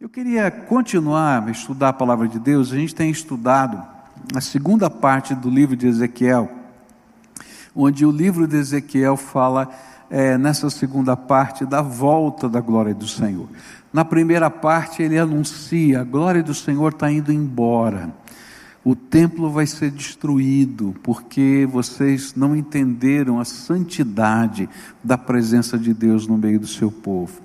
Eu 0.00 0.08
queria 0.08 0.50
continuar 0.50 1.46
a 1.46 1.50
estudar 1.50 1.90
a 1.90 1.92
palavra 1.92 2.26
de 2.26 2.38
Deus. 2.38 2.72
A 2.72 2.76
gente 2.76 2.94
tem 2.94 3.10
estudado 3.10 3.86
a 4.34 4.40
segunda 4.40 4.88
parte 4.88 5.34
do 5.34 5.50
livro 5.50 5.76
de 5.76 5.86
Ezequiel, 5.86 6.50
onde 7.76 8.06
o 8.06 8.10
livro 8.10 8.48
de 8.48 8.56
Ezequiel 8.56 9.14
fala 9.14 9.68
é, 10.08 10.38
nessa 10.38 10.70
segunda 10.70 11.14
parte 11.18 11.66
da 11.66 11.82
volta 11.82 12.48
da 12.48 12.62
glória 12.62 12.94
do 12.94 13.06
Senhor. 13.06 13.46
Na 13.92 14.02
primeira 14.02 14.48
parte, 14.48 15.02
ele 15.02 15.18
anuncia: 15.18 16.00
a 16.00 16.04
glória 16.04 16.42
do 16.42 16.54
Senhor 16.54 16.92
está 16.92 17.12
indo 17.12 17.30
embora. 17.30 18.10
O 18.82 18.96
templo 18.96 19.50
vai 19.50 19.66
ser 19.66 19.90
destruído 19.90 20.94
porque 21.02 21.68
vocês 21.70 22.34
não 22.34 22.56
entenderam 22.56 23.38
a 23.38 23.44
santidade 23.44 24.66
da 25.04 25.18
presença 25.18 25.78
de 25.78 25.92
Deus 25.92 26.26
no 26.26 26.38
meio 26.38 26.58
do 26.58 26.66
seu 26.66 26.90
povo. 26.90 27.42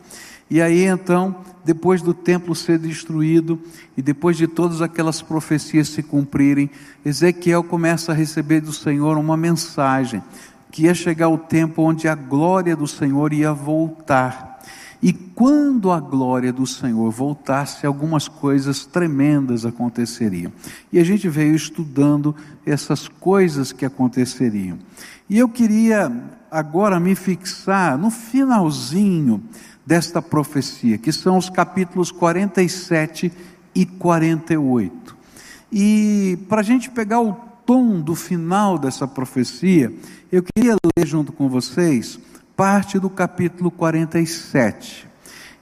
E 0.49 0.61
aí 0.61 0.85
então, 0.85 1.35
depois 1.63 2.01
do 2.01 2.13
templo 2.13 2.53
ser 2.53 2.77
destruído 2.77 3.59
e 3.97 4.01
depois 4.01 4.37
de 4.37 4.47
todas 4.47 4.81
aquelas 4.81 5.21
profecias 5.21 5.89
se 5.89 6.03
cumprirem, 6.03 6.69
Ezequiel 7.03 7.63
começa 7.63 8.11
a 8.11 8.15
receber 8.15 8.61
do 8.61 8.71
Senhor 8.71 9.17
uma 9.17 9.35
mensagem 9.35 10.21
que 10.71 10.83
ia 10.83 10.93
chegar 10.93 11.29
o 11.29 11.37
tempo 11.37 11.81
onde 11.81 12.07
a 12.07 12.13
glória 12.13 12.75
do 12.75 12.87
Senhor 12.87 13.33
ia 13.33 13.53
voltar. 13.53 14.59
E 15.01 15.13
quando 15.13 15.91
a 15.91 15.99
glória 15.99 16.51
do 16.51 16.65
Senhor 16.65 17.09
voltasse, 17.11 17.85
algumas 17.85 18.27
coisas 18.27 18.85
tremendas 18.85 19.65
aconteceriam. 19.65 20.51
E 20.91 20.99
a 20.99 21.03
gente 21.03 21.29
veio 21.29 21.55
estudando 21.55 22.35
essas 22.65 23.07
coisas 23.07 23.71
que 23.71 23.85
aconteceriam. 23.85 24.77
E 25.29 25.37
eu 25.37 25.47
queria 25.47 26.11
agora 26.51 26.99
me 26.99 27.15
fixar 27.15 27.97
no 27.97 28.09
finalzinho 28.09 29.43
desta 29.85 30.21
profecia, 30.21 30.97
que 30.97 31.11
são 31.11 31.37
os 31.37 31.49
capítulos 31.49 32.11
47 32.11 33.31
e 33.73 33.85
48. 33.85 35.15
E 35.71 36.39
para 36.49 36.61
a 36.61 36.63
gente 36.63 36.89
pegar 36.89 37.21
o 37.21 37.33
tom 37.65 37.99
do 37.99 38.15
final 38.15 38.77
dessa 38.77 39.07
profecia, 39.07 39.93
eu 40.31 40.43
queria 40.43 40.75
ler 40.97 41.05
junto 41.05 41.31
com 41.31 41.49
vocês 41.49 42.19
parte 42.55 42.97
do 42.97 43.09
capítulo 43.09 43.69
47. 43.69 45.07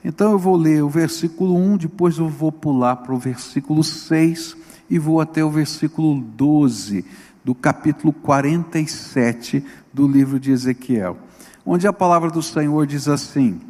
Então 0.04 0.32
eu 0.32 0.38
vou 0.38 0.56
ler 0.56 0.82
o 0.82 0.88
versículo 0.88 1.56
1, 1.56 1.78
depois 1.78 2.18
eu 2.18 2.28
vou 2.28 2.52
pular 2.52 2.96
para 2.96 3.14
o 3.14 3.18
versículo 3.18 3.82
6 3.82 4.56
e 4.88 4.98
vou 4.98 5.20
até 5.20 5.44
o 5.44 5.50
versículo 5.50 6.20
12 6.20 7.04
do 7.42 7.54
capítulo 7.54 8.12
47 8.12 9.64
do 9.92 10.06
livro 10.06 10.38
de 10.38 10.50
Ezequiel, 10.50 11.16
onde 11.64 11.86
a 11.86 11.92
palavra 11.92 12.30
do 12.30 12.42
Senhor 12.42 12.86
diz 12.86 13.08
assim: 13.08 13.60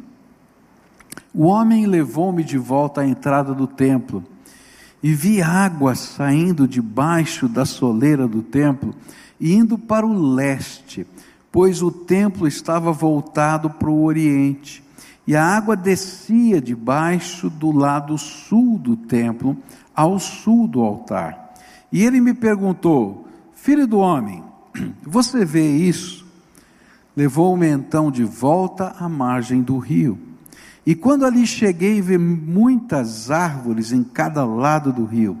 o 1.33 1.45
homem 1.45 1.85
levou-me 1.85 2.43
de 2.43 2.57
volta 2.57 3.01
à 3.01 3.07
entrada 3.07 3.53
do 3.53 3.67
templo, 3.67 4.23
e 5.03 5.13
vi 5.13 5.41
água 5.41 5.93
saindo 5.93 6.67
debaixo 6.67 7.47
da 7.47 7.65
soleira 7.65 8.27
do 8.27 8.41
templo 8.41 8.95
indo 9.39 9.77
para 9.77 10.05
o 10.05 10.33
leste, 10.33 11.05
pois 11.51 11.81
o 11.81 11.91
templo 11.91 12.47
estava 12.47 12.91
voltado 12.91 13.69
para 13.69 13.89
o 13.89 14.03
oriente, 14.03 14.83
e 15.27 15.35
a 15.35 15.43
água 15.43 15.75
descia 15.75 16.61
debaixo 16.61 17.49
do 17.49 17.71
lado 17.71 18.17
sul 18.17 18.77
do 18.77 18.95
templo, 18.95 19.57
ao 19.95 20.19
sul 20.19 20.67
do 20.67 20.81
altar. 20.81 21.53
E 21.91 22.03
ele 22.03 22.21
me 22.21 22.33
perguntou: 22.33 23.27
Filho 23.53 23.87
do 23.87 23.97
homem, 23.97 24.43
você 25.01 25.43
vê 25.43 25.67
isso? 25.67 26.25
Levou-me 27.15 27.67
então 27.67 28.11
de 28.11 28.23
volta 28.23 28.95
à 28.99 29.07
margem 29.07 29.61
do 29.61 29.77
rio. 29.77 30.19
E 30.85 30.93
quando 30.93 31.25
ali 31.25 31.47
cheguei, 31.47 31.99
vi 31.99 32.17
muitas 32.17 33.31
árvores 33.31 33.91
em 33.91 34.03
cada 34.03 34.45
lado 34.45 34.93
do 34.93 35.03
rio. 35.03 35.35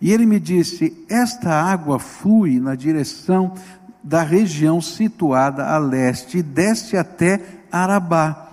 E 0.00 0.12
ele 0.12 0.26
me 0.26 0.40
disse: 0.40 1.04
Esta 1.08 1.50
água 1.52 1.98
flui 1.98 2.58
na 2.58 2.74
direção 2.74 3.54
da 4.02 4.22
região 4.22 4.80
situada 4.80 5.68
a 5.68 5.78
leste 5.78 6.38
e 6.38 6.42
desce 6.42 6.96
até 6.96 7.40
Arabá, 7.70 8.50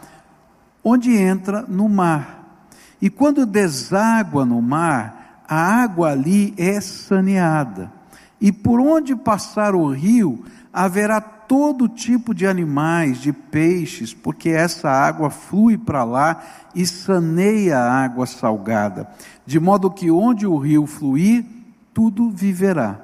onde 0.83 1.15
entra 1.15 1.63
no 1.67 1.89
mar. 1.89 2.61
E 3.01 3.09
quando 3.09 3.45
deságua 3.45 4.45
no 4.45 4.61
mar, 4.61 5.43
a 5.47 5.55
água 5.55 6.11
ali 6.11 6.53
é 6.57 6.79
saneada. 6.79 7.91
E 8.39 8.51
por 8.51 8.79
onde 8.79 9.15
passar 9.15 9.73
o 9.73 9.89
rio, 9.91 10.43
haverá 10.71 11.21
todo 11.47 11.89
tipo 11.89 12.33
de 12.33 12.45
animais, 12.45 13.19
de 13.19 13.31
peixes, 13.31 14.13
porque 14.13 14.49
essa 14.49 14.89
água 14.89 15.29
flui 15.29 15.77
para 15.77 16.03
lá 16.03 16.43
e 16.73 16.85
saneia 16.85 17.77
a 17.77 18.03
água 18.03 18.25
salgada, 18.25 19.09
de 19.45 19.59
modo 19.59 19.91
que 19.91 20.11
onde 20.11 20.45
o 20.45 20.57
rio 20.57 20.85
fluir, 20.85 21.45
tudo 21.93 22.29
viverá. 22.29 22.99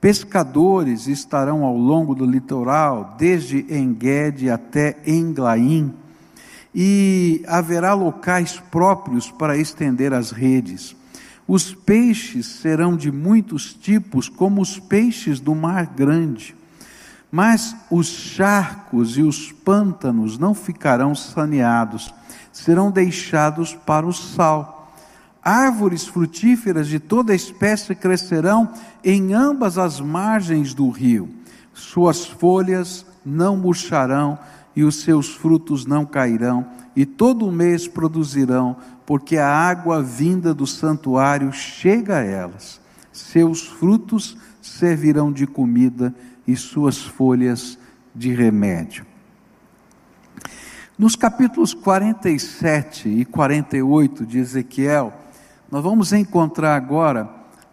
Pescadores 0.00 1.06
estarão 1.06 1.64
ao 1.64 1.76
longo 1.76 2.14
do 2.14 2.24
litoral, 2.24 3.16
desde 3.18 3.66
Enguede 3.68 4.50
até 4.50 4.96
Englaim, 5.06 5.92
e 6.74 7.42
haverá 7.48 7.94
locais 7.94 8.62
próprios 8.70 9.30
para 9.30 9.56
estender 9.56 10.12
as 10.12 10.30
redes. 10.30 10.94
Os 11.46 11.74
peixes 11.74 12.46
serão 12.46 12.96
de 12.96 13.10
muitos 13.10 13.72
tipos, 13.72 14.28
como 14.28 14.60
os 14.60 14.78
peixes 14.78 15.40
do 15.40 15.54
mar 15.54 15.86
grande 15.86 16.57
mas 17.30 17.76
os 17.90 18.06
charcos 18.06 19.16
e 19.16 19.22
os 19.22 19.52
pântanos 19.52 20.38
não 20.38 20.54
ficarão 20.54 21.14
saneados, 21.14 22.12
serão 22.52 22.90
deixados 22.90 23.74
para 23.74 24.06
o 24.06 24.12
sal. 24.12 24.92
Árvores 25.42 26.06
frutíferas 26.06 26.88
de 26.88 26.98
toda 26.98 27.34
espécie 27.34 27.94
crescerão 27.94 28.70
em 29.04 29.32
ambas 29.32 29.78
as 29.78 30.00
margens 30.00 30.74
do 30.74 30.90
rio. 30.90 31.28
Suas 31.72 32.26
folhas 32.26 33.06
não 33.24 33.56
murcharão 33.56 34.38
e 34.74 34.82
os 34.82 35.02
seus 35.02 35.34
frutos 35.34 35.86
não 35.86 36.04
cairão, 36.04 36.66
e 36.94 37.04
todo 37.04 37.50
mês 37.50 37.88
produzirão, 37.88 38.76
porque 39.04 39.36
a 39.36 39.48
água 39.48 40.02
vinda 40.02 40.54
do 40.54 40.66
santuário 40.66 41.52
chega 41.52 42.18
a 42.18 42.24
elas. 42.24 42.80
Seus 43.12 43.66
frutos 43.66 44.36
servirão 44.62 45.32
de 45.32 45.46
comida 45.46 46.14
e 46.48 46.56
suas 46.56 46.96
folhas 46.96 47.78
de 48.14 48.32
remédio. 48.32 49.04
Nos 50.98 51.14
capítulos 51.14 51.74
47 51.74 53.06
e 53.06 53.24
48 53.26 54.24
de 54.24 54.38
Ezequiel, 54.38 55.12
nós 55.70 55.84
vamos 55.84 56.14
encontrar 56.14 56.74
agora 56.74 57.28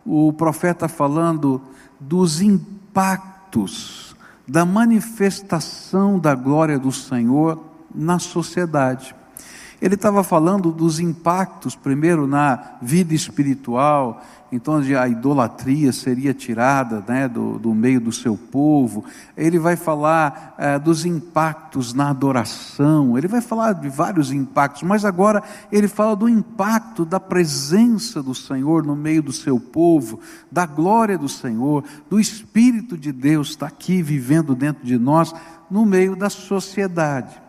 o 0.06 0.34
profeta 0.34 0.90
falando 0.90 1.62
dos 2.00 2.41
impactos 2.41 4.14
da 4.46 4.66
manifestação 4.66 6.19
da 6.19 6.35
glória 6.35 6.78
do 6.78 6.91
Senhor 6.91 7.64
na 7.94 8.19
sociedade. 8.19 9.16
Ele 9.85 9.94
estava 9.94 10.23
falando 10.23 10.72
dos 10.72 11.00
impactos, 11.00 11.75
primeiro 11.75 12.25
na 12.25 12.78
vida 12.81 13.13
espiritual, 13.13 14.19
então 14.51 14.78
a 14.78 15.07
idolatria 15.07 15.94
seria 15.94 16.34
tirada 16.34 17.06
né, 17.07 17.28
do, 17.28 17.59
do 17.59 17.72
meio 17.72 18.01
do 18.01 18.12
seu 18.12 18.35
povo. 18.35 19.06
Ele 19.38 19.59
vai 19.59 19.75
falar 19.75 20.56
é, 20.57 20.79
dos 20.79 21.06
impactos 21.06 21.94
na 21.94 22.09
adoração, 22.09 23.16
ele 23.16 23.28
vai 23.28 23.41
falar 23.41 23.73
de 23.73 23.88
vários 23.88 24.31
impactos, 24.31 24.81
mas 24.81 25.06
agora 25.06 25.44
ele 25.72 25.88
fala 25.88 26.16
do 26.16 26.28
impacto 26.28 27.06
da 27.06 27.19
presença 27.19 28.23
do 28.23 28.34
Senhor 28.34 28.84
no 28.84 28.96
meio 28.96 29.22
do 29.22 29.31
seu 29.31 29.59
povo, 29.59 30.19
da 30.52 30.66
glória 30.66 31.16
do 31.16 31.29
Senhor, 31.29 31.84
do 32.09 32.19
Espírito 32.19 32.97
de 32.97 33.12
Deus 33.12 33.50
está 33.50 33.67
aqui 33.67 34.02
vivendo 34.02 34.56
dentro 34.56 34.84
de 34.84 34.97
nós, 34.97 35.31
no 35.69 35.85
meio 35.85 36.16
da 36.16 36.31
sociedade. 36.31 37.44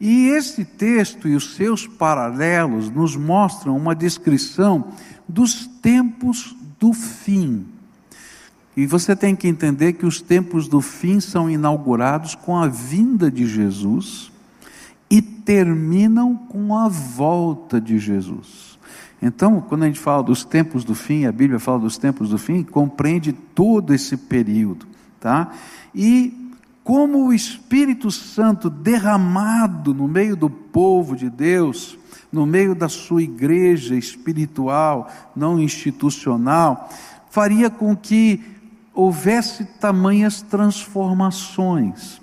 E 0.00 0.28
esse 0.28 0.64
texto 0.64 1.26
e 1.26 1.34
os 1.34 1.56
seus 1.56 1.86
paralelos 1.86 2.88
nos 2.88 3.16
mostram 3.16 3.76
uma 3.76 3.94
descrição 3.94 4.92
dos 5.28 5.66
tempos 5.66 6.54
do 6.78 6.92
fim. 6.92 7.66
E 8.76 8.86
você 8.86 9.16
tem 9.16 9.34
que 9.34 9.48
entender 9.48 9.94
que 9.94 10.06
os 10.06 10.20
tempos 10.20 10.68
do 10.68 10.80
fim 10.80 11.18
são 11.18 11.50
inaugurados 11.50 12.36
com 12.36 12.56
a 12.56 12.68
vinda 12.68 13.28
de 13.28 13.44
Jesus 13.44 14.30
e 15.10 15.20
terminam 15.20 16.36
com 16.36 16.76
a 16.76 16.88
volta 16.88 17.80
de 17.80 17.98
Jesus. 17.98 18.78
Então, 19.20 19.60
quando 19.60 19.82
a 19.82 19.86
gente 19.86 19.98
fala 19.98 20.22
dos 20.22 20.44
tempos 20.44 20.84
do 20.84 20.94
fim, 20.94 21.26
a 21.26 21.32
Bíblia 21.32 21.58
fala 21.58 21.80
dos 21.80 21.98
tempos 21.98 22.30
do 22.30 22.38
fim, 22.38 22.62
compreende 22.62 23.32
todo 23.32 23.92
esse 23.92 24.16
período, 24.16 24.86
tá? 25.18 25.50
E 25.92 26.37
como 26.88 27.26
o 27.26 27.34
Espírito 27.34 28.10
Santo 28.10 28.70
derramado 28.70 29.92
no 29.92 30.08
meio 30.08 30.34
do 30.34 30.48
povo 30.48 31.14
de 31.14 31.28
Deus, 31.28 31.98
no 32.32 32.46
meio 32.46 32.74
da 32.74 32.88
sua 32.88 33.22
igreja 33.22 33.94
espiritual, 33.94 35.06
não 35.36 35.60
institucional, 35.60 36.88
faria 37.28 37.68
com 37.68 37.94
que 37.94 38.42
houvesse 38.94 39.66
tamanhas 39.66 40.40
transformações. 40.40 42.22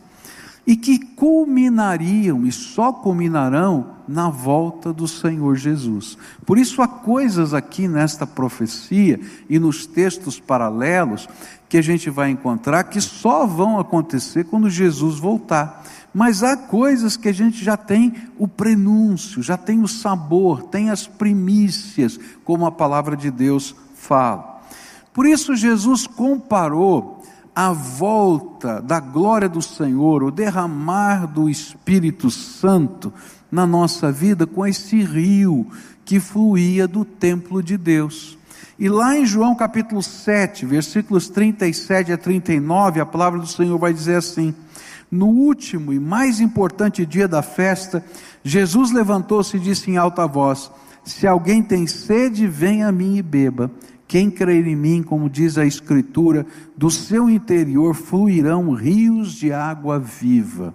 e 0.66 0.76
que 0.76 0.98
culminariam 0.98 2.44
e 2.44 2.52
só 2.52 2.92
culminarão 2.92 3.95
na 4.08 4.30
volta 4.30 4.94
do 4.94 5.08
Senhor 5.08 5.56
Jesus. 5.56 6.18
Por 6.46 6.58
isso 6.58 6.82
há 6.82 6.88
coisas 6.88 7.54
aqui 7.54 7.88
nesta 7.88 8.26
profecia 8.26 9.20
e 9.50 9.60
nos 9.60 9.86
textos 9.86 10.40
paralelos 10.40 11.28
que 11.68 11.78
a 11.78 11.82
gente 11.82 12.10
vai 12.10 12.30
encontrar 12.30 12.84
que 12.86 13.02
só 13.02 13.46
vão 13.46 13.80
acontecer 13.80 14.46
quando 14.46 14.70
Jesus 14.70 15.20
voltar. 15.20 15.84
Mas 16.14 16.44
há 16.44 16.56
coisas 16.56 17.18
que 17.18 17.28
a 17.28 17.34
gente 17.34 17.64
já 17.64 17.76
tem 17.76 18.14
o 18.38 18.48
prenúncio, 18.48 19.44
já 19.44 19.58
tem 19.58 19.82
o 19.82 19.88
sabor, 19.88 20.64
tem 20.64 20.90
as 20.90 21.06
primícias, 21.06 22.18
como 22.44 22.66
a 22.66 22.72
palavra 22.72 23.18
de 23.18 23.30
Deus 23.30 23.76
fala. 23.96 24.62
Por 25.14 25.26
isso 25.26 25.56
Jesus 25.56 26.08
comparou 26.08 27.24
a 27.56 27.72
volta 27.72 28.82
da 28.82 29.00
glória 29.00 29.48
do 29.48 29.62
Senhor, 29.62 30.24
o 30.24 30.32
derramar 30.32 31.26
do 31.26 31.50
Espírito 31.50 32.30
Santo 32.30 33.14
na 33.56 33.66
nossa 33.66 34.12
vida 34.12 34.46
com 34.46 34.68
esse 34.68 35.02
rio 35.02 35.66
que 36.04 36.20
fluía 36.20 36.86
do 36.86 37.06
templo 37.06 37.64
de 37.64 37.78
Deus. 37.78 38.38
E 38.78 38.90
lá 38.90 39.18
em 39.18 39.26
João 39.26 39.56
capítulo 39.56 40.04
7, 40.04 40.66
versículos 40.66 41.30
37 41.30 42.12
a 42.12 42.18
39, 42.18 43.00
a 43.00 43.06
palavra 43.06 43.40
do 43.40 43.48
Senhor 43.48 43.80
vai 43.80 43.94
dizer 43.94 44.18
assim: 44.18 44.54
No 45.10 45.28
último 45.28 45.94
e 45.94 46.00
mais 46.02 46.42
importante 46.42 47.06
dia 47.06 47.30
da 47.30 47.42
festa, 47.42 48.04
Jesus 48.44 48.92
levantou-se 48.92 49.56
e 49.56 49.60
disse 49.62 49.90
em 49.90 49.96
alta 49.96 50.28
voz: 50.28 50.70
Se 51.06 51.26
alguém 51.26 51.64
tem 51.64 51.88
sede, 51.88 52.48
venha 52.48 52.90
a 52.90 52.92
mim 52.92 53.16
e 53.16 53.22
beba. 53.22 53.72
Quem 54.06 54.30
crer 54.30 54.68
em 54.68 54.76
mim, 54.76 55.02
como 55.02 55.30
diz 55.30 55.58
a 55.58 55.66
Escritura, 55.66 56.46
do 56.76 56.92
seu 56.92 57.30
interior 57.30 57.96
fluirão 57.96 58.72
rios 58.74 59.32
de 59.32 59.54
água 59.54 59.98
viva. 59.98 60.74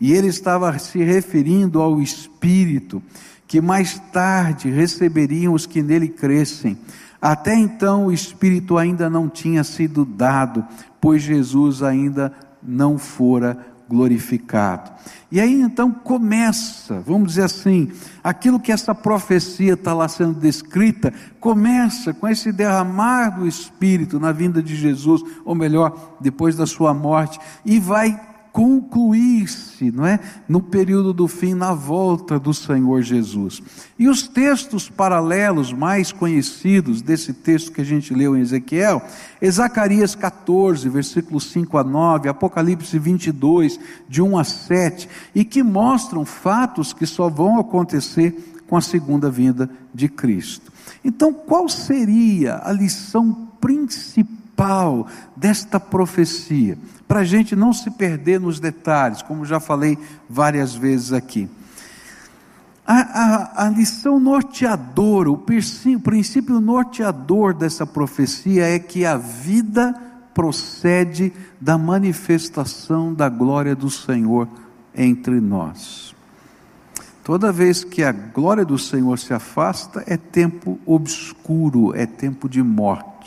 E 0.00 0.12
ele 0.12 0.28
estava 0.28 0.78
se 0.78 1.02
referindo 1.02 1.80
ao 1.80 2.00
Espírito, 2.00 3.02
que 3.46 3.60
mais 3.60 3.98
tarde 4.12 4.70
receberiam 4.70 5.54
os 5.54 5.66
que 5.66 5.82
nele 5.82 6.08
crescem. 6.08 6.78
Até 7.20 7.54
então 7.54 8.06
o 8.06 8.12
Espírito 8.12 8.78
ainda 8.78 9.10
não 9.10 9.28
tinha 9.28 9.64
sido 9.64 10.04
dado, 10.04 10.64
pois 11.00 11.22
Jesus 11.22 11.82
ainda 11.82 12.32
não 12.62 12.98
fora 12.98 13.66
glorificado. 13.88 14.90
E 15.32 15.40
aí 15.40 15.60
então 15.60 15.90
começa, 15.90 17.00
vamos 17.00 17.30
dizer 17.30 17.44
assim, 17.44 17.90
aquilo 18.22 18.60
que 18.60 18.70
essa 18.70 18.94
profecia 18.94 19.72
está 19.72 19.94
lá 19.94 20.06
sendo 20.08 20.34
descrita, 20.34 21.12
começa 21.40 22.12
com 22.12 22.28
esse 22.28 22.52
derramar 22.52 23.30
do 23.30 23.46
Espírito 23.46 24.20
na 24.20 24.30
vinda 24.30 24.62
de 24.62 24.76
Jesus, 24.76 25.22
ou 25.44 25.54
melhor, 25.54 26.16
depois 26.20 26.54
da 26.54 26.66
sua 26.66 26.92
morte, 26.92 27.38
e 27.64 27.80
vai 27.80 28.27
concluir-se, 28.52 29.90
não 29.90 30.06
é? 30.06 30.18
No 30.48 30.60
período 30.60 31.12
do 31.12 31.28
fim, 31.28 31.54
na 31.54 31.72
volta 31.72 32.38
do 32.38 32.52
Senhor 32.52 33.02
Jesus. 33.02 33.62
E 33.98 34.08
os 34.08 34.26
textos 34.26 34.88
paralelos 34.88 35.72
mais 35.72 36.12
conhecidos 36.12 37.02
desse 37.02 37.32
texto 37.32 37.72
que 37.72 37.80
a 37.80 37.84
gente 37.84 38.14
leu 38.14 38.36
em 38.36 38.40
Ezequiel, 38.40 39.02
é 39.40 39.50
Zacarias 39.50 40.14
14, 40.14 40.88
versículos 40.88 41.44
5 41.50 41.78
a 41.78 41.84
9, 41.84 42.28
Apocalipse 42.28 42.98
22, 42.98 43.78
de 44.08 44.22
1 44.22 44.38
a 44.38 44.44
7, 44.44 45.08
e 45.34 45.44
que 45.44 45.62
mostram 45.62 46.24
fatos 46.24 46.92
que 46.92 47.06
só 47.06 47.28
vão 47.28 47.58
acontecer 47.58 48.62
com 48.66 48.76
a 48.76 48.80
segunda 48.80 49.30
vinda 49.30 49.68
de 49.94 50.08
Cristo. 50.08 50.72
Então, 51.04 51.32
qual 51.32 51.68
seria 51.68 52.60
a 52.62 52.72
lição 52.72 53.48
principal 53.60 54.37
desta 55.36 55.78
profecia? 55.80 56.76
para 57.08 57.20
a 57.20 57.24
gente 57.24 57.56
não 57.56 57.72
se 57.72 57.90
perder 57.90 58.38
nos 58.38 58.60
detalhes, 58.60 59.22
como 59.22 59.46
já 59.46 59.58
falei 59.58 59.98
várias 60.28 60.74
vezes 60.74 61.14
aqui. 61.14 61.48
A, 62.86 63.00
a, 63.00 63.66
a 63.66 63.68
lição 63.70 64.20
norteadora, 64.20 65.30
o 65.30 65.34
o 65.34 66.00
princípio 66.00 66.60
norteador 66.60 67.54
dessa 67.54 67.86
profecia 67.86 68.66
é 68.66 68.78
que 68.78 69.06
a 69.06 69.16
vida 69.16 69.94
procede 70.34 71.32
da 71.60 71.76
manifestação 71.76 73.12
da 73.12 73.28
glória 73.28 73.74
do 73.74 73.90
Senhor 73.90 74.46
entre 74.94 75.40
nós. 75.40 76.14
Toda 77.24 77.52
vez 77.52 77.84
que 77.84 78.02
a 78.02 78.12
glória 78.12 78.64
do 78.64 78.78
Senhor 78.78 79.18
se 79.18 79.34
afasta, 79.34 80.02
é 80.06 80.16
tempo 80.16 80.78
obscuro, 80.86 81.94
é 81.94 82.06
tempo 82.06 82.48
de 82.48 82.62
morte. 82.62 83.17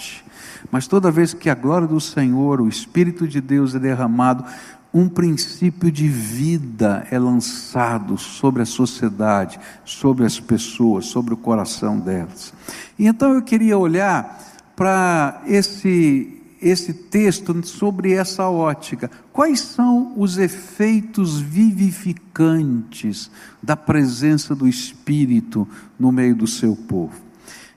Mas 0.70 0.88
toda 0.88 1.12
vez 1.12 1.34
que 1.34 1.50
a 1.50 1.56
glória 1.56 1.88
do 1.88 2.00
Senhor, 2.00 2.62
o 2.62 2.68
Espírito 2.68 3.28
de 3.28 3.40
Deus 3.40 3.74
é 3.74 3.80
derramado, 3.80 4.46
um 4.94 5.08
princípio 5.08 5.90
de 5.92 6.08
vida 6.08 7.08
é 7.10 7.18
lançado 7.18 8.18
sobre 8.18 8.62
a 8.62 8.66
sociedade, 8.66 9.60
sobre 9.86 10.26
as 10.26 10.40
pessoas, 10.40 11.06
sobre 11.06 11.34
o 11.34 11.38
coração 11.38 11.98
delas. 11.98 12.54
E 13.00 13.08
então 13.08 13.34
eu 13.34 13.42
queria 13.42 13.78
olhar 13.78 14.40
para 14.76 15.42
esse 15.46 16.38
esse 16.62 16.94
texto 16.94 17.66
sobre 17.66 18.14
essa 18.14 18.48
ótica. 18.48 19.10
Quais 19.34 19.60
são 19.62 20.14
os 20.16 20.38
efeitos 20.38 21.42
vivificantes 21.42 23.32
da 23.64 23.76
presença 23.76 24.54
do 24.54 24.68
Espírito 24.68 25.68
no 26.00 26.12
meio 26.12 26.36
do 26.36 26.46
seu 26.46 26.76
povo? 26.76 27.31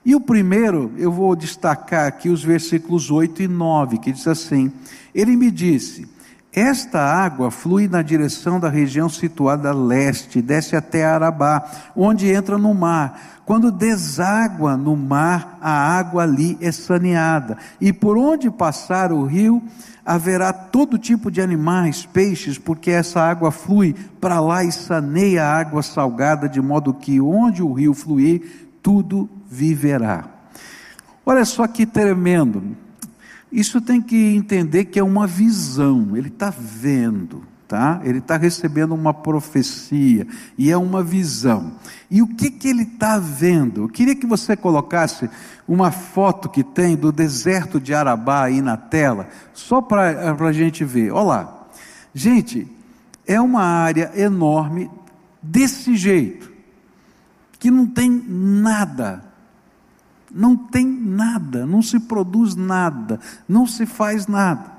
E 0.05 0.13
o 0.13 0.21
primeiro, 0.21 0.93
eu 0.97 1.11
vou 1.11 1.35
destacar 1.35 2.05
aqui 2.05 2.29
os 2.29 2.43
versículos 2.43 3.09
8 3.09 3.41
e 3.41 3.47
9, 3.47 3.97
que 3.97 4.11
diz 4.11 4.27
assim: 4.27 4.71
Ele 5.15 5.35
me 5.35 5.49
disse: 5.49 6.07
Esta 6.53 7.01
água 7.01 7.49
flui 7.49 7.87
na 7.87 8.03
direção 8.03 8.59
da 8.59 8.69
região 8.69 9.09
situada 9.09 9.69
a 9.69 9.73
leste, 9.73 10.43
desce 10.43 10.75
até 10.75 11.03
Arabá, 11.03 11.67
onde 11.95 12.29
entra 12.29 12.55
no 12.55 12.71
mar. 12.71 13.41
Quando 13.47 13.71
deságua 13.71 14.77
no 14.77 14.95
mar, 14.95 15.57
a 15.59 15.71
água 15.71 16.21
ali 16.21 16.55
é 16.61 16.71
saneada, 16.71 17.57
e 17.81 17.91
por 17.91 18.15
onde 18.15 18.51
passar 18.51 19.11
o 19.11 19.23
rio, 19.23 19.61
haverá 20.05 20.53
todo 20.53 20.99
tipo 20.99 21.31
de 21.31 21.41
animais, 21.41 22.05
peixes, 22.05 22.59
porque 22.59 22.91
essa 22.91 23.21
água 23.21 23.49
flui 23.49 23.95
para 24.21 24.39
lá 24.39 24.63
e 24.63 24.71
saneia 24.71 25.45
a 25.45 25.57
água 25.57 25.81
salgada, 25.81 26.47
de 26.47 26.61
modo 26.61 26.93
que 26.93 27.19
onde 27.19 27.63
o 27.63 27.73
rio 27.73 27.93
fluir, 27.95 28.67
tudo 28.83 29.27
viverá. 29.49 30.25
Olha 31.25 31.45
só 31.45 31.67
que 31.67 31.85
tremendo. 31.85 32.75
Isso 33.51 33.79
tem 33.79 34.01
que 34.01 34.35
entender 34.35 34.85
que 34.85 34.99
é 34.99 35.03
uma 35.03 35.25
visão, 35.25 36.17
ele 36.17 36.27
está 36.27 36.49
vendo, 36.49 37.43
tá? 37.67 38.01
Ele 38.03 38.17
está 38.17 38.37
recebendo 38.37 38.93
uma 38.93 39.13
profecia 39.13 40.27
e 40.57 40.71
é 40.71 40.77
uma 40.77 41.03
visão. 41.03 41.73
E 42.11 42.21
o 42.21 42.27
que, 42.27 42.51
que 42.51 42.67
ele 42.67 42.83
está 42.83 43.17
vendo? 43.17 43.83
Eu 43.83 43.89
queria 43.89 44.15
que 44.15 44.25
você 44.25 44.55
colocasse 44.55 45.29
uma 45.67 45.91
foto 45.91 46.49
que 46.49 46.63
tem 46.63 46.95
do 46.95 47.11
deserto 47.11 47.79
de 47.79 47.93
Arabá 47.93 48.43
aí 48.43 48.61
na 48.61 48.77
tela, 48.77 49.29
só 49.53 49.81
para 49.81 50.35
a 50.37 50.51
gente 50.51 50.83
ver. 50.83 51.11
Olha 51.11 51.23
lá. 51.23 51.67
Gente, 52.13 52.67
é 53.27 53.39
uma 53.41 53.63
área 53.63 54.11
enorme 54.15 54.89
desse 55.41 55.95
jeito 55.95 56.51
que 57.59 57.71
não 57.71 57.87
tem 57.87 58.09
nada, 58.27 59.23
não 60.35 60.57
tem 60.57 60.85
nada, 60.85 61.65
não 61.65 61.81
se 61.81 61.97
produz 61.97 62.55
nada, 62.55 63.19
não 63.47 63.65
se 63.65 63.85
faz 63.85 64.27
nada. 64.27 64.69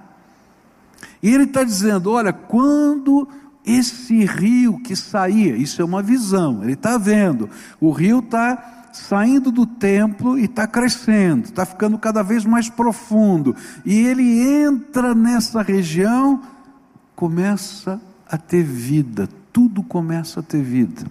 E 1.23 1.31
ele 1.31 1.45
está 1.45 1.65
dizendo: 1.65 2.11
olha, 2.11 2.33
quando 2.33 3.27
esse 3.65 4.25
rio 4.27 4.79
que 4.79 4.95
saía, 4.95 5.57
isso 5.57 5.81
é 5.81 5.85
uma 5.85 6.03
visão, 6.03 6.63
ele 6.63 6.75
está 6.75 6.99
vendo, 6.99 7.49
o 7.81 7.91
rio 7.91 8.19
está 8.19 8.85
saindo 8.93 9.51
do 9.51 9.67
templo 9.67 10.39
e 10.39 10.45
está 10.45 10.67
crescendo, 10.67 11.47
está 11.47 11.65
ficando 11.65 11.99
cada 11.99 12.23
vez 12.23 12.45
mais 12.45 12.69
profundo, 12.69 13.57
e 13.85 13.95
ele 13.95 14.63
entra 14.63 15.15
nessa 15.15 15.63
região, 15.63 16.43
começa 17.15 18.01
a 18.29 18.37
ter 18.37 18.63
vida, 18.63 19.29
tudo 19.53 19.83
começa 19.83 20.41
a 20.41 20.43
ter 20.43 20.63
vida. 20.63 21.05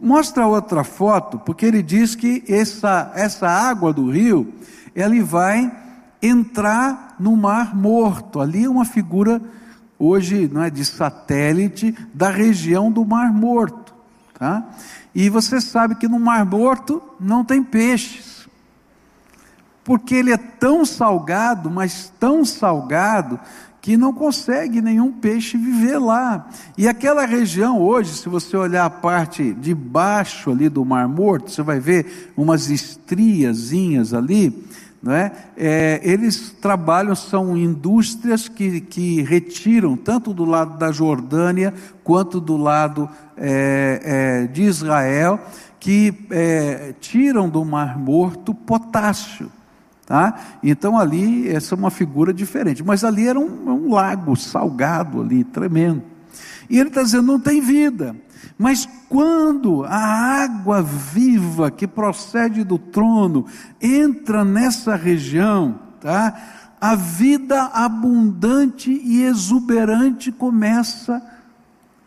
Mostra 0.00 0.46
outra 0.46 0.84
foto, 0.84 1.38
porque 1.38 1.66
ele 1.66 1.82
diz 1.82 2.14
que 2.14 2.44
essa, 2.48 3.10
essa 3.14 3.48
água 3.48 3.92
do 3.92 4.10
rio, 4.10 4.54
ele 4.94 5.22
vai 5.22 5.70
entrar 6.22 7.16
no 7.18 7.36
mar 7.36 7.74
morto. 7.74 8.40
Ali 8.40 8.64
é 8.64 8.68
uma 8.68 8.84
figura 8.84 9.40
hoje, 9.98 10.48
não 10.52 10.62
é, 10.62 10.70
de 10.70 10.84
satélite 10.84 11.96
da 12.14 12.30
região 12.30 12.92
do 12.92 13.04
mar 13.04 13.32
morto, 13.32 13.92
tá? 14.38 14.64
E 15.14 15.28
você 15.28 15.60
sabe 15.60 15.96
que 15.96 16.06
no 16.06 16.20
mar 16.20 16.44
morto 16.44 17.02
não 17.18 17.44
tem 17.44 17.62
peixes. 17.62 18.46
Porque 19.82 20.14
ele 20.14 20.32
é 20.32 20.36
tão 20.36 20.84
salgado, 20.84 21.70
mas 21.70 22.12
tão 22.20 22.44
salgado 22.44 23.40
que 23.80 23.96
não 23.96 24.12
consegue 24.12 24.82
nenhum 24.82 25.12
peixe 25.12 25.56
viver 25.56 25.98
lá. 25.98 26.48
E 26.76 26.88
aquela 26.88 27.24
região 27.24 27.80
hoje, 27.80 28.14
se 28.14 28.28
você 28.28 28.56
olhar 28.56 28.84
a 28.84 28.90
parte 28.90 29.52
de 29.52 29.74
baixo 29.74 30.50
ali 30.50 30.68
do 30.68 30.84
Mar 30.84 31.08
Morto, 31.08 31.50
você 31.50 31.62
vai 31.62 31.78
ver 31.78 32.32
umas 32.36 32.70
estriazinhas 32.70 34.12
ali, 34.12 34.66
não 35.02 35.12
é? 35.12 35.32
é? 35.56 36.00
eles 36.02 36.50
trabalham, 36.60 37.14
são 37.14 37.56
indústrias 37.56 38.48
que, 38.48 38.80
que 38.80 39.22
retiram, 39.22 39.96
tanto 39.96 40.34
do 40.34 40.44
lado 40.44 40.76
da 40.76 40.90
Jordânia, 40.90 41.72
quanto 42.02 42.40
do 42.40 42.56
lado 42.56 43.08
é, 43.36 44.00
é, 44.02 44.46
de 44.48 44.62
Israel, 44.62 45.40
que 45.78 46.26
é, 46.30 46.94
tiram 47.00 47.48
do 47.48 47.64
Mar 47.64 47.96
Morto 47.96 48.52
potássio. 48.52 49.50
Tá? 50.08 50.40
Então 50.62 50.98
ali, 50.98 51.46
essa 51.50 51.74
é 51.74 51.76
uma 51.76 51.90
figura 51.90 52.32
diferente, 52.32 52.82
mas 52.82 53.04
ali 53.04 53.28
era 53.28 53.38
um, 53.38 53.68
um 53.68 53.92
lago 53.92 54.34
salgado 54.36 55.20
ali, 55.20 55.44
tremendo. 55.44 56.02
E 56.70 56.78
ele 56.78 56.88
está 56.88 57.02
dizendo: 57.02 57.26
não 57.26 57.38
tem 57.38 57.60
vida. 57.60 58.16
Mas 58.56 58.88
quando 59.06 59.84
a 59.84 59.98
água 59.98 60.80
viva 60.80 61.70
que 61.70 61.86
procede 61.86 62.64
do 62.64 62.78
trono 62.78 63.44
entra 63.82 64.46
nessa 64.46 64.96
região, 64.96 65.78
tá? 66.00 66.34
A 66.80 66.94
vida 66.94 67.64
abundante 67.64 68.90
e 68.90 69.24
exuberante 69.24 70.32
começa 70.32 71.22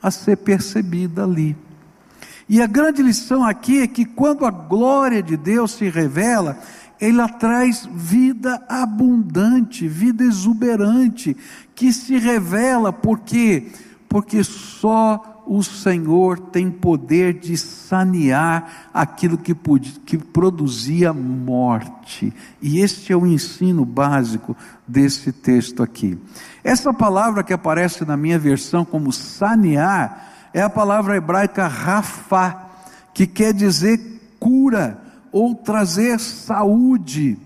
a 0.02 0.10
ser 0.10 0.38
percebida 0.38 1.24
ali. 1.24 1.56
E 2.50 2.62
a 2.62 2.68
grande 2.68 3.02
lição 3.02 3.46
aqui 3.46 3.80
é 3.80 3.88
que 3.88 4.06
quando 4.06 4.46
a 4.46 4.52
glória 4.52 5.22
de 5.24 5.38
Deus 5.38 5.72
se 5.72 5.88
revela, 5.88 6.58
ela 7.02 7.28
traz 7.28 7.90
vida 7.92 8.64
abundante, 8.70 9.88
vida 9.88 10.24
exuberante, 10.24 11.36
que 11.74 11.92
se 11.92 12.20
revela 12.20 12.94
porque 12.94 13.72
porque 14.08 14.44
só 14.44 15.44
o 15.48 15.64
Senhor 15.64 16.38
tem 16.38 16.70
poder 16.70 17.40
de 17.40 17.56
sanear 17.56 18.90
aquilo 18.94 19.38
que, 19.38 19.56
que 20.06 20.18
produzia 20.18 21.14
morte. 21.14 22.34
E 22.62 22.80
este 22.80 23.14
é 23.14 23.16
o 23.16 23.26
ensino 23.26 23.86
básico 23.86 24.56
desse 24.86 25.32
texto 25.32 25.82
aqui. 25.82 26.20
Essa 26.62 26.94
palavra 26.94 27.42
que 27.42 27.54
aparece 27.54 28.04
na 28.04 28.18
minha 28.18 28.38
versão 28.38 28.84
como 28.84 29.14
sanear 29.14 30.50
é 30.54 30.62
a 30.62 30.70
palavra 30.70 31.16
hebraica 31.16 31.66
rafá, 31.68 32.70
que 33.14 33.26
quer 33.26 33.54
dizer 33.54 34.20
cura 34.42 35.01
ou 35.32 35.56
trazer 35.56 36.20
saúde 36.20 37.38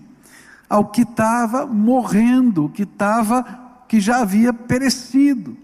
ao 0.68 0.86
que 0.86 1.02
estava 1.02 1.66
morrendo, 1.66 2.68
que 2.68 2.82
estava 2.82 3.66
que 3.88 4.00
já 4.00 4.18
havia 4.20 4.52
perecido. 4.52 5.56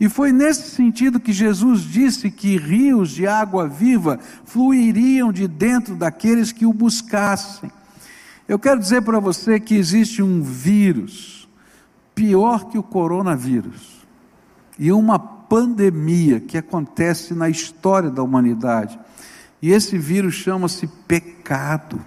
E 0.00 0.08
foi 0.08 0.32
nesse 0.32 0.70
sentido 0.70 1.20
que 1.20 1.32
Jesus 1.32 1.82
disse 1.82 2.30
que 2.30 2.56
rios 2.56 3.10
de 3.10 3.26
água 3.26 3.68
viva 3.68 4.18
fluiriam 4.44 5.30
de 5.30 5.46
dentro 5.46 5.94
daqueles 5.94 6.52
que 6.52 6.64
o 6.64 6.72
buscassem. 6.72 7.70
Eu 8.48 8.58
quero 8.58 8.80
dizer 8.80 9.02
para 9.02 9.20
você 9.20 9.60
que 9.60 9.76
existe 9.76 10.22
um 10.22 10.42
vírus 10.42 11.48
pior 12.14 12.70
que 12.70 12.78
o 12.78 12.82
coronavírus 12.82 14.00
e 14.78 14.90
uma 14.90 15.18
pandemia 15.18 16.40
que 16.40 16.56
acontece 16.56 17.34
na 17.34 17.48
história 17.48 18.10
da 18.10 18.22
humanidade. 18.22 18.98
E 19.62 19.70
esse 19.70 19.98
vírus 19.98 20.34
chama-se 20.34 20.86
pecado. 21.06 22.00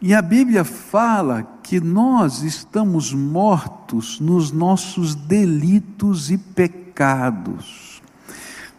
E 0.00 0.14
a 0.14 0.22
Bíblia 0.22 0.64
fala 0.64 1.42
que 1.62 1.80
nós 1.80 2.42
estamos 2.42 3.12
mortos 3.12 4.20
nos 4.20 4.52
nossos 4.52 5.14
delitos 5.14 6.30
e 6.30 6.38
pecados. 6.38 8.02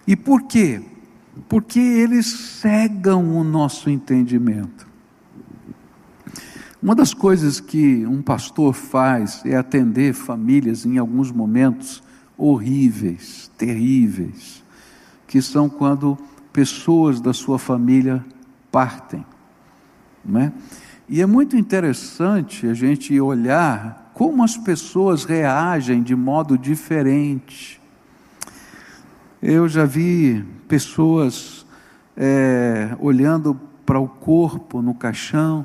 E 0.07 0.15
por 0.15 0.43
quê? 0.43 0.81
Porque 1.49 1.79
eles 1.79 2.27
cegam 2.27 3.37
o 3.37 3.43
nosso 3.43 3.89
entendimento. 3.89 4.87
Uma 6.81 6.95
das 6.95 7.13
coisas 7.13 7.59
que 7.59 8.05
um 8.05 8.21
pastor 8.21 8.73
faz 8.73 9.41
é 9.43 9.55
atender 9.55 10.13
famílias 10.13 10.85
em 10.85 10.97
alguns 10.97 11.31
momentos 11.31 12.01
horríveis, 12.37 13.51
terríveis, 13.57 14.63
que 15.27 15.41
são 15.41 15.67
quando 15.67 16.17
pessoas 16.57 17.21
da 17.21 17.33
sua 17.33 17.59
família 17.59 18.25
partem, 18.71 19.23
não 20.25 20.41
é? 20.41 20.51
E 21.07 21.21
é 21.21 21.25
muito 21.27 21.55
interessante 21.55 22.65
a 22.65 22.73
gente 22.73 23.21
olhar 23.21 24.09
como 24.11 24.43
as 24.43 24.57
pessoas 24.57 25.23
reagem 25.23 26.01
de 26.01 26.15
modo 26.15 26.57
diferente. 26.57 27.79
Eu 29.39 29.69
já 29.69 29.85
vi 29.85 30.43
pessoas 30.67 31.63
é, 32.15 32.97
olhando 32.99 33.53
para 33.85 33.99
o 33.99 34.07
corpo 34.07 34.81
no 34.81 34.95
caixão, 34.95 35.63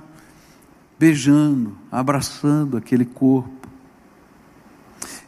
beijando, 0.99 1.75
abraçando 1.91 2.77
aquele 2.77 3.07
corpo. 3.07 3.67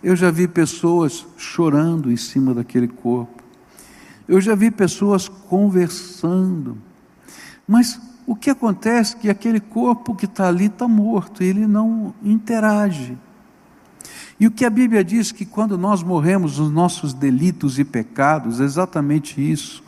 Eu 0.03 0.15
já 0.15 0.31
vi 0.31 0.47
pessoas 0.47 1.27
chorando 1.39 2.13
em 2.13 2.19
cima 2.19 2.53
daquele 2.53 2.87
corpo. 2.87 3.44
Eu 4.29 4.41
já 4.41 4.55
vi 4.55 4.71
pessoas 4.71 5.29
conversando. 5.29 6.79
Mas 7.67 8.01
o 8.27 8.35
que 8.35 8.51
acontece 8.51 9.17
é 9.17 9.19
que 9.19 9.31
aquele 9.31 9.61
corpo 9.61 10.15
que 10.15 10.25
está 10.25 10.49
ali 10.49 10.67
está 10.67 10.89
morto, 10.89 11.43
ele 11.43 11.67
não 11.67 12.15
interage. 12.23 13.19
E 14.39 14.47
o 14.47 14.51
que 14.51 14.65
a 14.65 14.71
Bíblia 14.71 15.05
diz 15.05 15.31
que 15.31 15.45
quando 15.45 15.79
nós 15.79 16.03
morremos 16.03 16.59
nos 16.59 16.71
nossos 16.71 17.13
delitos 17.13 17.79
e 17.79 17.85
pecados, 17.85 18.61
é 18.61 18.65
exatamente 18.65 19.41
isso. 19.41 19.83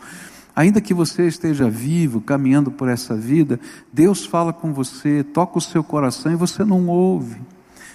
Ainda 0.55 0.81
que 0.81 0.95
você 0.95 1.27
esteja 1.27 1.69
vivo, 1.69 2.21
caminhando 2.21 2.71
por 2.71 2.89
essa 2.89 3.15
vida, 3.15 3.61
Deus 3.93 4.25
fala 4.25 4.53
com 4.53 4.73
você, 4.73 5.23
toca 5.23 5.59
o 5.59 5.61
seu 5.61 5.85
coração 5.85 6.33
e 6.33 6.37
você 6.37 6.65
não 6.65 6.87
ouve. 6.87 7.41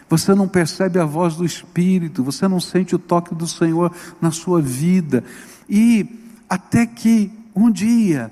Você 0.10 0.36
não 0.36 0.48
percebe 0.48 1.00
a 1.00 1.06
voz 1.06 1.36
do 1.36 1.46
Espírito, 1.46 2.24
você 2.24 2.48
não 2.48 2.60
sente 2.60 2.94
o 2.94 3.00
toque 3.00 3.34
do 3.34 3.48
Senhor 3.48 3.92
na 4.20 4.30
sua 4.30 4.62
vida. 4.62 5.24
E 5.70 6.21
até 6.52 6.86
que 6.86 7.32
um 7.56 7.72
dia 7.72 8.30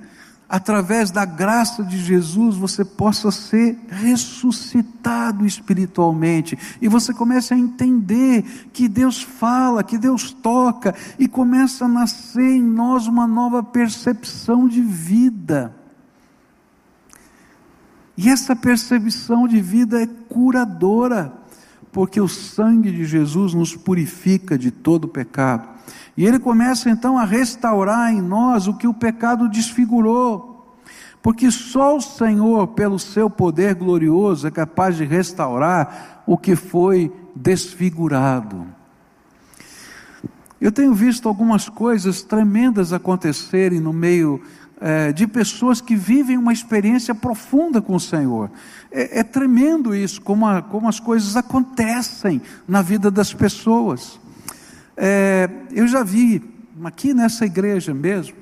através 0.49 1.11
da 1.11 1.23
graça 1.23 1.83
de 1.83 1.99
Jesus, 1.99 2.57
você 2.57 2.83
possa 2.83 3.29
ser 3.29 3.79
ressuscitado 3.87 5.45
espiritualmente 5.45 6.57
e 6.81 6.87
você 6.87 7.13
comece 7.13 7.53
a 7.53 7.57
entender 7.57 8.43
que 8.73 8.89
Deus 8.89 9.21
fala, 9.21 9.83
que 9.83 9.97
Deus 9.97 10.33
toca 10.33 10.95
e 11.19 11.27
começa 11.27 11.85
a 11.85 11.87
nascer 11.87 12.57
em 12.57 12.63
nós 12.63 13.05
uma 13.05 13.27
nova 13.27 13.61
percepção 13.61 14.67
de 14.67 14.81
vida. 14.81 15.75
E 18.17 18.27
essa 18.27 18.55
percepção 18.55 19.47
de 19.47 19.61
vida 19.61 20.01
é 20.01 20.07
curadora, 20.07 21.31
porque 21.91 22.21
o 22.21 22.27
sangue 22.27 22.91
de 22.91 23.05
Jesus 23.05 23.53
nos 23.53 23.75
purifica 23.75 24.57
de 24.57 24.71
todo 24.71 25.07
pecado. 25.07 25.67
E 26.15 26.25
ele 26.25 26.39
começa 26.39 26.89
então 26.89 27.17
a 27.17 27.25
restaurar 27.25 28.11
em 28.13 28.21
nós 28.21 28.67
o 28.67 28.73
que 28.73 28.87
o 28.87 28.93
pecado 28.93 29.47
desfigurou. 29.47 30.77
Porque 31.21 31.51
só 31.51 31.97
o 31.97 32.01
Senhor, 32.01 32.67
pelo 32.67 32.97
seu 32.97 33.29
poder 33.29 33.75
glorioso, 33.75 34.47
é 34.47 34.51
capaz 34.51 34.95
de 34.95 35.05
restaurar 35.05 36.23
o 36.25 36.37
que 36.37 36.55
foi 36.55 37.11
desfigurado. 37.35 38.65
Eu 40.61 40.71
tenho 40.71 40.93
visto 40.93 41.27
algumas 41.27 41.69
coisas 41.69 42.21
tremendas 42.21 42.91
acontecerem 42.91 43.79
no 43.79 43.93
meio 43.93 44.41
é, 44.81 45.11
de 45.11 45.27
pessoas 45.27 45.81
que 45.81 45.95
vivem 45.95 46.37
uma 46.37 46.53
experiência 46.53 47.13
profunda 47.13 47.81
com 47.81 47.95
o 47.95 47.99
Senhor. 47.99 48.49
É, 48.91 49.19
é 49.19 49.23
tremendo 49.23 49.93
isso, 49.93 50.21
como, 50.21 50.47
a, 50.47 50.61
como 50.61 50.87
as 50.87 50.99
coisas 50.99 51.35
acontecem 51.35 52.41
na 52.67 52.81
vida 52.81 53.11
das 53.11 53.33
pessoas. 53.33 54.19
É, 54.95 55.49
eu 55.71 55.87
já 55.87 56.03
vi, 56.03 56.41
aqui 56.83 57.13
nessa 57.13 57.45
igreja 57.45 57.93
mesmo, 57.93 58.35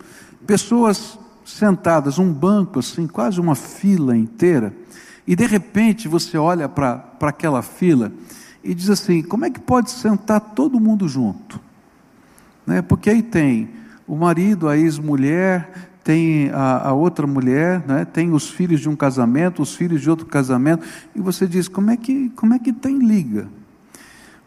pessoas 0.45 1.19
sentadas, 1.43 2.19
um 2.19 2.31
banco 2.31 2.79
assim, 2.79 3.07
quase 3.07 3.39
uma 3.39 3.55
fila 3.55 4.15
inteira, 4.15 4.73
e 5.25 5.35
de 5.35 5.45
repente 5.45 6.07
você 6.07 6.37
olha 6.37 6.69
para 6.69 7.03
aquela 7.21 7.61
fila 7.61 8.11
e 8.63 8.73
diz 8.73 8.89
assim: 8.89 9.21
como 9.21 9.45
é 9.45 9.49
que 9.49 9.59
pode 9.59 9.91
sentar 9.91 10.39
todo 10.39 10.79
mundo 10.79 11.07
junto? 11.07 11.59
Né? 12.65 12.81
Porque 12.81 13.09
aí 13.09 13.21
tem 13.21 13.69
o 14.07 14.15
marido, 14.15 14.69
a 14.69 14.77
ex-mulher, 14.77 15.89
tem 16.07 16.49
a, 16.51 16.87
a, 16.87 16.93
outra 16.93 17.27
mulher, 17.27 17.85
né? 17.85 18.05
tem 18.05 18.31
os 18.31 18.49
filhos 18.49 18.79
de 18.79 18.87
um 18.87 18.95
casamento, 18.95 19.61
os 19.61 19.75
filhos 19.75 20.01
de 20.01 20.09
outro 20.09 20.25
casamento, 20.25 20.87
e 21.13 21.19
você 21.19 21.45
diz: 21.45 21.67
como 21.67 21.91
é 21.91 21.97
que, 21.97 22.29
como 22.29 22.53
é 22.53 22.59
que 22.59 22.71
tem 22.71 22.97
liga? 22.99 23.49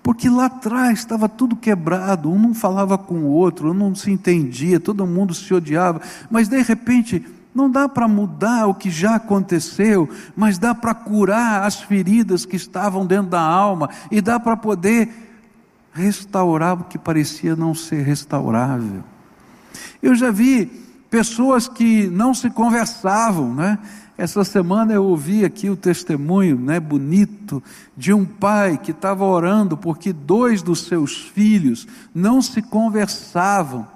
Porque 0.02 0.30
lá 0.30 0.46
atrás 0.46 1.00
estava 1.00 1.28
tudo 1.28 1.54
quebrado, 1.54 2.32
um 2.32 2.38
não 2.38 2.54
falava 2.54 2.96
com 2.96 3.16
o 3.16 3.26
outro, 3.26 3.72
um 3.72 3.74
não 3.74 3.94
se 3.94 4.10
entendia, 4.10 4.80
todo 4.80 5.06
mundo 5.06 5.34
se 5.34 5.52
odiava, 5.52 6.00
mas 6.30 6.48
de 6.48 6.62
repente 6.62 7.22
não 7.54 7.70
dá 7.70 7.86
para 7.86 8.08
mudar 8.08 8.66
o 8.66 8.74
que 8.74 8.90
já 8.90 9.16
aconteceu, 9.16 10.08
mas 10.34 10.56
dá 10.56 10.74
para 10.74 10.94
curar 10.94 11.64
as 11.64 11.78
feridas 11.82 12.46
que 12.46 12.56
estavam 12.56 13.04
dentro 13.04 13.32
da 13.32 13.42
alma 13.42 13.90
e 14.10 14.22
dá 14.22 14.40
para 14.40 14.56
poder 14.56 15.10
restaurar 15.92 16.80
o 16.80 16.84
que 16.84 16.96
parecia 16.96 17.54
não 17.54 17.74
ser 17.74 18.00
restaurável. 18.00 19.04
Eu 20.02 20.14
já 20.14 20.30
vi 20.30 20.88
pessoas 21.10 21.68
que 21.68 22.06
não 22.06 22.32
se 22.32 22.48
conversavam, 22.48 23.52
né? 23.52 23.78
Essa 24.16 24.44
semana 24.44 24.92
eu 24.92 25.04
ouvi 25.04 25.46
aqui 25.46 25.70
o 25.70 25.76
testemunho, 25.76 26.58
né, 26.58 26.78
bonito, 26.78 27.62
de 27.96 28.12
um 28.12 28.26
pai 28.26 28.76
que 28.76 28.90
estava 28.90 29.24
orando 29.24 29.78
porque 29.78 30.12
dois 30.12 30.62
dos 30.62 30.82
seus 30.82 31.16
filhos 31.16 31.88
não 32.14 32.42
se 32.42 32.60
conversavam. 32.60 33.88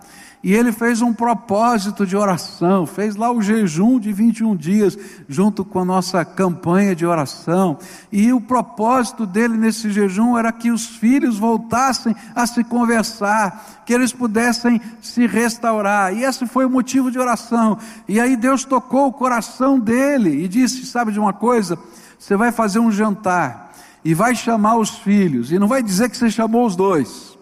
E 0.44 0.52
ele 0.52 0.72
fez 0.72 1.00
um 1.00 1.14
propósito 1.14 2.06
de 2.06 2.14
oração, 2.14 2.84
fez 2.84 3.16
lá 3.16 3.32
o 3.32 3.40
jejum 3.40 3.98
de 3.98 4.12
21 4.12 4.54
dias, 4.54 4.98
junto 5.26 5.64
com 5.64 5.78
a 5.80 5.84
nossa 5.86 6.22
campanha 6.22 6.94
de 6.94 7.06
oração. 7.06 7.78
E 8.12 8.30
o 8.30 8.38
propósito 8.38 9.24
dele 9.24 9.56
nesse 9.56 9.90
jejum 9.90 10.36
era 10.36 10.52
que 10.52 10.70
os 10.70 10.84
filhos 10.84 11.38
voltassem 11.38 12.14
a 12.34 12.46
se 12.46 12.62
conversar, 12.62 13.82
que 13.86 13.94
eles 13.94 14.12
pudessem 14.12 14.78
se 15.00 15.26
restaurar. 15.26 16.14
E 16.14 16.24
esse 16.24 16.46
foi 16.46 16.66
o 16.66 16.70
motivo 16.70 17.10
de 17.10 17.18
oração. 17.18 17.78
E 18.06 18.20
aí 18.20 18.36
Deus 18.36 18.66
tocou 18.66 19.06
o 19.06 19.12
coração 19.14 19.80
dele 19.80 20.44
e 20.44 20.46
disse: 20.46 20.84
Sabe 20.84 21.10
de 21.10 21.18
uma 21.18 21.32
coisa? 21.32 21.78
Você 22.18 22.36
vai 22.36 22.52
fazer 22.52 22.80
um 22.80 22.92
jantar 22.92 23.72
e 24.04 24.12
vai 24.12 24.34
chamar 24.34 24.76
os 24.76 24.90
filhos, 24.90 25.50
e 25.50 25.58
não 25.58 25.68
vai 25.68 25.82
dizer 25.82 26.10
que 26.10 26.18
você 26.18 26.30
chamou 26.30 26.66
os 26.66 26.76
dois. 26.76 27.33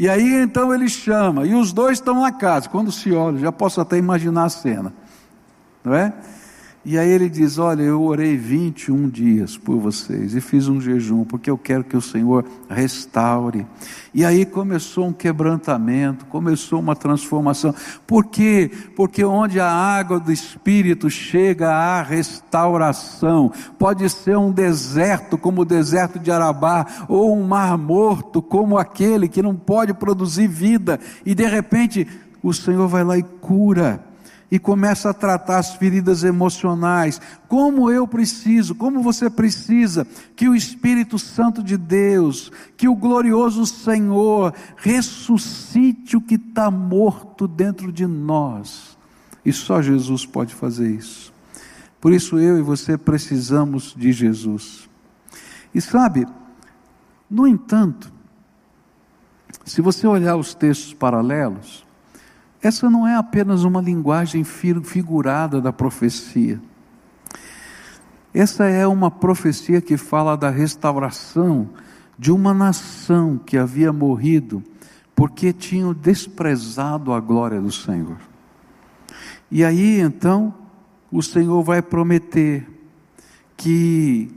E 0.00 0.08
aí 0.08 0.32
então 0.40 0.72
ele 0.74 0.88
chama, 0.88 1.46
e 1.46 1.54
os 1.54 1.74
dois 1.74 1.98
estão 1.98 2.22
na 2.22 2.32
casa. 2.32 2.70
Quando 2.70 2.90
se 2.90 3.12
olha, 3.12 3.36
já 3.36 3.52
posso 3.52 3.82
até 3.82 3.98
imaginar 3.98 4.44
a 4.44 4.48
cena, 4.48 4.94
não 5.84 5.94
é? 5.94 6.14
E 6.82 6.98
aí 6.98 7.10
ele 7.10 7.28
diz: 7.28 7.58
Olha, 7.58 7.82
eu 7.82 8.02
orei 8.02 8.38
21 8.38 9.10
dias 9.10 9.58
por 9.58 9.78
vocês 9.78 10.34
e 10.34 10.40
fiz 10.40 10.66
um 10.66 10.80
jejum, 10.80 11.24
porque 11.24 11.50
eu 11.50 11.58
quero 11.58 11.84
que 11.84 11.96
o 11.96 12.00
Senhor 12.00 12.42
restaure. 12.70 13.66
E 14.14 14.24
aí 14.24 14.46
começou 14.46 15.06
um 15.06 15.12
quebrantamento, 15.12 16.24
começou 16.24 16.80
uma 16.80 16.96
transformação. 16.96 17.74
Por 18.06 18.24
quê? 18.24 18.70
Porque 18.96 19.22
onde 19.22 19.60
a 19.60 19.70
água 19.70 20.18
do 20.18 20.32
Espírito 20.32 21.10
chega, 21.10 21.70
há 21.70 22.02
restauração. 22.02 23.52
Pode 23.78 24.08
ser 24.08 24.38
um 24.38 24.50
deserto, 24.50 25.36
como 25.36 25.60
o 25.60 25.66
deserto 25.66 26.18
de 26.18 26.30
Arabá, 26.30 26.86
ou 27.06 27.36
um 27.36 27.46
mar 27.46 27.76
morto, 27.76 28.40
como 28.40 28.78
aquele 28.78 29.28
que 29.28 29.42
não 29.42 29.54
pode 29.54 29.92
produzir 29.92 30.46
vida, 30.46 30.98
e 31.26 31.34
de 31.34 31.46
repente 31.46 32.08
o 32.42 32.54
Senhor 32.54 32.88
vai 32.88 33.04
lá 33.04 33.18
e 33.18 33.22
cura 33.22 34.09
e 34.50 34.58
começa 34.58 35.10
a 35.10 35.14
tratar 35.14 35.58
as 35.58 35.74
feridas 35.74 36.24
emocionais. 36.24 37.20
Como 37.48 37.90
eu 37.90 38.06
preciso, 38.06 38.74
como 38.74 39.02
você 39.02 39.30
precisa 39.30 40.06
que 40.34 40.48
o 40.48 40.54
Espírito 40.54 41.18
Santo 41.18 41.62
de 41.62 41.76
Deus, 41.76 42.50
que 42.76 42.88
o 42.88 42.96
glorioso 42.96 43.64
Senhor 43.64 44.52
ressuscite 44.76 46.16
o 46.16 46.20
que 46.20 46.34
está 46.34 46.70
morto 46.70 47.46
dentro 47.46 47.92
de 47.92 48.06
nós. 48.06 48.98
E 49.44 49.52
só 49.52 49.80
Jesus 49.80 50.26
pode 50.26 50.54
fazer 50.54 50.90
isso. 50.90 51.32
Por 52.00 52.12
isso 52.12 52.38
eu 52.38 52.58
e 52.58 52.62
você 52.62 52.98
precisamos 52.98 53.94
de 53.96 54.12
Jesus. 54.12 54.88
E 55.72 55.80
sabe, 55.80 56.26
no 57.30 57.46
entanto, 57.46 58.12
se 59.64 59.80
você 59.80 60.06
olhar 60.06 60.36
os 60.36 60.54
textos 60.54 60.92
paralelos, 60.92 61.84
essa 62.62 62.90
não 62.90 63.06
é 63.06 63.16
apenas 63.16 63.64
uma 63.64 63.80
linguagem 63.80 64.44
figurada 64.44 65.60
da 65.60 65.72
profecia. 65.72 66.60
Essa 68.32 68.66
é 68.66 68.86
uma 68.86 69.10
profecia 69.10 69.80
que 69.80 69.96
fala 69.96 70.36
da 70.36 70.50
restauração 70.50 71.70
de 72.18 72.30
uma 72.30 72.52
nação 72.52 73.38
que 73.38 73.56
havia 73.56 73.92
morrido 73.92 74.62
porque 75.16 75.52
tinham 75.52 75.92
desprezado 75.92 77.12
a 77.12 77.20
glória 77.20 77.60
do 77.60 77.72
Senhor. 77.72 78.16
E 79.50 79.64
aí 79.64 80.00
então 80.00 80.54
o 81.10 81.22
Senhor 81.22 81.62
vai 81.62 81.82
prometer 81.82 82.68
que 83.56 84.30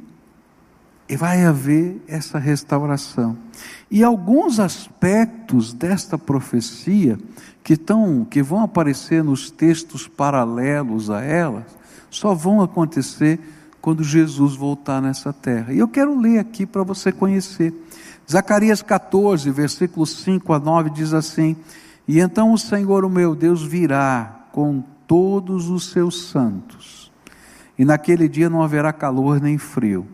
vai 1.17 1.43
haver 1.43 2.01
essa 2.07 2.39
restauração. 2.39 3.37
E 3.91 4.03
alguns 4.03 4.59
aspectos 4.59 5.73
desta 5.73 6.17
profecia 6.17 7.19
que, 7.63 7.75
tão, 7.75 8.25
que 8.25 8.41
vão 8.41 8.61
aparecer 8.61 9.23
nos 9.23 9.51
textos 9.51 10.07
paralelos 10.07 11.09
a 11.09 11.21
elas, 11.21 11.65
só 12.09 12.33
vão 12.33 12.61
acontecer 12.61 13.39
quando 13.81 14.03
Jesus 14.03 14.55
voltar 14.55 15.01
nessa 15.01 15.33
terra. 15.33 15.73
E 15.73 15.79
eu 15.79 15.87
quero 15.87 16.17
ler 16.19 16.39
aqui 16.39 16.65
para 16.65 16.83
você 16.83 17.11
conhecer. 17.11 17.73
Zacarias 18.31 18.81
14, 18.81 19.49
versículos 19.51 20.23
5 20.23 20.53
a 20.53 20.59
9 20.59 20.89
diz 20.91 21.13
assim: 21.13 21.57
E 22.07 22.19
então 22.19 22.53
o 22.53 22.57
Senhor, 22.57 23.03
o 23.03 23.09
meu 23.09 23.35
Deus, 23.35 23.61
virá 23.61 24.47
com 24.53 24.81
todos 25.05 25.69
os 25.69 25.89
seus 25.91 26.29
santos, 26.29 27.11
e 27.77 27.83
naquele 27.83 28.29
dia 28.29 28.49
não 28.49 28.63
haverá 28.63 28.93
calor 28.93 29.41
nem 29.41 29.57
frio 29.57 30.07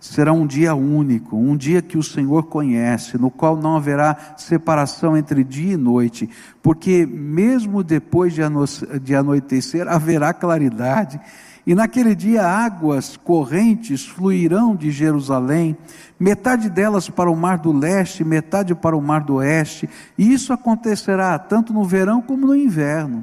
Será 0.00 0.32
um 0.32 0.46
dia 0.46 0.74
único, 0.74 1.36
um 1.36 1.54
dia 1.54 1.82
que 1.82 1.98
o 1.98 2.02
Senhor 2.02 2.44
conhece, 2.44 3.18
no 3.18 3.30
qual 3.30 3.54
não 3.54 3.76
haverá 3.76 4.16
separação 4.34 5.14
entre 5.14 5.44
dia 5.44 5.74
e 5.74 5.76
noite, 5.76 6.28
porque 6.62 7.04
mesmo 7.04 7.84
depois 7.84 8.32
de, 8.32 8.40
ano, 8.40 8.64
de 9.02 9.14
anoitecer 9.14 9.86
haverá 9.86 10.32
claridade, 10.32 11.20
e 11.66 11.74
naquele 11.74 12.14
dia 12.14 12.46
águas 12.46 13.18
correntes 13.18 14.06
fluirão 14.06 14.74
de 14.74 14.90
Jerusalém, 14.90 15.76
metade 16.18 16.70
delas 16.70 17.10
para 17.10 17.30
o 17.30 17.36
mar 17.36 17.58
do 17.58 17.70
leste, 17.70 18.24
metade 18.24 18.74
para 18.74 18.96
o 18.96 19.02
mar 19.02 19.22
do 19.22 19.34
oeste, 19.34 19.86
e 20.16 20.32
isso 20.32 20.50
acontecerá 20.50 21.38
tanto 21.38 21.74
no 21.74 21.84
verão 21.84 22.22
como 22.22 22.46
no 22.46 22.56
inverno 22.56 23.22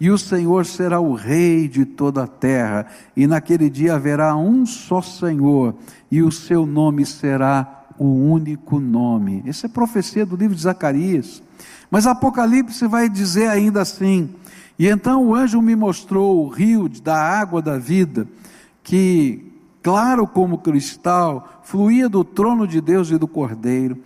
e 0.00 0.10
o 0.10 0.16
Senhor 0.16 0.64
será 0.64 0.98
o 0.98 1.12
rei 1.12 1.68
de 1.68 1.84
toda 1.84 2.22
a 2.22 2.26
terra, 2.26 2.86
e 3.14 3.26
naquele 3.26 3.68
dia 3.68 3.94
haverá 3.94 4.34
um 4.34 4.64
só 4.64 5.02
Senhor, 5.02 5.74
e 6.10 6.22
o 6.22 6.32
seu 6.32 6.64
nome 6.64 7.04
será 7.04 7.84
o 7.98 8.06
único 8.06 8.80
nome. 8.80 9.42
Essa 9.46 9.66
é 9.66 9.68
profecia 9.68 10.24
do 10.24 10.36
livro 10.36 10.56
de 10.56 10.62
Zacarias. 10.62 11.42
Mas 11.90 12.06
Apocalipse 12.06 12.86
vai 12.86 13.10
dizer 13.10 13.48
ainda 13.48 13.82
assim: 13.82 14.30
E 14.78 14.88
então 14.88 15.22
o 15.22 15.34
anjo 15.34 15.60
me 15.60 15.76
mostrou 15.76 16.46
o 16.46 16.48
rio 16.48 16.88
da 16.88 17.20
água 17.20 17.60
da 17.60 17.76
vida, 17.76 18.26
que, 18.82 19.52
claro 19.82 20.26
como 20.26 20.56
cristal, 20.56 21.60
fluía 21.62 22.08
do 22.08 22.24
trono 22.24 22.66
de 22.66 22.80
Deus 22.80 23.10
e 23.10 23.18
do 23.18 23.28
Cordeiro 23.28 23.98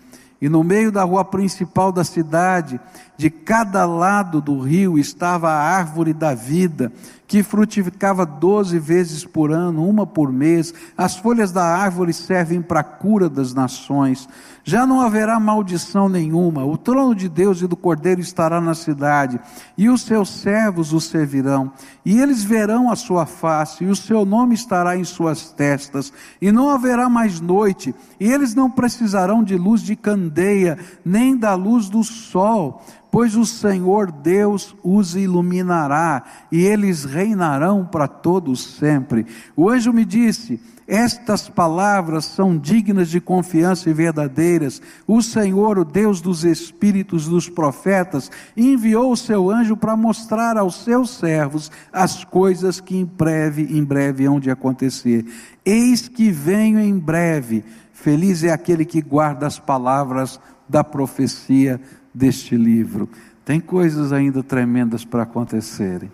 e 0.45 0.49
no 0.49 0.63
meio 0.63 0.93
da 0.93 1.03
rua 1.05 1.25
principal 1.25 1.91
da 1.91 2.05
cidade, 2.05 2.79
de 3.16 3.31
cada 3.31 3.87
lado 3.87 4.40
do 4.40 4.59
rio, 4.59 4.98
estava 4.98 5.48
a 5.50 5.61
árvore 5.61 6.12
da 6.12 6.35
vida, 6.35 6.92
que 7.27 7.42
frutificava 7.42 8.27
doze 8.27 8.79
vezes 8.79 9.24
por 9.24 9.50
ano, 9.50 9.88
uma 9.88 10.07
por 10.07 10.33
mês. 10.33 10.74
As 10.96 11.16
folhas 11.16 11.50
da 11.53 11.64
árvore 11.64 12.12
servem 12.12 12.61
para 12.61 12.81
a 12.81 12.85
cura 12.85 13.29
das 13.29 13.55
nações. 13.55 14.29
Já 14.62 14.87
não 14.87 15.00
haverá 15.00 15.40
maldição 15.40 16.09
nenhuma. 16.09 16.64
O 16.64 16.77
trono 16.77 17.14
de 17.14 17.29
Deus 17.29 17.61
e 17.62 17.66
do 17.66 17.77
Cordeiro 17.77 18.20
estará 18.20 18.61
na 18.61 18.74
cidade, 18.74 19.40
e 19.77 19.88
os 19.88 20.03
seus 20.03 20.29
servos 20.29 20.92
o 20.92 21.00
servirão. 21.00 21.72
E 22.05 22.20
eles 22.20 22.44
verão 22.44 22.90
a 22.90 22.96
sua 22.96 23.27
face, 23.27 23.85
e 23.85 23.88
o 23.88 23.96
seu 23.96 24.24
nome 24.24 24.55
estará 24.55 24.96
em 24.96 25.05
suas 25.05 25.50
testas. 25.50 26.12
E 26.40 26.53
não 26.53 26.68
haverá 26.68 27.09
mais 27.09 27.40
noite, 27.40 27.94
e 28.20 28.31
eles 28.31 28.55
não 28.55 28.70
precisarão 28.70 29.42
de 29.42 29.57
luz 29.57 29.83
de 29.83 29.96
candeia, 29.96 30.79
nem 31.05 31.37
da 31.37 31.55
luz 31.55 31.88
do 31.88 32.03
sol 32.05 32.83
pois 33.14 33.37
o 33.37 33.46
Senhor 33.46 34.11
Deus 34.11 34.74
os 34.83 35.14
iluminará 35.14 36.24
e 36.50 36.64
eles 36.64 37.05
reinarão 37.05 37.87
para 37.87 38.09
todos 38.09 38.61
sempre. 38.64 39.24
O 39.55 39.70
anjo 39.70 39.92
me 39.92 40.05
disse: 40.05 40.61
estas 40.85 41.48
palavras 41.48 42.24
são 42.24 42.59
dignas 42.59 43.09
de 43.09 43.20
confiança 43.20 43.88
e 43.88 43.92
verdadeiras. 43.92 44.83
O 45.07 45.22
Senhor, 45.22 45.79
o 45.79 45.85
Deus 45.85 46.20
dos 46.20 46.44
espíritos 46.44 47.29
dos 47.29 47.48
profetas, 47.48 48.33
enviou 48.57 49.12
o 49.12 49.16
seu 49.16 49.48
anjo 49.48 49.77
para 49.77 49.96
mostrar 49.96 50.57
aos 50.57 50.83
seus 50.83 51.11
servos 51.11 51.70
as 51.92 52.24
coisas 52.24 52.81
que 52.81 52.96
em 52.96 53.05
breve, 53.05 53.79
em 53.79 53.85
breve 53.85 54.24
hão 54.24 54.40
de 54.40 54.50
acontecer. 54.50 55.24
Eis 55.64 56.09
que 56.09 56.33
venho 56.33 56.81
em 56.81 56.98
breve. 56.98 57.64
Feliz 57.92 58.42
é 58.42 58.50
aquele 58.50 58.85
que 58.85 59.00
guarda 59.00 59.46
as 59.46 59.61
palavras 59.61 60.40
da 60.68 60.83
profecia 60.83 61.81
deste 62.14 62.57
livro. 62.57 63.09
Tem 63.44 63.61
coisas 63.61 64.12
ainda 64.12 64.42
tremendas 64.42 65.05
para 65.05 65.24
acontecerem. 65.24 66.11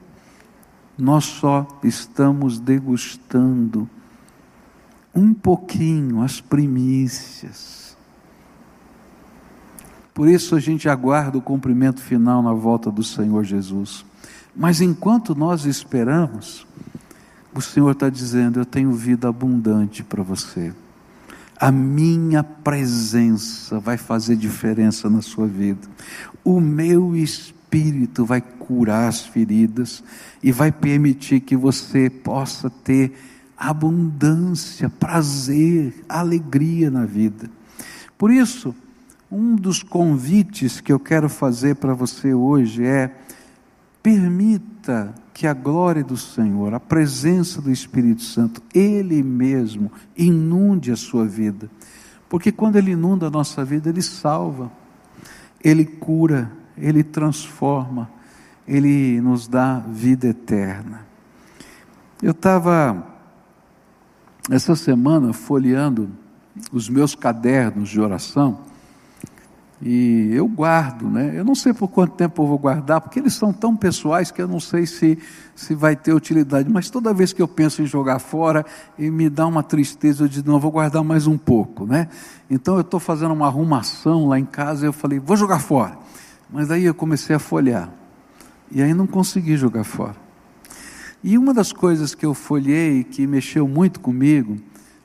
Nós 0.96 1.24
só 1.24 1.66
estamos 1.82 2.58
degustando 2.58 3.88
um 5.14 5.34
pouquinho 5.34 6.22
as 6.22 6.40
primícias. 6.40 7.96
Por 10.14 10.28
isso 10.28 10.56
a 10.56 10.60
gente 10.60 10.88
aguarda 10.88 11.38
o 11.38 11.42
cumprimento 11.42 12.00
final 12.00 12.42
na 12.42 12.52
volta 12.52 12.90
do 12.90 13.02
Senhor 13.02 13.44
Jesus. 13.44 14.04
Mas 14.54 14.80
enquanto 14.80 15.34
nós 15.34 15.64
esperamos, 15.64 16.66
o 17.54 17.60
Senhor 17.60 17.92
está 17.92 18.08
dizendo: 18.10 18.58
Eu 18.58 18.64
tenho 18.64 18.92
vida 18.92 19.28
abundante 19.28 20.02
para 20.02 20.22
você 20.22 20.74
a 21.61 21.70
minha 21.70 22.42
presença 22.42 23.79
vai 23.79 23.99
fazer 23.99 24.35
diferença 24.35 25.11
na 25.11 25.20
sua 25.20 25.46
vida. 25.46 25.87
O 26.42 26.59
meu 26.59 27.14
Espírito 27.14 28.25
vai 28.25 28.40
curar 28.40 29.09
as 29.09 29.20
feridas 29.20 30.03
e 30.42 30.51
vai 30.51 30.73
permitir 30.73 31.40
que 31.40 31.55
você 31.55 32.09
possa 32.09 32.70
ter 32.70 33.12
abundância, 33.59 34.88
prazer, 34.88 36.03
alegria 36.09 36.90
na 36.90 37.05
vida. 37.05 37.51
Por 38.16 38.31
isso, 38.31 38.75
um 39.31 39.55
dos 39.55 39.83
convites 39.83 40.81
que 40.81 40.90
eu 40.90 40.99
quero 40.99 41.29
fazer 41.29 41.77
para 41.77 41.92
você 41.92 42.33
hoje 42.33 42.87
é: 42.87 43.14
permita 44.03 45.14
que 45.40 45.46
a 45.46 45.55
glória 45.55 46.05
do 46.05 46.18
Senhor, 46.18 46.74
a 46.74 46.79
presença 46.79 47.62
do 47.62 47.70
Espírito 47.70 48.20
Santo, 48.20 48.62
Ele 48.74 49.22
mesmo, 49.22 49.90
inunde 50.14 50.92
a 50.92 50.96
sua 50.96 51.24
vida. 51.24 51.70
Porque 52.29 52.53
quando 52.53 52.76
Ele 52.76 52.90
inunda 52.90 53.29
a 53.29 53.31
nossa 53.31 53.64
vida, 53.64 53.88
Ele 53.88 54.03
salva, 54.03 54.70
Ele 55.64 55.87
cura, 55.87 56.53
Ele 56.76 57.03
transforma, 57.03 58.11
Ele 58.68 59.18
nos 59.22 59.48
dá 59.48 59.79
vida 59.79 60.26
eterna. 60.26 61.07
Eu 62.22 62.33
estava, 62.33 63.03
essa 64.50 64.76
semana, 64.76 65.33
folheando 65.33 66.11
os 66.70 66.87
meus 66.90 67.14
cadernos 67.14 67.88
de 67.88 67.98
oração, 67.98 68.61
e 69.83 70.29
eu 70.35 70.47
guardo, 70.47 71.09
né? 71.09 71.33
Eu 71.35 71.43
não 71.43 71.55
sei 71.55 71.73
por 71.73 71.88
quanto 71.88 72.14
tempo 72.14 72.43
eu 72.43 72.47
vou 72.47 72.59
guardar, 72.59 73.01
porque 73.01 73.19
eles 73.19 73.33
são 73.33 73.51
tão 73.51 73.75
pessoais 73.75 74.31
que 74.31 74.43
eu 74.43 74.47
não 74.47 74.61
sei 74.61 74.85
se, 74.85 75.19
se 75.55 75.75
vai 75.75 75.97
ter 75.97 76.12
utilidade. 76.12 76.69
Mas 76.69 76.90
toda 76.90 77.14
vez 77.14 77.33
que 77.33 77.40
eu 77.40 77.49
penso 77.49 77.81
em 77.81 77.87
jogar 77.87 78.19
fora, 78.19 78.64
e 78.99 79.11
me 79.11 79.31
dá 79.31 79.47
uma 79.47 79.62
tristeza, 79.62 80.25
eu 80.25 80.29
digo, 80.29 80.51
não, 80.51 80.61
vou 80.61 80.71
guardar 80.71 81.03
mais 81.03 81.27
um 81.27 81.38
pouco, 81.38 81.87
né? 81.87 82.09
Então 82.51 82.75
eu 82.75 82.83
estou 82.83 83.01
fazendo 83.01 83.33
uma 83.33 83.47
arrumação 83.47 84.29
lá 84.29 84.38
em 84.38 84.45
casa, 84.45 84.85
e 84.85 84.88
eu 84.88 84.93
falei, 84.93 85.19
vou 85.19 85.37
jogar 85.37 85.61
fora. 85.61 85.97
Mas 86.53 86.71
aí 86.71 86.85
eu 86.85 86.95
comecei 86.95 87.35
a 87.35 87.38
folhear. 87.38 87.90
E 88.71 88.83
aí 88.83 88.93
não 88.93 89.07
consegui 89.07 89.57
jogar 89.57 89.85
fora. 89.85 90.16
E 91.25 91.38
uma 91.38 91.55
das 91.55 91.73
coisas 91.73 92.14
que 92.14 92.27
eu 92.27 92.35
folhei, 92.35 93.03
que 93.03 93.27
mexeu 93.27 93.66
muito 93.66 93.99
comigo, 93.99 94.59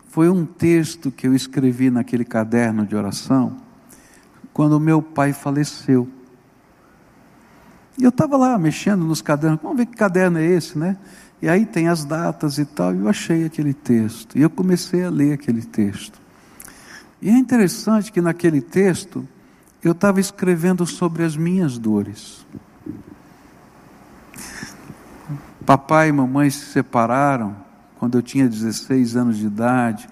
foi 0.09 0.29
um 0.29 0.45
texto 0.45 1.11
que 1.11 1.27
eu 1.27 1.33
escrevi 1.33 1.89
naquele 1.89 2.25
caderno 2.25 2.85
de 2.85 2.95
oração 2.95 3.64
quando 4.55 4.79
meu 4.79 5.01
pai 5.01 5.33
faleceu. 5.33 6.07
E 7.97 8.05
eu 8.05 8.09
estava 8.09 8.37
lá 8.37 8.57
mexendo 8.57 9.03
nos 9.03 9.21
cadernos, 9.21 9.59
vamos 9.61 9.75
ver 9.75 9.85
que 9.85 9.97
caderno 9.97 10.39
é 10.39 10.45
esse, 10.45 10.77
né? 10.77 10.95
E 11.41 11.49
aí 11.49 11.65
tem 11.65 11.89
as 11.89 12.05
datas 12.05 12.57
e 12.57 12.63
tal, 12.63 12.95
e 12.95 12.99
eu 12.99 13.09
achei 13.09 13.43
aquele 13.43 13.73
texto. 13.73 14.37
E 14.37 14.41
eu 14.41 14.49
comecei 14.49 15.03
a 15.03 15.09
ler 15.09 15.33
aquele 15.33 15.61
texto. 15.61 16.21
E 17.21 17.29
é 17.29 17.33
interessante 17.33 18.13
que 18.13 18.21
naquele 18.21 18.61
texto 18.61 19.27
eu 19.83 19.91
estava 19.91 20.21
escrevendo 20.21 20.87
sobre 20.87 21.25
as 21.25 21.35
minhas 21.35 21.77
dores. 21.77 22.47
Papai 25.65 26.07
e 26.07 26.11
mamãe 26.13 26.49
se 26.49 26.67
separaram 26.67 27.57
quando 27.99 28.17
eu 28.17 28.21
tinha 28.21 28.47
16 28.47 29.17
anos 29.17 29.35
de 29.35 29.47
idade. 29.47 30.07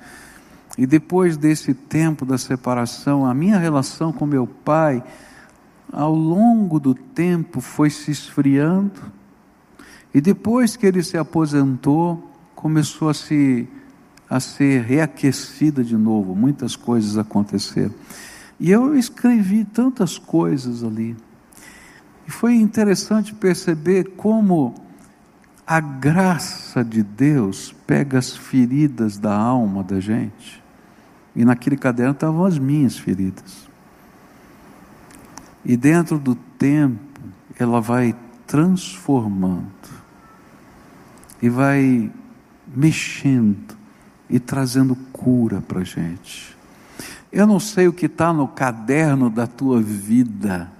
E 0.77 0.87
depois 0.87 1.37
desse 1.37 1.73
tempo 1.73 2.25
da 2.25 2.37
separação, 2.37 3.25
a 3.25 3.33
minha 3.33 3.59
relação 3.59 4.11
com 4.11 4.25
meu 4.25 4.47
pai, 4.47 5.03
ao 5.91 6.13
longo 6.15 6.79
do 6.79 6.95
tempo, 6.95 7.61
foi 7.61 7.89
se 7.89 8.09
esfriando. 8.09 8.99
E 10.13 10.19
depois 10.19 10.75
que 10.75 10.85
ele 10.85 11.03
se 11.03 11.17
aposentou, 11.17 12.31
começou 12.55 13.09
a 13.09 13.13
se 13.13 13.67
a 14.27 14.39
ser 14.39 14.81
reaquecida 14.81 15.83
de 15.83 15.95
novo. 15.95 16.35
Muitas 16.35 16.75
coisas 16.75 17.19
aconteceram. 17.19 17.93
E 18.59 18.71
eu 18.71 18.95
escrevi 18.95 19.63
tantas 19.63 20.17
coisas 20.17 20.83
ali. 20.83 21.15
E 22.27 22.31
foi 22.31 22.55
interessante 22.55 23.31
perceber 23.31 24.15
como 24.15 24.73
a 25.67 25.79
graça 25.79 26.83
de 26.83 27.03
Deus 27.03 27.75
pega 27.85 28.17
as 28.17 28.35
feridas 28.35 29.19
da 29.19 29.35
alma 29.35 29.83
da 29.83 29.99
gente 29.99 30.62
e 31.35 31.43
naquele 31.43 31.77
caderno 31.77 32.13
estavam 32.13 32.45
as 32.45 32.57
minhas 32.57 32.97
feridas. 32.97 33.67
E 35.65 35.77
dentro 35.77 36.19
do 36.19 36.35
tempo, 36.35 36.99
ela 37.57 37.79
vai 37.79 38.15
transformando, 38.45 39.71
e 41.41 41.49
vai 41.49 42.11
mexendo, 42.75 43.75
e 44.29 44.39
trazendo 44.39 44.95
cura 45.11 45.61
para 45.61 45.81
a 45.81 45.83
gente. 45.83 46.55
Eu 47.31 47.47
não 47.47 47.59
sei 47.59 47.87
o 47.87 47.93
que 47.93 48.05
está 48.05 48.31
no 48.31 48.47
caderno 48.47 49.29
da 49.29 49.47
tua 49.47 49.81
vida, 49.81 50.71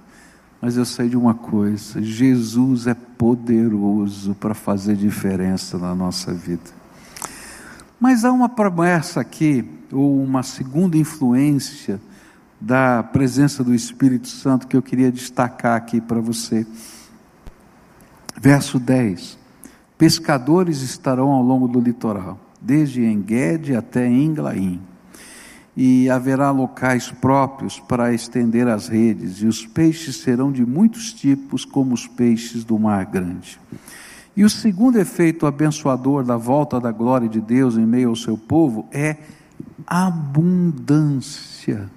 mas 0.60 0.76
eu 0.76 0.84
sei 0.84 1.08
de 1.08 1.16
uma 1.16 1.34
coisa: 1.34 2.00
Jesus 2.00 2.86
é 2.86 2.94
poderoso 2.94 4.34
para 4.34 4.54
fazer 4.54 4.96
diferença 4.96 5.78
na 5.78 5.94
nossa 5.94 6.32
vida. 6.32 6.83
Mas 7.98 8.24
há 8.24 8.32
uma 8.32 8.48
promessa 8.48 9.20
aqui, 9.20 9.64
ou 9.92 10.22
uma 10.22 10.42
segunda 10.42 10.96
influência 10.96 12.00
da 12.60 13.02
presença 13.02 13.62
do 13.62 13.74
Espírito 13.74 14.28
Santo 14.28 14.66
que 14.66 14.76
eu 14.76 14.82
queria 14.82 15.12
destacar 15.12 15.76
aqui 15.76 16.00
para 16.00 16.20
você. 16.20 16.66
Verso 18.36 18.78
10: 18.78 19.38
Pescadores 19.96 20.80
estarão 20.80 21.30
ao 21.30 21.42
longo 21.42 21.68
do 21.68 21.80
litoral, 21.80 22.38
desde 22.60 23.04
Enguede 23.04 23.76
até 23.76 24.08
Englaim, 24.08 24.80
e 25.76 26.08
haverá 26.10 26.50
locais 26.50 27.10
próprios 27.10 27.78
para 27.78 28.12
estender 28.12 28.66
as 28.66 28.88
redes, 28.88 29.42
e 29.42 29.46
os 29.46 29.66
peixes 29.66 30.16
serão 30.16 30.50
de 30.50 30.64
muitos 30.64 31.12
tipos, 31.12 31.64
como 31.64 31.94
os 31.94 32.06
peixes 32.06 32.64
do 32.64 32.78
mar 32.78 33.06
grande. 33.06 33.60
E 34.36 34.44
o 34.44 34.50
segundo 34.50 34.98
efeito 34.98 35.46
abençoador 35.46 36.24
da 36.24 36.36
volta 36.36 36.80
da 36.80 36.90
glória 36.90 37.28
de 37.28 37.40
Deus 37.40 37.76
em 37.76 37.86
meio 37.86 38.08
ao 38.08 38.16
seu 38.16 38.36
povo 38.36 38.88
é 38.90 39.16
abundância, 39.86 41.88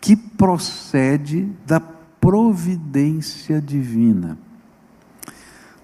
que 0.00 0.14
procede 0.14 1.48
da 1.66 1.80
providência 1.80 3.60
divina. 3.60 4.38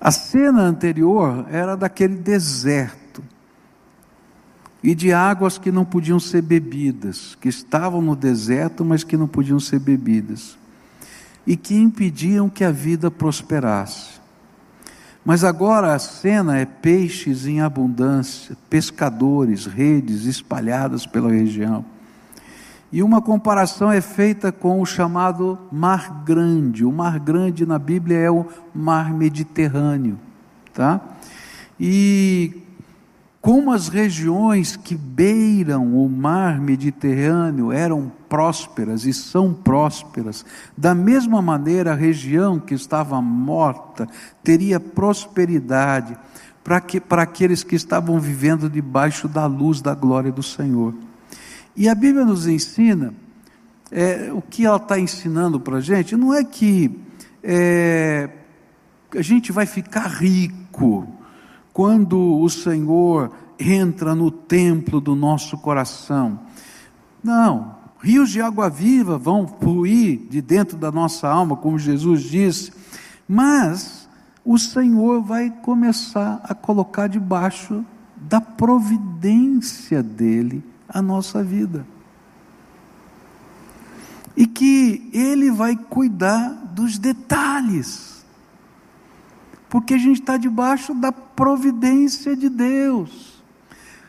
A 0.00 0.10
cena 0.10 0.62
anterior 0.62 1.46
era 1.50 1.76
daquele 1.76 2.16
deserto 2.16 3.22
e 4.82 4.94
de 4.94 5.12
águas 5.12 5.58
que 5.58 5.70
não 5.70 5.84
podiam 5.84 6.18
ser 6.18 6.40
bebidas, 6.40 7.34
que 7.34 7.48
estavam 7.48 8.00
no 8.00 8.16
deserto, 8.16 8.84
mas 8.84 9.04
que 9.04 9.16
não 9.16 9.28
podiam 9.28 9.60
ser 9.60 9.78
bebidas, 9.78 10.56
e 11.46 11.56
que 11.56 11.74
impediam 11.74 12.48
que 12.48 12.64
a 12.64 12.70
vida 12.70 13.10
prosperasse. 13.10 14.19
Mas 15.24 15.44
agora 15.44 15.94
a 15.94 15.98
cena 15.98 16.58
é 16.58 16.64
peixes 16.64 17.46
em 17.46 17.60
abundância, 17.60 18.56
pescadores, 18.68 19.66
redes 19.66 20.24
espalhadas 20.24 21.06
pela 21.06 21.30
região. 21.30 21.84
E 22.92 23.02
uma 23.02 23.22
comparação 23.22 23.92
é 23.92 24.00
feita 24.00 24.50
com 24.50 24.80
o 24.80 24.86
chamado 24.86 25.58
Mar 25.70 26.24
Grande. 26.24 26.84
O 26.84 26.90
Mar 26.90 27.20
Grande 27.20 27.64
na 27.64 27.78
Bíblia 27.78 28.18
é 28.18 28.30
o 28.30 28.46
Mar 28.74 29.12
Mediterrâneo, 29.12 30.18
tá? 30.72 31.00
E 31.78 32.60
como 33.40 33.72
as 33.72 33.88
regiões 33.88 34.76
que 34.76 34.94
beiram 34.94 35.94
o 35.96 36.08
mar 36.08 36.60
Mediterrâneo 36.60 37.72
eram 37.72 38.12
prósperas 38.30 39.04
e 39.04 39.12
são 39.12 39.52
prósperas, 39.52 40.46
da 40.78 40.94
mesma 40.94 41.42
maneira 41.42 41.92
a 41.92 41.96
região 41.96 42.60
que 42.60 42.74
estava 42.74 43.20
morta 43.20 44.06
teria 44.42 44.78
prosperidade 44.78 46.16
para, 46.62 46.80
que, 46.80 47.00
para 47.00 47.22
aqueles 47.22 47.64
que 47.64 47.74
estavam 47.74 48.20
vivendo 48.20 48.70
debaixo 48.70 49.26
da 49.26 49.46
luz 49.46 49.82
da 49.82 49.96
glória 49.96 50.30
do 50.30 50.44
Senhor. 50.44 50.94
E 51.76 51.88
a 51.88 51.94
Bíblia 51.94 52.24
nos 52.24 52.46
ensina, 52.46 53.12
é, 53.90 54.30
o 54.32 54.40
que 54.40 54.64
ela 54.64 54.76
está 54.76 54.98
ensinando 54.98 55.58
para 55.58 55.78
a 55.78 55.80
gente, 55.80 56.14
não 56.14 56.32
é 56.32 56.44
que 56.44 56.96
é, 57.42 58.30
a 59.16 59.22
gente 59.22 59.50
vai 59.50 59.66
ficar 59.66 60.06
rico 60.06 61.08
quando 61.72 62.40
o 62.40 62.48
Senhor 62.48 63.32
entra 63.58 64.14
no 64.14 64.30
templo 64.30 65.00
do 65.00 65.16
nosso 65.16 65.58
coração. 65.58 66.38
Não, 67.22 67.79
rios 68.02 68.30
de 68.30 68.40
água 68.40 68.68
viva 68.68 69.18
vão 69.18 69.46
fluir 69.46 70.20
de 70.28 70.40
dentro 70.40 70.76
da 70.76 70.90
nossa 70.90 71.28
alma, 71.28 71.56
como 71.56 71.78
Jesus 71.78 72.22
disse, 72.22 72.72
mas 73.28 74.08
o 74.44 74.58
Senhor 74.58 75.22
vai 75.22 75.50
começar 75.50 76.40
a 76.44 76.54
colocar 76.54 77.08
debaixo 77.08 77.84
da 78.16 78.40
providência 78.40 80.02
dele 80.02 80.64
a 80.88 81.00
nossa 81.00 81.42
vida. 81.42 81.86
E 84.36 84.46
que 84.46 85.10
ele 85.12 85.50
vai 85.50 85.76
cuidar 85.76 86.48
dos 86.74 86.98
detalhes 86.98 88.10
porque 89.70 89.94
a 89.94 89.98
gente 89.98 90.20
está 90.20 90.36
debaixo 90.36 90.92
da 90.92 91.12
providência 91.12 92.36
de 92.36 92.48
Deus. 92.48 93.40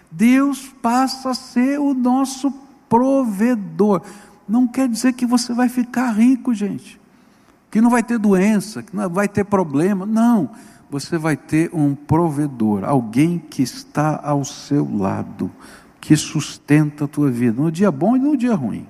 Deus 0.10 0.74
passa 0.82 1.30
a 1.30 1.34
ser 1.36 1.80
o 1.80 1.94
nosso 1.94 2.52
provedor. 2.92 4.02
Não 4.46 4.68
quer 4.68 4.90
dizer 4.90 5.14
que 5.14 5.26
você 5.26 5.54
vai 5.54 5.70
ficar 5.70 6.12
rico, 6.12 6.54
gente. 6.54 7.00
que 7.72 7.80
não 7.80 7.90
vai 7.90 8.04
ter 8.04 8.20
doença, 8.20 8.84
que 8.84 8.94
não 8.94 9.10
vai 9.10 9.30
ter 9.30 9.46
problema. 9.46 10.06
Não, 10.06 10.50
você 10.90 11.18
vai 11.18 11.38
ter 11.38 11.70
um 11.74 11.96
provedor, 11.96 12.84
alguém 12.84 13.40
que 13.40 13.64
está 13.64 14.20
ao 14.22 14.44
seu 14.44 14.86
lado, 14.94 15.50
que 16.02 16.18
sustenta 16.18 17.06
a 17.06 17.08
tua 17.08 17.32
vida, 17.32 17.62
no 17.62 17.72
dia 17.72 17.90
bom 17.90 18.18
e 18.18 18.20
no 18.20 18.36
dia 18.36 18.54
ruim. 18.54 18.86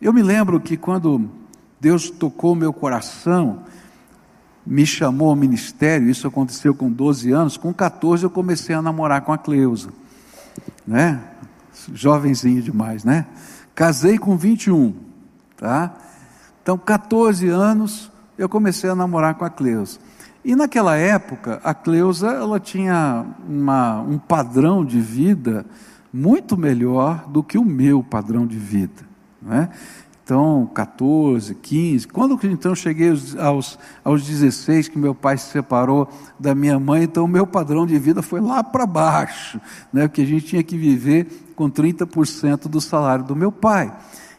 Eu 0.00 0.10
me 0.10 0.22
lembro 0.22 0.58
que 0.58 0.74
quando 0.74 1.30
Deus 1.78 2.08
tocou 2.08 2.54
meu 2.54 2.72
coração, 2.72 3.64
me 4.64 4.86
chamou 4.86 5.28
ao 5.28 5.36
ministério, 5.36 6.08
isso 6.08 6.26
aconteceu 6.26 6.74
com 6.74 6.90
12 6.90 7.30
anos, 7.30 7.58
com 7.58 7.74
14 7.74 8.24
eu 8.24 8.30
comecei 8.30 8.74
a 8.74 8.80
namorar 8.80 9.20
com 9.20 9.34
a 9.34 9.38
Cleusa, 9.38 9.90
né? 10.86 11.20
Jovenzinho 11.92 12.62
demais, 12.62 13.04
né? 13.04 13.26
Casei 13.74 14.18
com 14.18 14.36
21, 14.36 14.94
tá? 15.56 15.94
Então, 16.62 16.76
14 16.76 17.48
anos, 17.48 18.10
eu 18.36 18.48
comecei 18.48 18.90
a 18.90 18.94
namorar 18.94 19.34
com 19.34 19.44
a 19.44 19.50
Cleusa. 19.50 19.98
E 20.44 20.54
naquela 20.56 20.96
época, 20.96 21.60
a 21.62 21.74
Cleusa, 21.74 22.28
ela 22.28 22.58
tinha 22.58 23.24
uma, 23.48 24.00
um 24.00 24.18
padrão 24.18 24.84
de 24.84 25.00
vida 25.00 25.66
muito 26.12 26.56
melhor 26.56 27.26
do 27.28 27.42
que 27.42 27.58
o 27.58 27.64
meu 27.64 28.02
padrão 28.02 28.46
de 28.46 28.56
vida, 28.56 29.02
não 29.42 29.54
é? 29.54 29.70
Então, 30.28 30.70
14, 30.74 31.54
15, 31.54 32.06
quando 32.08 32.38
então 32.42 32.74
cheguei 32.74 33.08
aos, 33.38 33.78
aos 34.04 34.26
16, 34.26 34.88
que 34.88 34.98
meu 34.98 35.14
pai 35.14 35.38
se 35.38 35.50
separou 35.50 36.06
da 36.38 36.54
minha 36.54 36.78
mãe, 36.78 37.04
então 37.04 37.24
o 37.24 37.26
meu 37.28 37.46
padrão 37.46 37.86
de 37.86 37.98
vida 37.98 38.20
foi 38.20 38.38
lá 38.38 38.62
para 38.62 38.84
baixo, 38.84 39.58
né? 39.90 40.06
porque 40.06 40.20
a 40.20 40.26
gente 40.26 40.44
tinha 40.44 40.62
que 40.62 40.76
viver 40.76 41.54
com 41.56 41.70
30% 41.70 42.68
do 42.68 42.78
salário 42.78 43.24
do 43.24 43.34
meu 43.34 43.50
pai. 43.50 43.90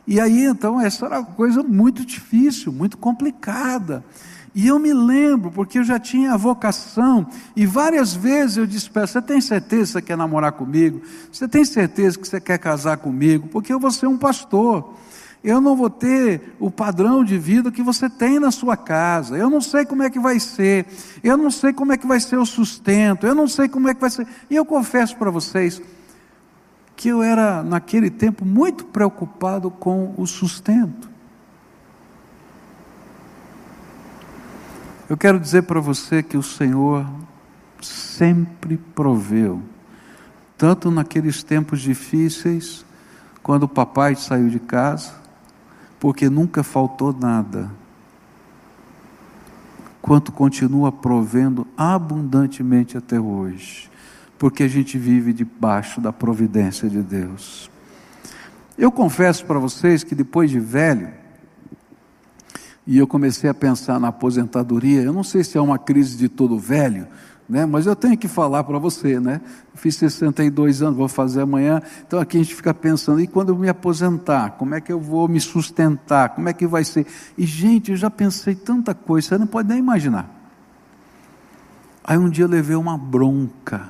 E 0.05 0.19
aí, 0.19 0.45
então, 0.45 0.79
essa 0.79 1.07
era 1.07 1.21
uma 1.21 1.25
coisa 1.25 1.63
muito 1.63 2.05
difícil, 2.05 2.71
muito 2.71 2.95
complicada. 2.95 4.05
E 4.53 4.67
eu 4.67 4.77
me 4.77 4.93
lembro, 4.93 5.49
porque 5.49 5.79
eu 5.79 5.83
já 5.83 5.97
tinha 5.97 6.33
a 6.33 6.37
vocação, 6.37 7.25
e 7.55 7.65
várias 7.65 8.13
vezes 8.13 8.57
eu 8.57 8.67
disse 8.67 8.91
para 8.91 9.07
você 9.07 9.19
tem 9.23 9.41
certeza 9.41 9.85
que 9.85 9.91
você 9.93 10.01
quer 10.03 10.17
namorar 10.17 10.51
comigo? 10.51 11.01
Você 11.31 11.47
tem 11.47 11.65
certeza 11.65 12.19
que 12.19 12.27
você 12.27 12.39
quer 12.39 12.59
casar 12.59 12.97
comigo? 12.97 13.47
Porque 13.47 13.73
eu 13.73 13.79
vou 13.79 13.89
ser 13.89 14.05
um 14.05 14.19
pastor. 14.19 14.93
Eu 15.43 15.61
não 15.61 15.75
vou 15.75 15.89
ter 15.89 16.55
o 16.59 16.69
padrão 16.69 17.23
de 17.23 17.37
vida 17.37 17.71
que 17.71 17.81
você 17.81 18.09
tem 18.09 18.39
na 18.39 18.51
sua 18.51 18.75
casa. 18.75 19.37
Eu 19.37 19.49
não 19.49 19.61
sei 19.61 19.85
como 19.85 20.03
é 20.03 20.09
que 20.09 20.19
vai 20.19 20.39
ser. 20.39 20.85
Eu 21.23 21.37
não 21.37 21.49
sei 21.49 21.71
como 21.71 21.93
é 21.93 21.97
que 21.97 22.05
vai 22.05 22.19
ser 22.19 22.37
o 22.37 22.45
sustento. 22.45 23.25
Eu 23.25 23.33
não 23.33 23.47
sei 23.47 23.69
como 23.69 23.87
é 23.87 23.93
que 23.93 24.01
vai 24.01 24.09
ser. 24.09 24.27
E 24.49 24.55
eu 24.55 24.65
confesso 24.65 25.15
para 25.15 25.31
vocês 25.31 25.81
que 26.95 27.07
eu 27.07 27.23
era, 27.23 27.63
naquele 27.63 28.09
tempo, 28.09 28.43
muito 28.43 28.83
preocupado 28.83 29.71
com 29.71 30.13
o 30.17 30.27
sustento. 30.27 31.09
Eu 35.09 35.15
quero 35.15 35.39
dizer 35.39 35.63
para 35.63 35.79
você 35.79 36.21
que 36.21 36.35
o 36.35 36.43
Senhor 36.43 37.09
sempre 37.81 38.77
proveu, 38.77 39.61
tanto 40.57 40.91
naqueles 40.91 41.41
tempos 41.41 41.79
difíceis, 41.79 42.85
quando 43.41 43.63
o 43.63 43.69
papai 43.69 44.15
saiu 44.15 44.49
de 44.49 44.59
casa, 44.59 45.13
porque 45.99 46.29
nunca 46.29 46.63
faltou 46.63 47.13
nada, 47.13 47.69
quanto 50.01 50.31
continua 50.31 50.91
provendo 50.91 51.67
abundantemente 51.77 52.97
até 52.97 53.19
hoje, 53.19 53.89
porque 54.37 54.63
a 54.63 54.67
gente 54.67 54.97
vive 54.97 55.33
debaixo 55.33 55.99
da 55.99 56.13
providência 56.13 56.89
de 56.89 57.01
Deus. 57.01 57.69
Eu 58.77 58.91
confesso 58.91 59.45
para 59.45 59.59
vocês 59.59 60.03
que 60.03 60.15
depois 60.15 60.49
de 60.49 60.59
velho, 60.59 61.09
e 62.87 62.97
eu 62.97 63.05
comecei 63.05 63.49
a 63.49 63.53
pensar 63.53 63.99
na 63.99 64.07
aposentadoria, 64.07 65.01
eu 65.01 65.11
não 65.11 65.23
sei 65.23 65.43
se 65.43 65.57
é 65.57 65.61
uma 65.61 65.77
crise 65.77 66.17
de 66.17 66.29
todo 66.29 66.57
velho, 66.57 67.05
né? 67.49 67.65
Mas 67.65 67.87
eu 67.87 67.95
tenho 67.95 68.15
que 68.15 68.27
falar 68.27 68.63
para 68.63 68.77
você, 68.77 69.19
né? 69.19 69.41
fiz 69.73 69.95
62 69.95 70.81
anos, 70.81 70.97
vou 70.97 71.07
fazer 71.07 71.41
amanhã. 71.41 71.81
Então 72.05 72.19
aqui 72.19 72.37
a 72.37 72.43
gente 72.43 72.53
fica 72.53 72.73
pensando, 72.73 73.19
e 73.19 73.27
quando 73.27 73.49
eu 73.49 73.57
me 73.57 73.67
aposentar, 73.67 74.51
como 74.51 74.75
é 74.75 74.81
que 74.81 74.91
eu 74.91 74.99
vou 74.99 75.27
me 75.27 75.39
sustentar? 75.39 76.29
Como 76.29 76.47
é 76.47 76.53
que 76.53 76.67
vai 76.67 76.83
ser? 76.83 77.07
E 77.37 77.45
gente, 77.45 77.91
eu 77.91 77.97
já 77.97 78.09
pensei 78.09 78.53
tanta 78.53 78.93
coisa, 78.93 79.29
você 79.29 79.37
não 79.37 79.47
pode 79.47 79.67
nem 79.67 79.79
imaginar. 79.79 80.29
Aí 82.03 82.17
um 82.17 82.29
dia 82.29 82.45
eu 82.45 82.49
levei 82.49 82.75
uma 82.75 82.97
bronca 82.97 83.89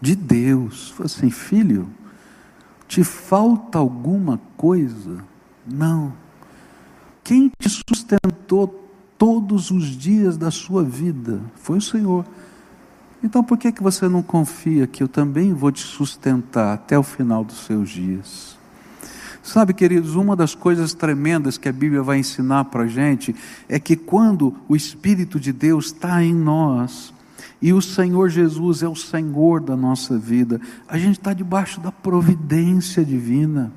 de 0.00 0.16
Deus. 0.16 0.90
Falei 0.90 1.06
assim, 1.06 1.30
filho, 1.30 1.88
te 2.88 3.04
falta 3.04 3.78
alguma 3.78 4.40
coisa? 4.56 5.24
Não. 5.66 6.12
Quem 7.22 7.50
te 7.58 7.68
sustentou 7.68 8.81
todos 9.22 9.70
os 9.70 9.96
dias 9.96 10.36
da 10.36 10.50
sua 10.50 10.82
vida 10.82 11.38
foi 11.54 11.78
o 11.78 11.80
Senhor. 11.80 12.24
Então 13.22 13.44
por 13.44 13.56
que, 13.56 13.70
que 13.70 13.80
você 13.80 14.08
não 14.08 14.20
confia 14.20 14.84
que 14.84 15.00
eu 15.00 15.06
também 15.06 15.52
vou 15.52 15.70
te 15.70 15.80
sustentar 15.80 16.74
até 16.74 16.98
o 16.98 17.04
final 17.04 17.44
dos 17.44 17.64
seus 17.64 17.88
dias? 17.88 18.58
Sabe, 19.40 19.74
queridos, 19.74 20.16
uma 20.16 20.34
das 20.34 20.56
coisas 20.56 20.92
tremendas 20.92 21.56
que 21.56 21.68
a 21.68 21.72
Bíblia 21.72 22.02
vai 22.02 22.18
ensinar 22.18 22.64
para 22.64 22.82
a 22.82 22.88
gente 22.88 23.32
é 23.68 23.78
que 23.78 23.94
quando 23.94 24.56
o 24.68 24.74
Espírito 24.74 25.38
de 25.38 25.52
Deus 25.52 25.86
está 25.86 26.20
em 26.20 26.34
nós, 26.34 27.14
e 27.60 27.72
o 27.72 27.80
Senhor 27.80 28.28
Jesus 28.28 28.82
é 28.82 28.88
o 28.88 28.96
Senhor 28.96 29.60
da 29.60 29.76
nossa 29.76 30.18
vida, 30.18 30.60
a 30.88 30.98
gente 30.98 31.20
está 31.20 31.32
debaixo 31.32 31.78
da 31.78 31.92
providência 31.92 33.04
divina 33.04 33.72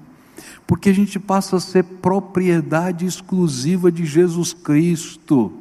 porque 0.65 0.89
a 0.89 0.93
gente 0.93 1.19
passa 1.19 1.58
a 1.58 1.60
ser 1.60 1.84
propriedade 1.84 3.06
exclusiva 3.06 3.91
de 3.91 4.06
Jesus 4.06 4.54
Cristo. 4.54 5.52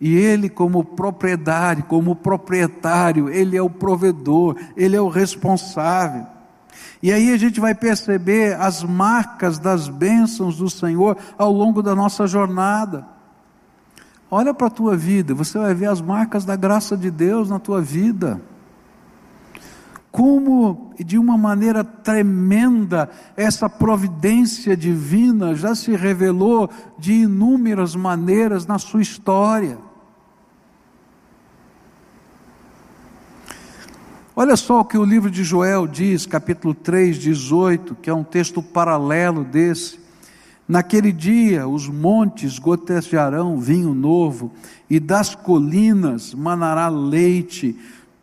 E 0.00 0.14
Ele, 0.14 0.48
como 0.48 0.84
propriedade, 0.84 1.82
como 1.84 2.14
proprietário, 2.16 3.28
Ele 3.28 3.56
é 3.56 3.62
o 3.62 3.70
provedor, 3.70 4.56
Ele 4.76 4.96
é 4.96 5.00
o 5.00 5.08
responsável. 5.08 6.26
E 7.02 7.12
aí 7.12 7.32
a 7.32 7.36
gente 7.36 7.60
vai 7.60 7.74
perceber 7.74 8.56
as 8.60 8.82
marcas 8.82 9.58
das 9.58 9.88
bênçãos 9.88 10.56
do 10.56 10.68
Senhor 10.68 11.16
ao 11.38 11.52
longo 11.52 11.82
da 11.82 11.94
nossa 11.94 12.26
jornada. 12.26 13.06
Olha 14.30 14.52
para 14.52 14.66
a 14.66 14.70
tua 14.70 14.96
vida, 14.96 15.34
você 15.34 15.58
vai 15.58 15.74
ver 15.74 15.86
as 15.86 16.00
marcas 16.00 16.44
da 16.44 16.56
graça 16.56 16.96
de 16.96 17.10
Deus 17.10 17.48
na 17.48 17.58
tua 17.58 17.80
vida 17.80 18.40
como 20.14 20.92
de 20.96 21.18
uma 21.18 21.36
maneira 21.36 21.82
tremenda 21.82 23.10
essa 23.36 23.68
providência 23.68 24.76
divina 24.76 25.56
já 25.56 25.74
se 25.74 25.96
revelou 25.96 26.70
de 26.96 27.14
inúmeras 27.14 27.96
maneiras 27.96 28.64
na 28.64 28.78
sua 28.78 29.02
história. 29.02 29.76
Olha 34.36 34.54
só 34.54 34.82
o 34.82 34.84
que 34.84 34.96
o 34.96 35.04
livro 35.04 35.28
de 35.28 35.42
Joel 35.42 35.88
diz, 35.88 36.26
capítulo 36.26 36.74
3, 36.74 37.16
18, 37.18 37.96
que 37.96 38.08
é 38.08 38.14
um 38.14 38.22
texto 38.22 38.62
paralelo 38.62 39.42
desse. 39.42 39.98
Naquele 40.66 41.10
dia 41.10 41.66
os 41.66 41.88
montes 41.88 42.60
gotejarão 42.60 43.58
vinho 43.58 43.92
novo, 43.92 44.52
e 44.88 45.00
das 45.00 45.34
colinas 45.34 46.32
manará 46.32 46.88
leite, 46.88 47.76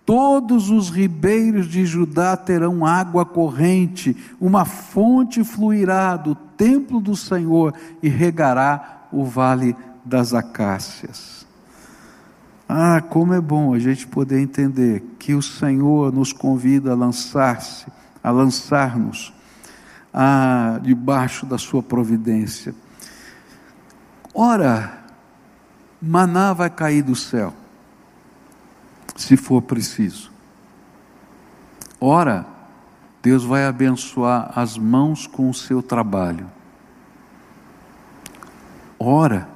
Todos 0.05 0.69
os 0.69 0.89
ribeiros 0.89 1.67
de 1.67 1.85
Judá 1.85 2.35
terão 2.35 2.85
água 2.85 3.23
corrente, 3.23 4.17
uma 4.39 4.65
fonte 4.65 5.43
fluirá 5.43 6.17
do 6.17 6.33
templo 6.33 6.99
do 6.99 7.15
Senhor 7.15 7.73
e 8.01 8.09
regará 8.09 9.07
o 9.11 9.23
vale 9.23 9.75
das 10.03 10.33
acácias. 10.33 11.45
Ah, 12.67 13.01
como 13.01 13.33
é 13.33 13.41
bom 13.41 13.73
a 13.73 13.79
gente 13.79 14.07
poder 14.07 14.39
entender 14.39 15.03
que 15.19 15.35
o 15.35 15.41
Senhor 15.41 16.11
nos 16.11 16.33
convida 16.33 16.91
a 16.91 16.95
lançar-se, 16.95 17.85
a 18.23 18.31
lançar-nos 18.31 19.31
ah, 20.11 20.79
debaixo 20.81 21.45
da 21.45 21.57
sua 21.57 21.83
providência. 21.83 22.73
Ora, 24.33 24.99
maná 26.01 26.53
vai 26.53 26.69
cair 26.69 27.03
do 27.03 27.15
céu 27.15 27.53
se 29.21 29.38
for 29.38 29.62
preciso. 29.62 30.31
Ora, 31.99 32.45
Deus 33.21 33.43
vai 33.43 33.65
abençoar 33.65 34.51
as 34.55 34.77
mãos 34.77 35.27
com 35.27 35.49
o 35.49 35.53
seu 35.53 35.81
trabalho. 35.81 36.47
Ora, 38.97 39.47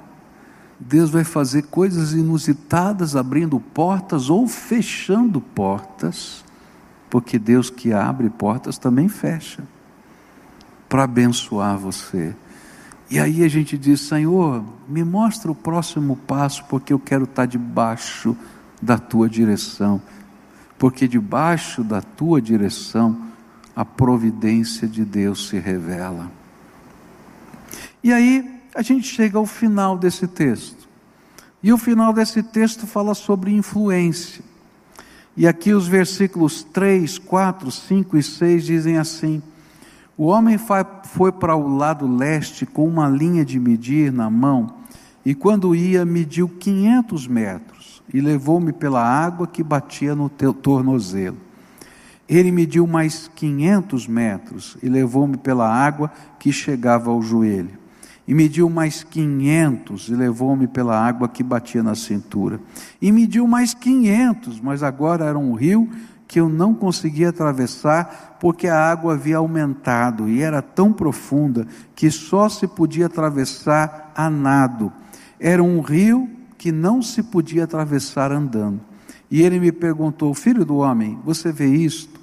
Deus 0.80 1.10
vai 1.10 1.24
fazer 1.24 1.64
coisas 1.64 2.14
inusitadas, 2.14 3.16
abrindo 3.16 3.60
portas 3.60 4.30
ou 4.30 4.48
fechando 4.48 5.42
portas, 5.42 6.44
porque 7.10 7.40
Deus 7.40 7.70
que 7.70 7.92
abre 7.92 8.30
portas 8.30 8.78
também 8.78 9.10
fecha, 9.10 9.64
para 10.88 11.04
abençoar 11.04 11.78
você. 11.78 12.36
E 13.10 13.20
aí 13.20 13.44
a 13.44 13.48
gente 13.48 13.78
diz: 13.78 14.02
Senhor, 14.02 14.64
me 14.88 15.04
mostra 15.04 15.52
o 15.52 15.56
próximo 15.56 16.16
passo, 16.16 16.64
porque 16.66 16.94
eu 16.94 17.00
quero 17.00 17.24
estar 17.24 17.46
debaixo 17.46 18.36
da 18.82 18.98
tua 18.98 19.30
direção, 19.30 20.02
porque 20.78 21.08
debaixo 21.08 21.84
da 21.84 22.02
tua 22.02 22.42
direção 22.42 23.18
a 23.76 23.84
providência 23.84 24.88
de 24.88 25.04
Deus 25.04 25.50
se 25.50 25.60
revela. 25.60 26.32
E 28.04 28.14
aí 28.14 28.62
a 28.74 28.82
gente 28.82 29.08
chega 29.08 29.38
ao 29.38 29.46
final 29.46 29.98
desse 29.98 30.28
texto. 30.28 30.88
E 31.64 31.74
o 31.74 31.78
final 31.78 32.14
desse 32.14 32.44
texto 32.44 32.86
fala 32.86 33.16
sobre 33.16 33.52
influência. 33.52 34.44
E 35.36 35.48
aqui 35.48 35.74
os 35.74 35.88
versículos 35.88 36.64
3, 36.64 37.18
4, 37.18 37.72
5 37.72 38.18
e 38.18 38.24
6 38.24 38.64
dizem 38.64 38.98
assim: 38.98 39.42
O 40.16 40.28
homem 40.28 40.58
foi 41.04 41.32
para 41.32 41.56
o 41.56 41.76
lado 41.76 42.08
leste 42.08 42.66
com 42.66 42.88
uma 42.88 43.10
linha 43.10 43.44
de 43.44 43.60
medir 43.60 44.14
na 44.14 44.30
mão, 44.30 44.76
e 45.26 45.34
quando 45.34 45.76
ia, 45.76 46.06
mediu 46.06 46.48
500 46.48 47.28
metros, 47.28 47.75
e 48.14 48.22
levou-me 48.22 48.72
pela 48.72 49.04
água 49.04 49.48
que 49.48 49.64
batia 49.64 50.16
no 50.16 50.30
tornozelo. 50.30 51.38
Ele 52.28 52.52
mediu 52.52 52.88
mais 52.88 53.30
500 53.36 54.08
metros, 54.08 54.78
e 54.82 54.90
levou-me 54.90 55.38
pela 55.38 55.68
água 55.68 56.12
que 56.40 56.52
chegava 56.52 57.12
ao 57.12 57.22
joelho 57.22 57.86
e 58.28 58.34
mediu 58.34 58.70
mais 58.70 59.04
quinhentos, 59.04 60.10
e 60.10 60.16
levou-me 60.16 60.68
pela 60.68 61.00
água 61.00 61.30
que 61.30 61.44
batia 61.44 61.84
na 61.84 61.94
cintura. 61.94 62.60
E 63.02 63.12
mediu 63.12 63.48
mais 63.48 63.74
quinhentos, 63.74 64.60
mas 64.60 64.82
agora 64.82 65.26
era 65.26 65.38
um 65.38 65.54
rio 65.54 65.88
que 66.28 66.40
eu 66.40 66.50
não 66.50 66.74
conseguia 66.74 67.30
atravessar, 67.30 68.38
porque 68.40 68.68
a 68.68 68.80
água 68.80 69.14
havia 69.14 69.38
aumentado 69.38 70.28
e 70.28 70.42
era 70.42 70.60
tão 70.60 70.92
profunda 70.92 71.68
que 71.96 72.10
só 72.10 72.50
se 72.50 72.68
podia 72.68 73.06
atravessar 73.06 74.12
a 74.16 74.28
nado. 74.28 74.92
Era 75.40 75.62
um 75.62 75.82
rio 75.82 76.28
que 76.66 76.72
não 76.72 77.00
se 77.00 77.22
podia 77.22 77.66
atravessar 77.66 78.32
andando. 78.32 78.82
E 79.30 79.44
ele 79.44 79.60
me 79.60 79.72
perguntou: 79.72 80.34
Filho 80.34 80.66
do 80.66 80.78
homem, 80.78 81.20
você 81.24 81.52
vê 81.52 81.68
isto? 81.68 82.20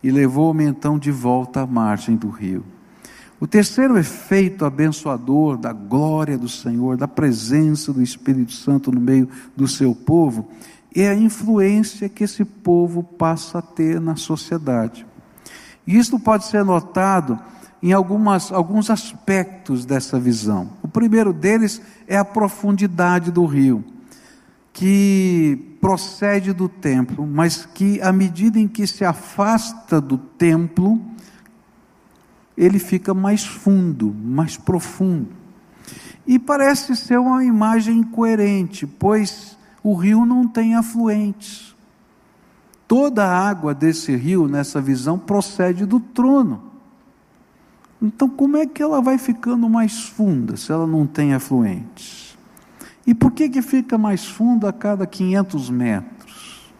E 0.00 0.12
levou-me 0.12 0.62
então 0.62 0.96
de 0.96 1.10
volta 1.10 1.62
à 1.62 1.66
margem 1.66 2.14
do 2.14 2.28
rio. 2.28 2.64
O 3.40 3.48
terceiro 3.48 3.98
efeito 3.98 4.64
abençoador 4.64 5.56
da 5.56 5.72
glória 5.72 6.38
do 6.38 6.48
Senhor, 6.48 6.96
da 6.96 7.08
presença 7.08 7.92
do 7.92 8.00
Espírito 8.00 8.52
Santo 8.52 8.92
no 8.92 9.00
meio 9.00 9.28
do 9.56 9.66
seu 9.66 9.92
povo, 9.92 10.48
é 10.94 11.08
a 11.08 11.14
influência 11.16 12.08
que 12.08 12.22
esse 12.22 12.44
povo 12.44 13.02
passa 13.02 13.58
a 13.58 13.62
ter 13.62 14.00
na 14.00 14.14
sociedade. 14.14 15.04
E 15.84 15.98
isso 15.98 16.16
pode 16.20 16.44
ser 16.44 16.64
notado 16.64 17.36
em 17.82 17.92
algumas, 17.92 18.52
alguns 18.52 18.90
aspectos 18.90 19.84
dessa 19.84 20.18
visão. 20.18 20.70
O 20.82 20.88
primeiro 20.88 21.32
deles 21.32 21.80
é 22.06 22.16
a 22.16 22.24
profundidade 22.24 23.30
do 23.30 23.44
rio, 23.46 23.84
que 24.72 25.76
procede 25.80 26.52
do 26.52 26.68
templo, 26.68 27.26
mas 27.26 27.64
que, 27.64 28.00
à 28.02 28.12
medida 28.12 28.58
em 28.58 28.68
que 28.68 28.86
se 28.86 29.04
afasta 29.04 30.00
do 30.00 30.18
templo, 30.18 31.00
ele 32.56 32.78
fica 32.78 33.14
mais 33.14 33.44
fundo, 33.44 34.14
mais 34.14 34.56
profundo. 34.56 35.28
E 36.26 36.38
parece 36.38 36.94
ser 36.94 37.18
uma 37.18 37.42
imagem 37.44 38.02
coerente, 38.02 38.86
pois 38.86 39.58
o 39.82 39.94
rio 39.94 40.26
não 40.26 40.46
tem 40.46 40.74
afluentes. 40.74 41.74
Toda 42.86 43.24
a 43.24 43.48
água 43.48 43.74
desse 43.74 44.14
rio, 44.14 44.46
nessa 44.46 44.80
visão, 44.80 45.18
procede 45.18 45.86
do 45.86 45.98
trono. 45.98 46.69
Então, 48.02 48.28
como 48.28 48.56
é 48.56 48.66
que 48.66 48.82
ela 48.82 49.02
vai 49.02 49.18
ficando 49.18 49.68
mais 49.68 50.08
funda 50.08 50.56
se 50.56 50.72
ela 50.72 50.86
não 50.86 51.06
tem 51.06 51.34
afluentes? 51.34 52.38
E 53.06 53.14
por 53.14 53.32
que, 53.32 53.48
que 53.48 53.60
fica 53.60 53.98
mais 53.98 54.26
funda 54.26 54.68
a 54.68 54.72
cada 54.72 55.06
500 55.06 55.68
metros? 55.70 56.72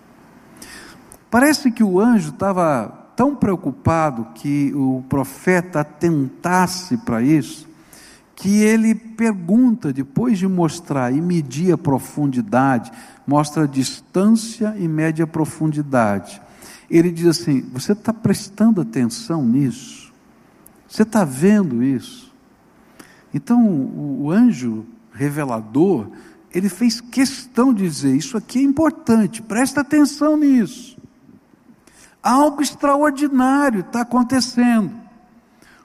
Parece 1.31 1.71
que 1.71 1.85
o 1.85 2.01
anjo 2.01 2.31
estava 2.31 3.01
tão 3.15 3.37
preocupado 3.37 4.29
que 4.35 4.73
o 4.75 5.05
profeta 5.09 5.85
tentasse 5.85 6.97
para 6.97 7.23
isso, 7.23 7.69
que 8.35 8.63
ele 8.63 8.95
pergunta, 8.95 9.93
depois 9.93 10.39
de 10.39 10.49
mostrar 10.49 11.13
e 11.13 11.21
medir 11.21 11.73
a 11.73 11.79
profundidade, 11.79 12.91
mostra 13.27 13.65
a 13.65 13.67
distância 13.67 14.75
e 14.79 14.89
mede 14.89 15.23
a 15.23 15.27
profundidade. 15.27 16.41
Ele 16.91 17.11
diz 17.11 17.27
assim: 17.27 17.61
Você 17.73 17.93
está 17.93 18.13
prestando 18.13 18.81
atenção 18.81 19.45
nisso? 19.45 20.10
Você 20.91 21.05
está 21.05 21.25
vendo 21.25 21.85
isso? 21.85 22.35
Então, 23.33 23.65
o 23.65 24.29
anjo 24.29 24.85
revelador, 25.13 26.09
ele 26.53 26.69
fez 26.69 27.01
questão 27.01 27.73
de 27.73 27.85
dizer: 27.85 28.17
Isso 28.17 28.37
aqui 28.37 28.59
é 28.59 28.63
importante, 28.63 29.41
presta 29.41 29.83
atenção 29.83 30.37
nisso. 30.37 30.99
Algo 32.21 32.61
extraordinário 32.61 33.81
está 33.81 34.01
acontecendo. 34.01 34.93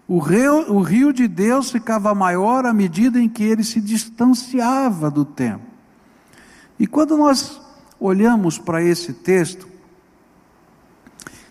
O 0.08 0.20
rio, 0.20 0.74
o 0.74 0.82
rio 0.82 1.14
de 1.14 1.28
Deus 1.28 1.72
ficava 1.72 2.14
maior 2.14 2.66
à 2.66 2.74
medida 2.74 3.20
em 3.20 3.30
que 3.30 3.44
ele 3.44 3.64
se 3.64 3.80
distanciava 3.80 5.10
do 5.10 5.24
templo. 5.24 5.68
E 6.80 6.86
quando 6.86 7.16
nós 7.16 7.62
olhamos 8.00 8.58
para 8.58 8.84
esse 8.84 9.14
texto, 9.14 9.68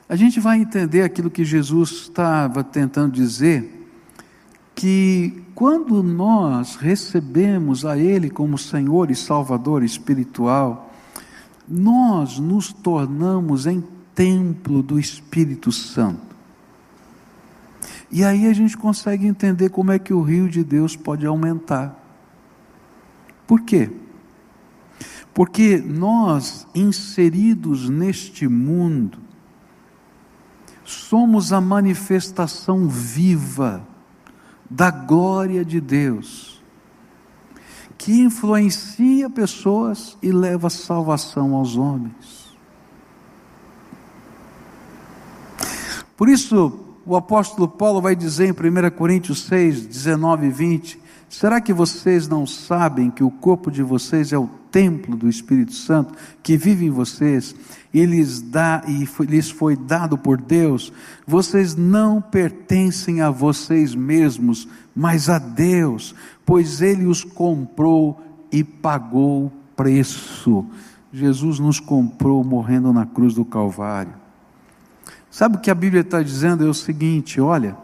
a 0.08 0.16
gente 0.16 0.38
vai 0.38 0.60
entender 0.60 1.02
aquilo 1.02 1.30
que 1.30 1.44
Jesus 1.44 1.90
estava 1.90 2.62
tentando 2.62 3.12
dizer, 3.12 3.88
que 4.74 5.42
quando 5.54 6.02
nós 6.02 6.76
recebemos 6.76 7.84
a 7.86 7.96
Ele 7.96 8.28
como 8.28 8.58
Senhor 8.58 9.10
e 9.10 9.14
Salvador 9.14 9.82
espiritual, 9.82 10.92
nós 11.66 12.38
nos 12.38 12.72
tornamos 12.72 13.66
em 13.66 13.82
templo 14.14 14.82
do 14.82 14.98
Espírito 14.98 15.72
Santo. 15.72 16.34
E 18.10 18.22
aí 18.24 18.46
a 18.46 18.52
gente 18.52 18.76
consegue 18.76 19.26
entender 19.26 19.70
como 19.70 19.90
é 19.90 19.98
que 19.98 20.12
o 20.12 20.22
rio 20.22 20.48
de 20.48 20.62
Deus 20.62 20.94
pode 20.94 21.26
aumentar. 21.26 22.00
Por 23.46 23.62
quê? 23.62 23.90
Porque 25.32 25.78
nós, 25.78 26.66
inseridos 26.74 27.88
neste 27.88 28.46
mundo, 28.46 29.18
somos 30.84 31.52
a 31.52 31.60
manifestação 31.60 32.86
viva 32.88 33.86
da 34.68 34.90
glória 34.90 35.64
de 35.64 35.80
Deus, 35.80 36.62
que 37.96 38.20
influencia 38.20 39.30
pessoas 39.30 40.16
e 40.22 40.30
leva 40.30 40.68
salvação 40.68 41.54
aos 41.54 41.76
homens. 41.76 42.44
Por 46.16 46.28
isso, 46.28 46.80
o 47.04 47.16
apóstolo 47.16 47.68
Paulo 47.68 48.00
vai 48.00 48.14
dizer 48.14 48.46
em 48.48 48.52
1 48.52 48.90
Coríntios 48.96 49.44
6, 49.44 49.86
19 49.86 50.46
e 50.46 50.50
20: 50.50 51.00
Será 51.34 51.60
que 51.60 51.72
vocês 51.72 52.28
não 52.28 52.46
sabem 52.46 53.10
que 53.10 53.24
o 53.24 53.30
corpo 53.30 53.68
de 53.68 53.82
vocês 53.82 54.32
é 54.32 54.38
o 54.38 54.48
templo 54.70 55.16
do 55.16 55.28
Espírito 55.28 55.72
Santo 55.72 56.14
que 56.40 56.56
vive 56.56 56.86
em 56.86 56.90
vocês 56.90 57.56
e 57.92 58.06
lhes, 58.06 58.40
dá, 58.40 58.84
e 58.86 59.04
foi, 59.04 59.26
lhes 59.26 59.50
foi 59.50 59.74
dado 59.74 60.16
por 60.16 60.40
Deus? 60.40 60.92
Vocês 61.26 61.74
não 61.74 62.22
pertencem 62.22 63.20
a 63.20 63.30
vocês 63.30 63.96
mesmos, 63.96 64.68
mas 64.94 65.28
a 65.28 65.40
Deus, 65.40 66.14
pois 66.46 66.80
Ele 66.80 67.04
os 67.04 67.24
comprou 67.24 68.22
e 68.52 68.62
pagou 68.62 69.50
preço. 69.74 70.64
Jesus 71.12 71.58
nos 71.58 71.80
comprou 71.80 72.44
morrendo 72.44 72.92
na 72.92 73.06
cruz 73.06 73.34
do 73.34 73.44
Calvário. 73.44 74.14
Sabe 75.28 75.56
o 75.56 75.60
que 75.60 75.70
a 75.72 75.74
Bíblia 75.74 76.02
está 76.02 76.22
dizendo? 76.22 76.64
É 76.64 76.68
o 76.68 76.74
seguinte: 76.74 77.40
olha, 77.40 77.76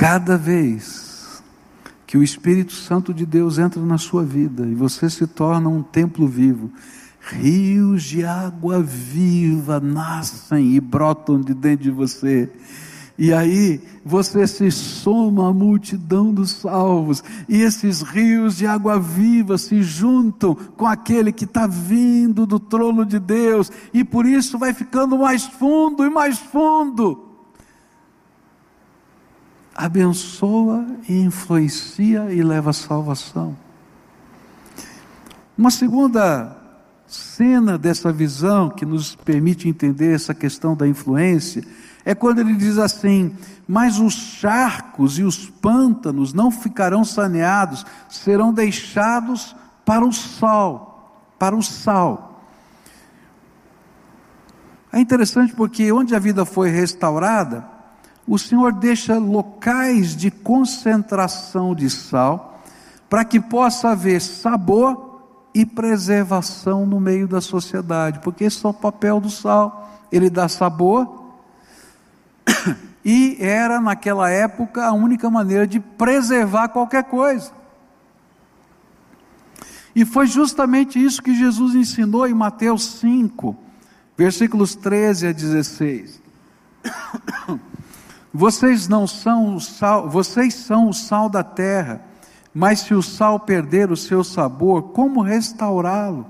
cada 0.00 0.38
vez 0.38 1.42
que 2.06 2.16
o 2.16 2.22
Espírito 2.22 2.72
Santo 2.72 3.12
de 3.12 3.26
Deus 3.26 3.58
entra 3.58 3.82
na 3.82 3.98
sua 3.98 4.24
vida 4.24 4.66
e 4.66 4.74
você 4.74 5.10
se 5.10 5.26
torna 5.26 5.68
um 5.68 5.82
templo 5.82 6.26
vivo, 6.26 6.70
rios 7.20 8.04
de 8.04 8.24
água 8.24 8.82
viva 8.82 9.78
nascem 9.78 10.74
e 10.74 10.80
brotam 10.80 11.38
de 11.38 11.52
dentro 11.52 11.84
de 11.84 11.90
você 11.90 12.50
e 13.18 13.30
aí 13.30 13.78
você 14.02 14.46
se 14.46 14.70
soma 14.70 15.50
à 15.50 15.52
multidão 15.52 16.32
dos 16.32 16.52
salvos, 16.52 17.22
e 17.46 17.60
esses 17.60 18.00
rios 18.00 18.56
de 18.56 18.66
água 18.66 18.98
viva 18.98 19.58
se 19.58 19.82
juntam 19.82 20.54
com 20.54 20.86
aquele 20.86 21.30
que 21.30 21.44
está 21.44 21.66
vindo 21.66 22.46
do 22.46 22.58
trono 22.58 23.04
de 23.04 23.18
Deus, 23.18 23.70
e 23.92 24.02
por 24.02 24.24
isso 24.24 24.58
vai 24.58 24.72
ficando 24.72 25.18
mais 25.18 25.44
fundo 25.44 26.02
e 26.02 26.08
mais 26.08 26.38
fundo. 26.38 27.29
Abençoa 29.80 30.84
e 31.08 31.20
influencia 31.22 32.30
e 32.30 32.42
leva 32.42 32.68
a 32.68 32.74
salvação. 32.74 33.56
Uma 35.56 35.70
segunda 35.70 36.54
cena 37.06 37.78
dessa 37.78 38.12
visão 38.12 38.68
que 38.68 38.84
nos 38.84 39.14
permite 39.14 39.70
entender 39.70 40.14
essa 40.14 40.34
questão 40.34 40.76
da 40.76 40.86
influência 40.86 41.64
é 42.04 42.14
quando 42.14 42.40
ele 42.40 42.56
diz 42.56 42.76
assim: 42.76 43.34
Mas 43.66 43.98
os 43.98 44.12
charcos 44.12 45.18
e 45.18 45.22
os 45.22 45.48
pântanos 45.48 46.34
não 46.34 46.50
ficarão 46.50 47.02
saneados, 47.02 47.86
serão 48.06 48.52
deixados 48.52 49.56
para 49.86 50.04
o 50.04 50.12
sal, 50.12 51.24
para 51.38 51.56
o 51.56 51.62
sal. 51.62 52.44
É 54.92 55.00
interessante 55.00 55.54
porque 55.54 55.90
onde 55.90 56.14
a 56.14 56.18
vida 56.18 56.44
foi 56.44 56.68
restaurada, 56.68 57.64
o 58.30 58.38
Senhor 58.38 58.72
deixa 58.72 59.18
locais 59.18 60.14
de 60.14 60.30
concentração 60.30 61.74
de 61.74 61.90
sal, 61.90 62.62
para 63.08 63.24
que 63.24 63.40
possa 63.40 63.88
haver 63.88 64.20
sabor 64.20 65.20
e 65.52 65.66
preservação 65.66 66.86
no 66.86 67.00
meio 67.00 67.26
da 67.26 67.40
sociedade, 67.40 68.20
porque 68.20 68.44
esse 68.44 68.64
é 68.64 68.68
o 68.68 68.72
papel 68.72 69.18
do 69.18 69.28
sal, 69.28 70.06
ele 70.12 70.30
dá 70.30 70.48
sabor, 70.48 71.24
e 73.04 73.36
era 73.40 73.80
naquela 73.80 74.30
época 74.30 74.86
a 74.86 74.92
única 74.92 75.28
maneira 75.28 75.66
de 75.66 75.80
preservar 75.80 76.68
qualquer 76.68 77.02
coisa. 77.02 77.50
E 79.92 80.04
foi 80.04 80.28
justamente 80.28 81.04
isso 81.04 81.20
que 81.20 81.34
Jesus 81.34 81.74
ensinou 81.74 82.28
em 82.28 82.34
Mateus 82.34 82.84
5, 83.00 83.56
versículos 84.16 84.76
13 84.76 85.26
a 85.26 85.32
16. 85.32 86.22
Vocês 88.32 88.86
não 88.86 89.06
são 89.06 89.56
o 89.56 89.60
sal, 89.60 90.08
vocês 90.08 90.54
são 90.54 90.88
o 90.88 90.94
sal 90.94 91.28
da 91.28 91.42
terra, 91.42 92.00
mas 92.54 92.80
se 92.80 92.94
o 92.94 93.02
sal 93.02 93.40
perder 93.40 93.90
o 93.90 93.96
seu 93.96 94.22
sabor, 94.22 94.82
como 94.92 95.20
restaurá-lo? 95.20 96.26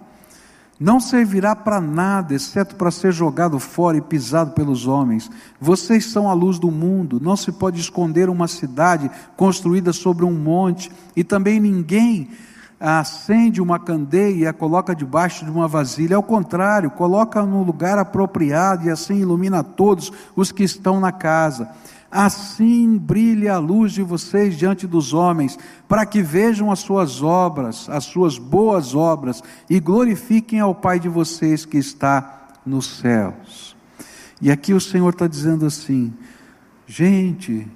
Não 0.80 0.98
servirá 0.98 1.54
para 1.54 1.78
nada, 1.78 2.34
exceto 2.34 2.74
para 2.74 2.90
ser 2.90 3.12
jogado 3.12 3.58
fora 3.58 3.98
e 3.98 4.00
pisado 4.00 4.52
pelos 4.52 4.86
homens. 4.86 5.30
Vocês 5.60 6.06
são 6.06 6.26
a 6.26 6.32
luz 6.32 6.58
do 6.58 6.70
mundo. 6.70 7.20
Não 7.20 7.36
se 7.36 7.52
pode 7.52 7.78
esconder 7.78 8.30
uma 8.30 8.48
cidade 8.48 9.10
construída 9.36 9.92
sobre 9.92 10.24
um 10.24 10.32
monte, 10.32 10.90
e 11.14 11.22
também 11.22 11.60
ninguém 11.60 12.30
acende 12.80 13.60
uma 13.60 13.78
candeia 13.78 14.34
e 14.34 14.46
a 14.46 14.54
coloca 14.54 14.94
debaixo 14.94 15.44
de 15.44 15.50
uma 15.50 15.68
vasilha. 15.68 16.16
Ao 16.16 16.22
contrário, 16.22 16.90
coloca 16.90 17.44
no 17.44 17.62
lugar 17.62 17.98
apropriado 17.98 18.86
e 18.86 18.90
assim 18.90 19.18
ilumina 19.18 19.62
todos 19.62 20.10
os 20.34 20.50
que 20.50 20.64
estão 20.64 20.98
na 20.98 21.12
casa. 21.12 21.68
Assim 22.10 22.98
brilhe 22.98 23.48
a 23.48 23.58
luz 23.58 23.92
de 23.92 24.02
vocês 24.02 24.56
diante 24.56 24.86
dos 24.86 25.12
homens, 25.12 25.56
para 25.86 26.04
que 26.04 26.22
vejam 26.22 26.72
as 26.72 26.80
suas 26.80 27.22
obras, 27.22 27.88
as 27.88 28.04
suas 28.04 28.36
boas 28.36 28.96
obras, 28.96 29.42
e 29.68 29.78
glorifiquem 29.78 30.58
ao 30.58 30.74
Pai 30.74 30.98
de 30.98 31.08
vocês 31.08 31.64
que 31.64 31.78
está 31.78 32.48
nos 32.66 32.98
céus. 32.98 33.76
E 34.40 34.50
aqui 34.50 34.72
o 34.72 34.80
Senhor 34.80 35.10
está 35.10 35.28
dizendo 35.28 35.66
assim: 35.66 36.12
gente, 36.84 37.68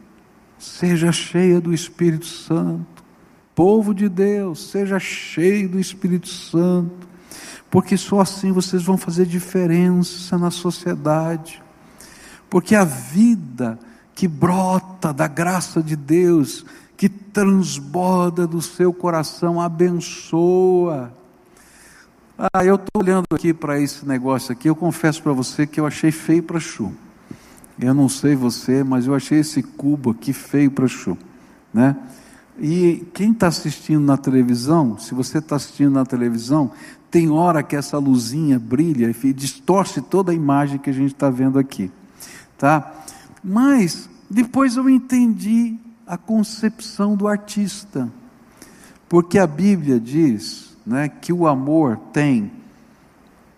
seja 0.58 1.12
cheia 1.12 1.60
do 1.60 1.72
Espírito 1.72 2.26
Santo, 2.26 2.93
povo 3.54 3.94
de 3.94 4.08
Deus, 4.08 4.70
seja 4.70 4.98
cheio 4.98 5.68
do 5.68 5.78
Espírito 5.78 6.28
Santo, 6.28 7.08
porque 7.70 7.96
só 7.96 8.20
assim 8.20 8.52
vocês 8.52 8.82
vão 8.82 8.96
fazer 8.96 9.26
diferença 9.26 10.36
na 10.38 10.50
sociedade, 10.50 11.62
porque 12.50 12.74
a 12.74 12.84
vida, 12.84 13.78
que 14.14 14.28
brota 14.28 15.12
da 15.12 15.26
graça 15.26 15.82
de 15.82 15.96
Deus, 15.96 16.64
que 16.96 17.08
transborda 17.08 18.46
do 18.46 18.62
seu 18.62 18.92
coração, 18.92 19.60
abençoa. 19.60 21.12
Ah, 22.38 22.64
eu 22.64 22.76
estou 22.76 23.02
olhando 23.02 23.26
aqui 23.32 23.52
para 23.52 23.80
esse 23.80 24.06
negócio 24.06 24.52
aqui, 24.52 24.68
eu 24.68 24.76
confesso 24.76 25.22
para 25.22 25.32
você 25.32 25.66
que 25.66 25.80
eu 25.80 25.86
achei 25.86 26.10
feio 26.10 26.42
para 26.42 26.60
chu. 26.60 26.92
Eu 27.78 27.92
não 27.92 28.08
sei 28.08 28.36
você, 28.36 28.84
mas 28.84 29.06
eu 29.06 29.14
achei 29.14 29.40
esse 29.40 29.62
cubo 29.62 30.10
aqui 30.10 30.32
feio 30.32 30.70
para 30.70 30.86
chu, 30.86 31.18
né? 31.72 31.96
E 32.58 33.06
quem 33.12 33.32
está 33.32 33.48
assistindo 33.48 34.04
na 34.04 34.16
televisão, 34.16 34.96
se 34.98 35.14
você 35.14 35.38
está 35.38 35.56
assistindo 35.56 35.90
na 35.90 36.04
televisão, 36.04 36.70
tem 37.10 37.30
hora 37.30 37.62
que 37.62 37.76
essa 37.76 37.98
luzinha 37.98 38.58
brilha 38.58 39.14
e 39.22 39.32
distorce 39.32 40.00
toda 40.00 40.32
a 40.32 40.34
imagem 40.34 40.78
que 40.78 40.90
a 40.90 40.92
gente 40.92 41.12
está 41.14 41.30
vendo 41.30 41.58
aqui, 41.58 41.90
tá? 42.58 42.92
Mas 43.42 44.08
depois 44.30 44.76
eu 44.76 44.88
entendi 44.88 45.76
a 46.06 46.16
concepção 46.16 47.16
do 47.16 47.28
artista, 47.28 48.08
porque 49.08 49.38
a 49.38 49.46
Bíblia 49.46 49.98
diz 49.98 50.76
né, 50.86 51.08
que 51.08 51.32
o 51.32 51.46
amor 51.46 51.96
tem 52.12 52.50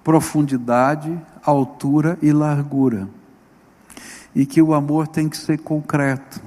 profundidade, 0.05 1.19
altura 1.43 2.19
e 2.23 2.33
largura, 2.33 3.09
e 4.35 4.45
que 4.45 4.61
o 4.61 4.75
amor 4.75 5.09
tem 5.09 5.29
que 5.29 5.37
ser 5.37 5.59
concreto. 5.59 6.41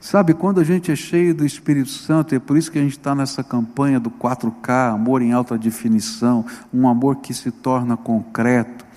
Sabe, 0.00 0.34
quando 0.34 0.60
a 0.60 0.64
gente 0.64 0.90
é 0.90 0.96
cheio 0.96 1.34
do 1.34 1.44
Espírito 1.44 1.90
Santo, 1.90 2.34
é 2.34 2.38
por 2.38 2.56
isso 2.56 2.70
que 2.70 2.78
a 2.78 2.82
gente 2.82 2.98
está 2.98 3.14
nessa 3.14 3.42
campanha 3.42 4.00
do 4.00 4.10
4K, 4.10 4.94
amor 4.94 5.22
em 5.22 5.32
alta 5.32 5.58
definição, 5.58 6.44
um 6.72 6.88
amor 6.88 7.16
que 7.16 7.34
se 7.34 7.50
torna 7.50 7.96
concreto 7.96 8.90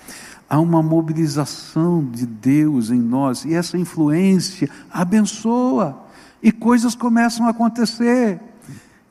há 0.48 0.60
uma 0.60 0.82
mobilização 0.82 2.04
de 2.04 2.26
Deus 2.26 2.90
em 2.90 3.00
nós 3.00 3.44
e 3.44 3.54
essa 3.54 3.76
influência 3.76 4.68
abençoa 4.90 6.04
e 6.42 6.52
coisas 6.52 6.94
começam 6.94 7.46
a 7.46 7.50
acontecer. 7.50 8.40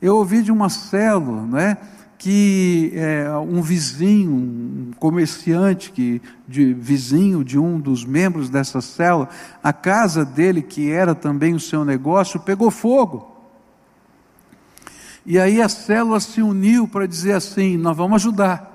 Eu 0.00 0.16
ouvi 0.16 0.42
de 0.42 0.52
uma 0.52 0.68
célula, 0.68 1.42
não 1.42 1.58
é? 1.58 1.76
Que 2.24 2.90
é, 2.94 3.28
um 3.36 3.60
vizinho, 3.60 4.32
um 4.32 4.90
comerciante 4.98 5.92
que 5.92 6.22
de 6.48 6.72
vizinho 6.72 7.44
de 7.44 7.58
um 7.58 7.78
dos 7.78 8.02
membros 8.02 8.48
dessa 8.48 8.80
célula, 8.80 9.28
a 9.62 9.74
casa 9.74 10.24
dele 10.24 10.62
que 10.62 10.90
era 10.90 11.14
também 11.14 11.52
o 11.52 11.60
seu 11.60 11.84
negócio 11.84 12.40
pegou 12.40 12.70
fogo. 12.70 13.30
E 15.26 15.38
aí 15.38 15.60
a 15.60 15.68
célula 15.68 16.18
se 16.18 16.40
uniu 16.40 16.88
para 16.88 17.06
dizer 17.06 17.32
assim: 17.32 17.76
nós 17.76 17.94
vamos 17.94 18.22
ajudar. 18.22 18.74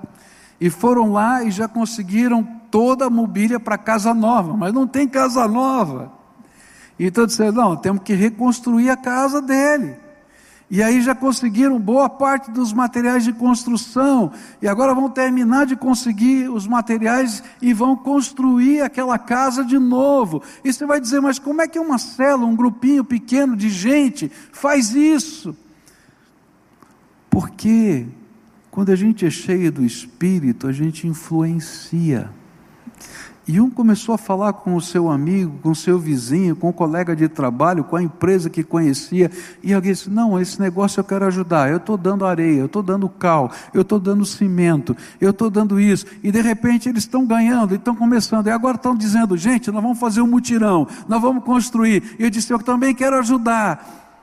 E 0.60 0.70
foram 0.70 1.10
lá 1.10 1.42
e 1.42 1.50
já 1.50 1.66
conseguiram 1.66 2.44
toda 2.70 3.06
a 3.06 3.10
mobília 3.10 3.58
para 3.58 3.76
casa 3.76 4.14
nova, 4.14 4.56
mas 4.56 4.72
não 4.72 4.86
tem 4.86 5.08
casa 5.08 5.48
nova. 5.48 6.12
Então 6.96 7.26
disseram: 7.26 7.52
não, 7.52 7.76
temos 7.76 8.04
que 8.04 8.14
reconstruir 8.14 8.90
a 8.90 8.96
casa 8.96 9.42
dele. 9.42 9.96
E 10.70 10.84
aí 10.84 11.00
já 11.00 11.16
conseguiram 11.16 11.80
boa 11.80 12.08
parte 12.08 12.48
dos 12.48 12.72
materiais 12.72 13.24
de 13.24 13.32
construção. 13.32 14.30
E 14.62 14.68
agora 14.68 14.94
vão 14.94 15.10
terminar 15.10 15.66
de 15.66 15.74
conseguir 15.74 16.48
os 16.48 16.64
materiais 16.64 17.42
e 17.60 17.74
vão 17.74 17.96
construir 17.96 18.80
aquela 18.80 19.18
casa 19.18 19.64
de 19.64 19.78
novo. 19.80 20.40
E 20.62 20.72
você 20.72 20.86
vai 20.86 21.00
dizer, 21.00 21.20
mas 21.20 21.40
como 21.40 21.60
é 21.60 21.66
que 21.66 21.78
uma 21.78 21.98
célula, 21.98 22.46
um 22.46 22.54
grupinho 22.54 23.04
pequeno 23.04 23.56
de 23.56 23.68
gente 23.68 24.30
faz 24.52 24.94
isso? 24.94 25.56
Porque 27.28 28.06
quando 28.70 28.90
a 28.90 28.96
gente 28.96 29.26
é 29.26 29.30
cheio 29.30 29.72
do 29.72 29.84
Espírito, 29.84 30.68
a 30.68 30.72
gente 30.72 31.04
influencia. 31.04 32.30
E 33.52 33.60
um 33.60 33.68
começou 33.68 34.14
a 34.14 34.18
falar 34.18 34.52
com 34.52 34.76
o 34.76 34.80
seu 34.80 35.10
amigo, 35.10 35.58
com 35.60 35.70
o 35.70 35.74
seu 35.74 35.98
vizinho, 35.98 36.54
com 36.54 36.68
o 36.68 36.72
colega 36.72 37.16
de 37.16 37.26
trabalho, 37.28 37.82
com 37.82 37.96
a 37.96 38.02
empresa 38.02 38.48
que 38.48 38.62
conhecia, 38.62 39.28
e 39.60 39.74
alguém 39.74 39.90
disse: 39.90 40.08
Não, 40.08 40.40
esse 40.40 40.60
negócio 40.60 41.00
eu 41.00 41.04
quero 41.04 41.26
ajudar. 41.26 41.68
Eu 41.68 41.78
estou 41.78 41.96
dando 41.96 42.24
areia, 42.24 42.60
eu 42.60 42.66
estou 42.66 42.80
dando 42.80 43.08
cal, 43.08 43.50
eu 43.74 43.82
estou 43.82 43.98
dando 43.98 44.24
cimento, 44.24 44.96
eu 45.20 45.30
estou 45.30 45.50
dando 45.50 45.80
isso. 45.80 46.06
E 46.22 46.30
de 46.30 46.40
repente 46.40 46.88
eles 46.88 47.02
estão 47.02 47.26
ganhando, 47.26 47.74
estão 47.74 47.96
começando, 47.96 48.46
e 48.46 48.50
agora 48.50 48.76
estão 48.76 48.94
dizendo: 48.94 49.36
Gente, 49.36 49.68
nós 49.72 49.82
vamos 49.82 49.98
fazer 49.98 50.20
um 50.20 50.28
mutirão, 50.28 50.86
nós 51.08 51.20
vamos 51.20 51.42
construir. 51.42 52.14
E 52.20 52.22
eu 52.22 52.30
disse: 52.30 52.52
Eu 52.52 52.60
também 52.60 52.94
quero 52.94 53.18
ajudar. 53.18 54.14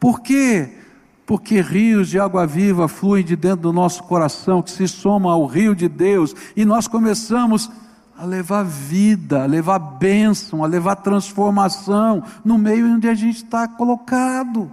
Por 0.00 0.20
quê? 0.20 0.80
porque 1.26 1.60
rios 1.62 2.10
de 2.10 2.18
água 2.18 2.46
viva 2.46 2.86
fluem 2.86 3.24
de 3.24 3.34
dentro 3.34 3.62
do 3.62 3.72
nosso 3.72 4.02
coração, 4.02 4.60
que 4.60 4.70
se 4.70 4.86
soma 4.86 5.32
ao 5.32 5.46
rio 5.46 5.74
de 5.74 5.88
Deus, 5.88 6.34
e 6.54 6.66
nós 6.66 6.86
começamos 6.86 7.70
a 7.70 7.83
levar 8.22 8.62
vida, 8.62 9.42
a 9.42 9.46
levar 9.46 9.78
bênção, 9.78 10.62
a 10.62 10.66
levar 10.68 10.96
transformação 10.96 12.22
no 12.44 12.56
meio 12.56 12.86
onde 12.86 13.08
a 13.08 13.14
gente 13.14 13.38
está 13.38 13.66
colocado. 13.66 14.70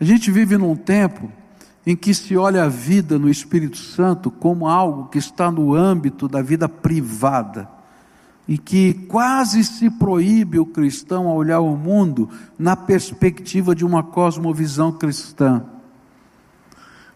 A 0.00 0.04
gente 0.04 0.30
vive 0.30 0.56
num 0.56 0.76
tempo 0.76 1.28
em 1.84 1.96
que 1.96 2.14
se 2.14 2.36
olha 2.36 2.64
a 2.64 2.68
vida 2.68 3.18
no 3.18 3.28
Espírito 3.28 3.78
Santo 3.78 4.30
como 4.30 4.68
algo 4.68 5.08
que 5.08 5.18
está 5.18 5.50
no 5.50 5.74
âmbito 5.74 6.28
da 6.28 6.42
vida 6.42 6.68
privada 6.68 7.68
e 8.46 8.56
que 8.56 8.94
quase 9.08 9.64
se 9.64 9.90
proíbe 9.90 10.58
o 10.58 10.66
cristão 10.66 11.28
a 11.28 11.34
olhar 11.34 11.60
o 11.60 11.76
mundo 11.76 12.28
na 12.58 12.76
perspectiva 12.76 13.74
de 13.74 13.84
uma 13.84 14.02
cosmovisão 14.02 14.92
cristã. 14.92 15.64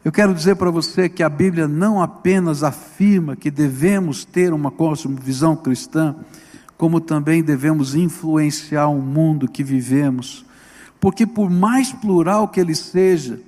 Eu 0.02 0.10
quero 0.10 0.34
dizer 0.34 0.56
para 0.56 0.70
você 0.70 1.10
que 1.10 1.22
a 1.22 1.28
Bíblia 1.28 1.68
não 1.68 2.00
apenas 2.00 2.62
afirma 2.62 3.36
que 3.36 3.50
devemos 3.50 4.24
ter 4.24 4.54
uma 4.54 4.70
cosmovisão 4.70 5.54
cristã, 5.54 6.16
como 6.78 7.02
também 7.02 7.42
devemos 7.42 7.94
influenciar 7.94 8.88
o 8.88 9.02
mundo 9.02 9.46
que 9.46 9.62
vivemos, 9.62 10.46
porque 10.98 11.26
por 11.26 11.50
mais 11.50 11.92
plural 11.92 12.48
que 12.48 12.58
ele 12.58 12.74
seja, 12.74 13.38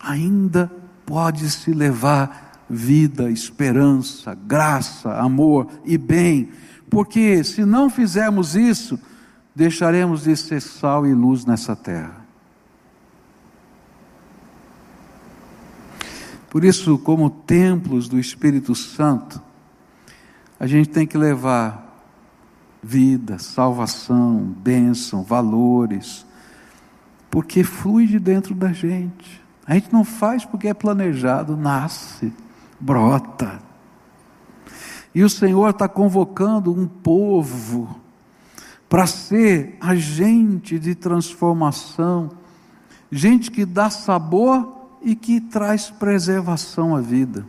ainda 0.00 0.72
pode 1.04 1.50
se 1.50 1.70
levar 1.72 2.64
vida, 2.70 3.30
esperança, 3.30 4.34
graça, 4.34 5.18
amor 5.18 5.68
e 5.84 5.98
bem, 5.98 6.48
porque 6.88 7.44
se 7.44 7.66
não 7.66 7.90
fizermos 7.90 8.56
isso, 8.56 8.98
deixaremos 9.54 10.22
de 10.22 10.34
ser 10.34 10.62
sal 10.62 11.06
e 11.06 11.12
luz 11.12 11.44
nessa 11.44 11.76
terra. 11.76 12.27
Por 16.58 16.64
isso, 16.64 16.98
como 16.98 17.30
templos 17.30 18.08
do 18.08 18.18
Espírito 18.18 18.74
Santo, 18.74 19.40
a 20.58 20.66
gente 20.66 20.88
tem 20.88 21.06
que 21.06 21.16
levar 21.16 22.02
vida, 22.82 23.38
salvação, 23.38 24.38
bênção, 24.40 25.22
valores, 25.22 26.26
porque 27.30 27.62
flui 27.62 28.08
de 28.08 28.18
dentro 28.18 28.56
da 28.56 28.72
gente. 28.72 29.40
A 29.64 29.74
gente 29.74 29.92
não 29.92 30.02
faz 30.02 30.44
porque 30.44 30.66
é 30.66 30.74
planejado, 30.74 31.56
nasce, 31.56 32.32
brota. 32.80 33.60
E 35.14 35.22
o 35.22 35.30
Senhor 35.30 35.70
está 35.70 35.86
convocando 35.88 36.72
um 36.72 36.88
povo 36.88 38.00
para 38.88 39.06
ser 39.06 39.78
agente 39.80 40.76
de 40.76 40.96
transformação, 40.96 42.30
gente 43.12 43.48
que 43.48 43.64
dá 43.64 43.88
sabor 43.90 44.77
e 45.02 45.14
que 45.14 45.40
traz 45.40 45.90
preservação 45.90 46.94
à 46.94 47.00
vida. 47.00 47.46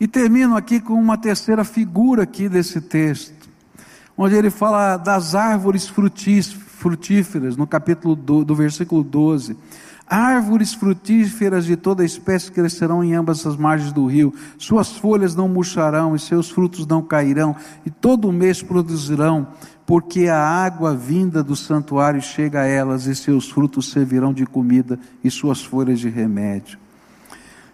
E 0.00 0.06
termino 0.06 0.56
aqui 0.56 0.80
com 0.80 0.94
uma 0.94 1.18
terceira 1.18 1.64
figura 1.64 2.22
aqui 2.22 2.48
desse 2.48 2.80
texto, 2.80 3.48
onde 4.16 4.34
ele 4.34 4.50
fala 4.50 4.96
das 4.96 5.34
árvores 5.34 5.88
frutíferas, 5.88 7.56
no 7.56 7.66
capítulo 7.66 8.14
do, 8.14 8.44
do 8.44 8.54
versículo 8.54 9.02
12. 9.02 9.56
Árvores 10.06 10.72
frutíferas 10.72 11.66
de 11.66 11.76
toda 11.76 12.04
espécie 12.04 12.50
crescerão 12.50 13.04
em 13.04 13.14
ambas 13.14 13.44
as 13.46 13.56
margens 13.56 13.92
do 13.92 14.06
rio, 14.06 14.32
suas 14.56 14.96
folhas 14.96 15.34
não 15.34 15.48
murcharão 15.48 16.16
e 16.16 16.18
seus 16.18 16.48
frutos 16.48 16.86
não 16.86 17.02
cairão, 17.02 17.54
e 17.84 17.90
todo 17.90 18.32
mês 18.32 18.62
produzirão, 18.62 19.48
porque 19.88 20.28
a 20.28 20.38
água 20.38 20.94
vinda 20.94 21.42
do 21.42 21.56
santuário 21.56 22.20
chega 22.20 22.60
a 22.60 22.66
elas, 22.66 23.06
e 23.06 23.16
seus 23.16 23.48
frutos 23.48 23.90
servirão 23.90 24.34
de 24.34 24.44
comida 24.44 25.00
e 25.24 25.30
suas 25.30 25.64
folhas 25.64 25.98
de 25.98 26.10
remédio. 26.10 26.78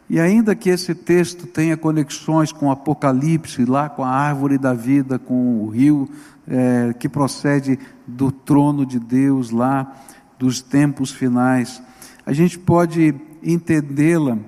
E 0.08 0.20
ainda 0.20 0.54
que 0.54 0.70
esse 0.70 0.94
texto 0.94 1.44
tenha 1.44 1.76
conexões 1.76 2.52
com 2.52 2.68
o 2.68 2.70
Apocalipse, 2.70 3.64
lá 3.64 3.88
com 3.88 4.04
a 4.04 4.10
árvore 4.10 4.58
da 4.58 4.72
vida, 4.72 5.18
com 5.18 5.64
o 5.64 5.68
rio 5.70 6.08
é, 6.46 6.94
que 6.96 7.08
procede 7.08 7.80
do 8.06 8.30
trono 8.30 8.86
de 8.86 9.00
Deus, 9.00 9.50
lá 9.50 9.92
dos 10.38 10.62
tempos 10.62 11.10
finais, 11.10 11.82
a 12.24 12.32
gente 12.32 12.60
pode 12.60 13.12
entendê-la 13.42 14.38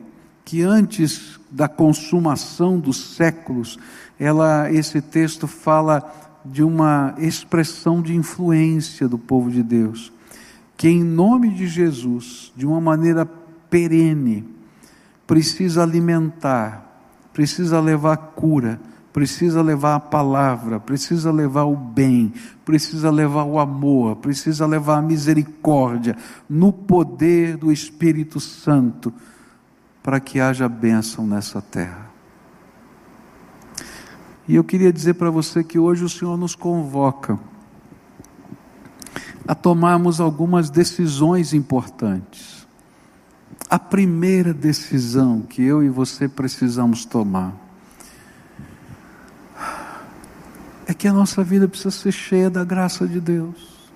que 0.44 0.62
antes 0.62 1.40
da 1.50 1.66
consumação 1.66 2.78
dos 2.78 3.16
séculos, 3.16 3.76
ela, 4.20 4.70
esse 4.70 5.00
texto 5.00 5.48
fala 5.48 6.25
de 6.50 6.62
uma 6.62 7.14
expressão 7.18 8.00
de 8.00 8.14
influência 8.14 9.08
do 9.08 9.18
povo 9.18 9.50
de 9.50 9.62
Deus, 9.62 10.12
que 10.76 10.88
em 10.88 11.02
nome 11.02 11.50
de 11.50 11.66
Jesus, 11.66 12.52
de 12.56 12.66
uma 12.66 12.80
maneira 12.80 13.26
perene, 13.70 14.44
precisa 15.26 15.82
alimentar, 15.82 16.86
precisa 17.32 17.80
levar 17.80 18.16
cura, 18.16 18.80
precisa 19.12 19.62
levar 19.62 19.94
a 19.94 20.00
palavra, 20.00 20.78
precisa 20.78 21.32
levar 21.32 21.64
o 21.64 21.74
bem, 21.74 22.32
precisa 22.64 23.10
levar 23.10 23.44
o 23.44 23.58
amor, 23.58 24.16
precisa 24.16 24.66
levar 24.66 24.98
a 24.98 25.02
misericórdia, 25.02 26.16
no 26.48 26.70
poder 26.72 27.56
do 27.56 27.72
Espírito 27.72 28.38
Santo, 28.38 29.12
para 30.02 30.20
que 30.20 30.38
haja 30.38 30.68
bênção 30.68 31.26
nessa 31.26 31.62
terra. 31.62 32.05
E 34.48 34.54
eu 34.54 34.62
queria 34.62 34.92
dizer 34.92 35.14
para 35.14 35.30
você 35.30 35.64
que 35.64 35.78
hoje 35.78 36.04
o 36.04 36.08
Senhor 36.08 36.36
nos 36.36 36.54
convoca 36.54 37.38
a 39.46 39.54
tomarmos 39.54 40.20
algumas 40.20 40.70
decisões 40.70 41.52
importantes. 41.52 42.66
A 43.68 43.78
primeira 43.78 44.54
decisão 44.54 45.42
que 45.42 45.62
eu 45.62 45.82
e 45.82 45.88
você 45.88 46.28
precisamos 46.28 47.04
tomar 47.04 47.54
é 50.86 50.94
que 50.94 51.08
a 51.08 51.12
nossa 51.12 51.42
vida 51.42 51.66
precisa 51.66 51.90
ser 51.90 52.12
cheia 52.12 52.48
da 52.48 52.64
graça 52.64 53.06
de 53.06 53.20
Deus. 53.20 53.90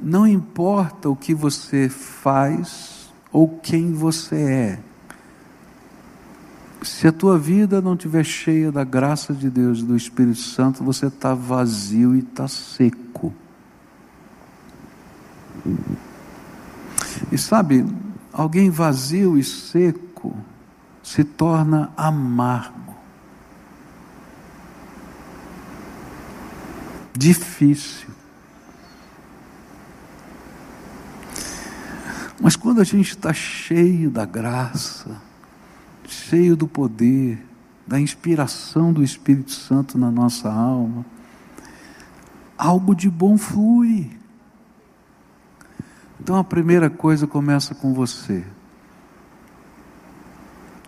Não 0.00 0.26
importa 0.26 1.10
o 1.10 1.16
que 1.16 1.34
você 1.34 1.88
faz 1.88 3.10
ou 3.30 3.58
quem 3.58 3.92
você 3.92 4.36
é, 4.36 4.78
se 6.86 7.08
a 7.08 7.12
tua 7.12 7.38
vida 7.38 7.80
não 7.80 7.94
estiver 7.94 8.24
cheia 8.24 8.70
da 8.70 8.84
graça 8.84 9.32
de 9.32 9.50
Deus 9.50 9.80
e 9.80 9.84
do 9.84 9.96
Espírito 9.96 10.38
Santo, 10.38 10.84
você 10.84 11.06
está 11.06 11.34
vazio 11.34 12.14
e 12.14 12.20
está 12.20 12.48
seco. 12.48 13.34
E 17.32 17.38
sabe, 17.38 17.84
alguém 18.32 18.70
vazio 18.70 19.36
e 19.36 19.44
seco 19.44 20.36
se 21.02 21.24
torna 21.24 21.90
amargo. 21.96 22.86
difícil. 27.16 28.08
Mas 32.40 32.54
quando 32.54 32.80
a 32.80 32.84
gente 32.84 33.10
está 33.10 33.32
cheio 33.32 34.10
da 34.10 34.26
graça, 34.26 35.20
cheio 36.08 36.56
do 36.56 36.66
poder, 36.66 37.44
da 37.86 38.00
inspiração 38.00 38.92
do 38.92 39.02
Espírito 39.02 39.52
Santo 39.52 39.96
na 39.96 40.10
nossa 40.10 40.52
alma, 40.52 41.04
algo 42.56 42.94
de 42.94 43.08
bom 43.08 43.36
flui. 43.38 44.10
Então 46.20 46.36
a 46.36 46.44
primeira 46.44 46.90
coisa 46.90 47.26
começa 47.26 47.74
com 47.74 47.92
você. 47.92 48.44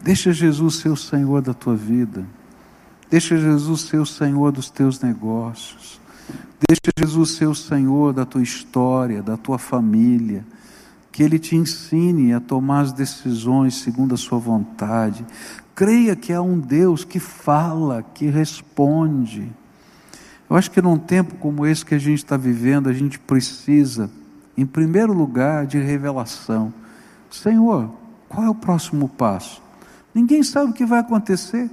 Deixa 0.03 0.33
Jesus 0.33 0.77
ser 0.77 0.89
o 0.89 0.97
Senhor 0.97 1.43
da 1.43 1.53
tua 1.53 1.77
vida. 1.77 2.25
Deixa 3.11 3.37
Jesus 3.37 3.83
ser 3.83 3.99
o 3.99 4.07
Senhor 4.07 4.53
dos 4.53 4.71
teus 4.71 5.01
negócios. 5.01 6.01
Deixa 6.67 6.93
Jesus 6.99 7.31
ser 7.33 7.47
o 7.47 7.55
Senhor 7.55 8.13
da 8.13 8.25
tua 8.25 8.43
história, 8.43 9.23
da 9.23 9.37
tua 9.37 9.59
família. 9.59 10.45
Que 11.19 11.25
Ele 11.25 11.37
te 11.37 11.57
ensine 11.57 12.33
a 12.33 12.39
tomar 12.39 12.83
as 12.83 12.93
decisões 12.93 13.75
segundo 13.75 14.15
a 14.15 14.17
Sua 14.17 14.39
vontade. 14.39 15.27
Creia 15.75 16.15
que 16.15 16.33
há 16.33 16.41
um 16.41 16.61
Deus 16.61 17.03
que 17.03 17.19
fala, 17.19 18.05
que 18.15 18.29
responde. 18.29 19.51
Eu 20.49 20.55
acho 20.55 20.71
que 20.71 20.81
num 20.81 20.97
tempo 20.97 21.35
como 21.35 21.67
esse 21.67 21.85
que 21.85 21.97
a 21.97 21.99
gente 21.99 22.19
está 22.19 22.37
vivendo, 22.37 22.89
a 22.89 22.93
gente 22.93 23.19
precisa, 23.19 24.09
em 24.57 24.65
primeiro 24.65 25.13
lugar, 25.13 25.67
de 25.67 25.77
revelação. 25.81 26.73
Senhor, 27.29 27.91
qual 28.29 28.47
é 28.47 28.49
o 28.49 28.55
próximo 28.55 29.09
passo? 29.09 29.61
Ninguém 30.15 30.45
sabe 30.45 30.71
o 30.71 30.73
que 30.73 30.87
vai 30.87 31.01
acontecer. 31.01 31.69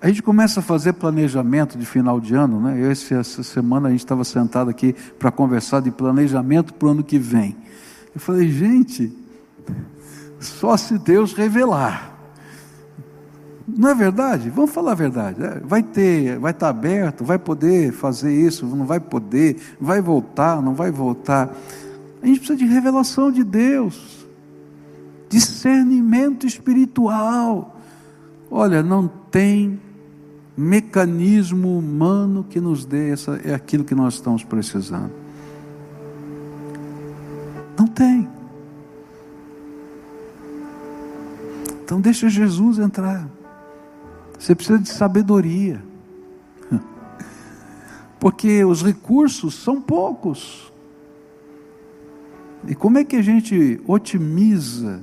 A 0.00 0.08
gente 0.08 0.24
começa 0.24 0.58
a 0.58 0.62
fazer 0.64 0.94
planejamento 0.94 1.78
de 1.78 1.86
final 1.86 2.18
de 2.18 2.34
ano, 2.34 2.60
né? 2.60 2.82
Eu, 2.82 2.90
essa 2.90 3.44
semana 3.44 3.86
a 3.86 3.90
gente 3.92 4.00
estava 4.00 4.24
sentado 4.24 4.68
aqui 4.68 4.92
para 5.20 5.30
conversar 5.30 5.80
de 5.80 5.92
planejamento 5.92 6.74
para 6.74 6.88
o 6.88 6.90
ano 6.90 7.04
que 7.04 7.16
vem. 7.16 7.56
Eu 8.14 8.20
falei, 8.20 8.50
gente, 8.50 9.12
só 10.40 10.76
se 10.76 10.98
Deus 10.98 11.32
revelar. 11.32 12.16
Não 13.66 13.90
é 13.90 13.94
verdade? 13.94 14.48
Vamos 14.48 14.70
falar 14.70 14.92
a 14.92 14.94
verdade. 14.94 15.42
É, 15.42 15.60
vai 15.60 15.82
ter, 15.82 16.38
vai 16.38 16.52
estar 16.52 16.68
aberto, 16.68 17.24
vai 17.24 17.38
poder 17.38 17.92
fazer 17.92 18.34
isso, 18.34 18.64
não 18.64 18.86
vai 18.86 18.98
poder, 18.98 19.56
vai 19.80 20.00
voltar, 20.00 20.62
não 20.62 20.74
vai 20.74 20.90
voltar. 20.90 21.54
A 22.22 22.26
gente 22.26 22.38
precisa 22.38 22.58
de 22.58 22.64
revelação 22.64 23.30
de 23.30 23.44
Deus, 23.44 24.26
discernimento 25.28 26.46
espiritual. 26.46 27.76
Olha, 28.50 28.82
não 28.82 29.06
tem 29.06 29.78
mecanismo 30.56 31.78
humano 31.78 32.44
que 32.48 32.60
nos 32.60 32.84
dê 32.84 33.10
essa, 33.10 33.38
é 33.44 33.54
aquilo 33.54 33.84
que 33.84 33.94
nós 33.94 34.14
estamos 34.14 34.42
precisando. 34.42 35.12
Não 37.78 37.86
tem. 37.86 38.28
Então 41.84 42.00
deixa 42.00 42.28
Jesus 42.28 42.78
entrar. 42.80 43.28
Você 44.36 44.54
precisa 44.54 44.78
de 44.80 44.88
sabedoria. 44.88 45.82
Porque 48.18 48.64
os 48.64 48.82
recursos 48.82 49.54
são 49.54 49.80
poucos. 49.80 50.72
E 52.66 52.74
como 52.74 52.98
é 52.98 53.04
que 53.04 53.14
a 53.14 53.22
gente 53.22 53.80
otimiza 53.86 55.00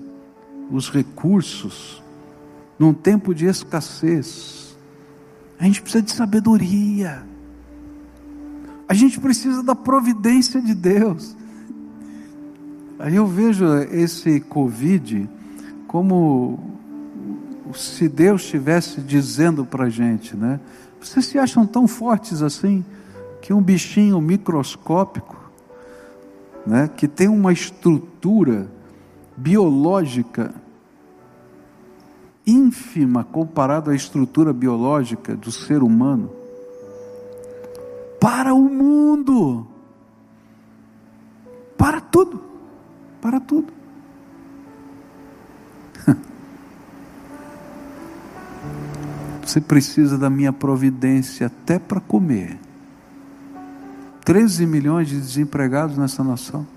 os 0.70 0.90
recursos 0.90 2.04
num 2.78 2.94
tempo 2.94 3.34
de 3.34 3.46
escassez? 3.46 4.78
A 5.58 5.64
gente 5.64 5.82
precisa 5.82 6.04
de 6.04 6.12
sabedoria. 6.12 7.26
A 8.88 8.94
gente 8.94 9.18
precisa 9.20 9.64
da 9.64 9.74
providência 9.74 10.62
de 10.62 10.76
Deus. 10.76 11.36
Aí 12.98 13.16
eu 13.16 13.28
vejo 13.28 13.66
esse 13.92 14.40
Covid 14.40 15.30
como 15.88 16.60
se 17.74 18.08
Deus 18.08 18.44
estivesse 18.44 19.02
dizendo 19.02 19.66
para 19.66 19.86
a 19.86 19.90
gente, 19.90 20.36
né? 20.36 20.60
Vocês 21.02 21.26
se 21.26 21.38
acham 21.38 21.66
tão 21.66 21.88
fortes 21.88 22.42
assim 22.42 22.84
que 23.42 23.54
um 23.54 23.62
bichinho 23.62 24.20
microscópico, 24.22 25.36
né, 26.66 26.90
que 26.96 27.08
tem 27.08 27.28
uma 27.28 27.54
estrutura 27.54 28.68
biológica 29.38 30.54
ínfima 32.48 33.24
comparado 33.24 33.92
à 33.92 33.96
estrutura 33.96 34.54
biológica 34.54 35.36
do 35.36 35.52
ser 35.52 35.84
humano, 35.84 36.32
para 38.20 38.54
o 38.54 38.64
mundo, 38.70 39.68
para 41.78 42.00
tudo, 42.00 42.42
para 43.26 43.40
tudo. 43.40 43.74
Você 49.44 49.60
precisa 49.60 50.16
da 50.16 50.30
minha 50.30 50.54
providência 50.54 51.48
até 51.48 51.80
para 51.80 52.00
comer. 52.00 52.60
13 54.24 54.68
milhões 54.68 55.08
de 55.08 55.20
desempregados 55.20 55.98
nessa 55.98 56.24
nação. 56.24 56.68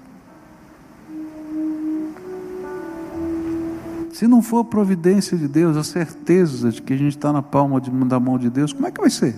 Se 4.11 4.26
não 4.26 4.40
for 4.40 4.61
a 4.61 4.64
providência 4.64 5.36
de 5.36 5.46
Deus, 5.46 5.76
a 5.76 5.84
certeza 5.84 6.70
de 6.70 6.80
que 6.80 6.94
a 6.94 6.96
gente 6.96 7.18
está 7.18 7.30
na 7.30 7.42
palma 7.42 7.78
de, 7.78 7.90
da 7.90 8.18
mão 8.18 8.38
de 8.38 8.49
Deus, 8.49 8.72
como 8.72 8.86
é 8.86 8.90
que 8.90 9.03
vai 9.03 9.11
ser? 9.11 9.36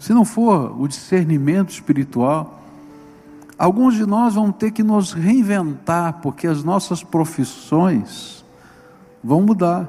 Se 0.00 0.12
não 0.12 0.24
for 0.24 0.76
o 0.80 0.88
discernimento 0.88 1.70
espiritual, 1.70 2.65
alguns 3.58 3.94
de 3.94 4.04
nós 4.04 4.34
vão 4.34 4.52
ter 4.52 4.70
que 4.70 4.82
nos 4.82 5.12
reinventar, 5.12 6.20
porque 6.20 6.46
as 6.46 6.62
nossas 6.62 7.02
profissões 7.02 8.44
vão 9.22 9.42
mudar. 9.42 9.88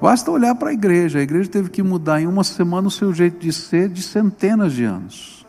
Basta 0.00 0.30
olhar 0.30 0.54
para 0.56 0.70
a 0.70 0.72
igreja, 0.72 1.20
a 1.20 1.22
igreja 1.22 1.48
teve 1.48 1.70
que 1.70 1.82
mudar 1.82 2.20
em 2.20 2.26
uma 2.26 2.42
semana 2.42 2.88
o 2.88 2.90
seu 2.90 3.14
jeito 3.14 3.38
de 3.38 3.52
ser 3.52 3.88
de 3.88 4.02
centenas 4.02 4.72
de 4.72 4.84
anos. 4.84 5.46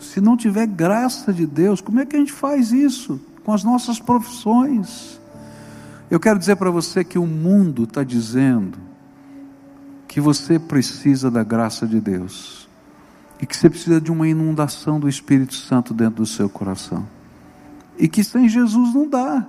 Se 0.00 0.20
não 0.20 0.36
tiver 0.36 0.66
graça 0.66 1.32
de 1.32 1.46
Deus, 1.46 1.80
como 1.80 2.00
é 2.00 2.06
que 2.06 2.16
a 2.16 2.18
gente 2.18 2.32
faz 2.32 2.72
isso 2.72 3.20
com 3.44 3.52
as 3.52 3.62
nossas 3.62 4.00
profissões? 4.00 5.20
Eu 6.10 6.18
quero 6.18 6.38
dizer 6.38 6.56
para 6.56 6.70
você 6.70 7.04
que 7.04 7.18
o 7.18 7.26
mundo 7.26 7.84
está 7.84 8.02
dizendo 8.02 8.78
que 10.08 10.20
você 10.20 10.58
precisa 10.58 11.30
da 11.30 11.42
graça 11.44 11.86
de 11.86 12.00
Deus 12.00 12.61
e 13.42 13.46
que 13.46 13.56
você 13.56 13.68
precisa 13.68 14.00
de 14.00 14.12
uma 14.12 14.28
inundação 14.28 15.00
do 15.00 15.08
Espírito 15.08 15.54
Santo 15.54 15.92
dentro 15.92 16.22
do 16.22 16.26
seu 16.26 16.48
coração. 16.48 17.04
E 17.98 18.06
que 18.06 18.22
sem 18.22 18.48
Jesus 18.48 18.94
não 18.94 19.08
dá, 19.08 19.44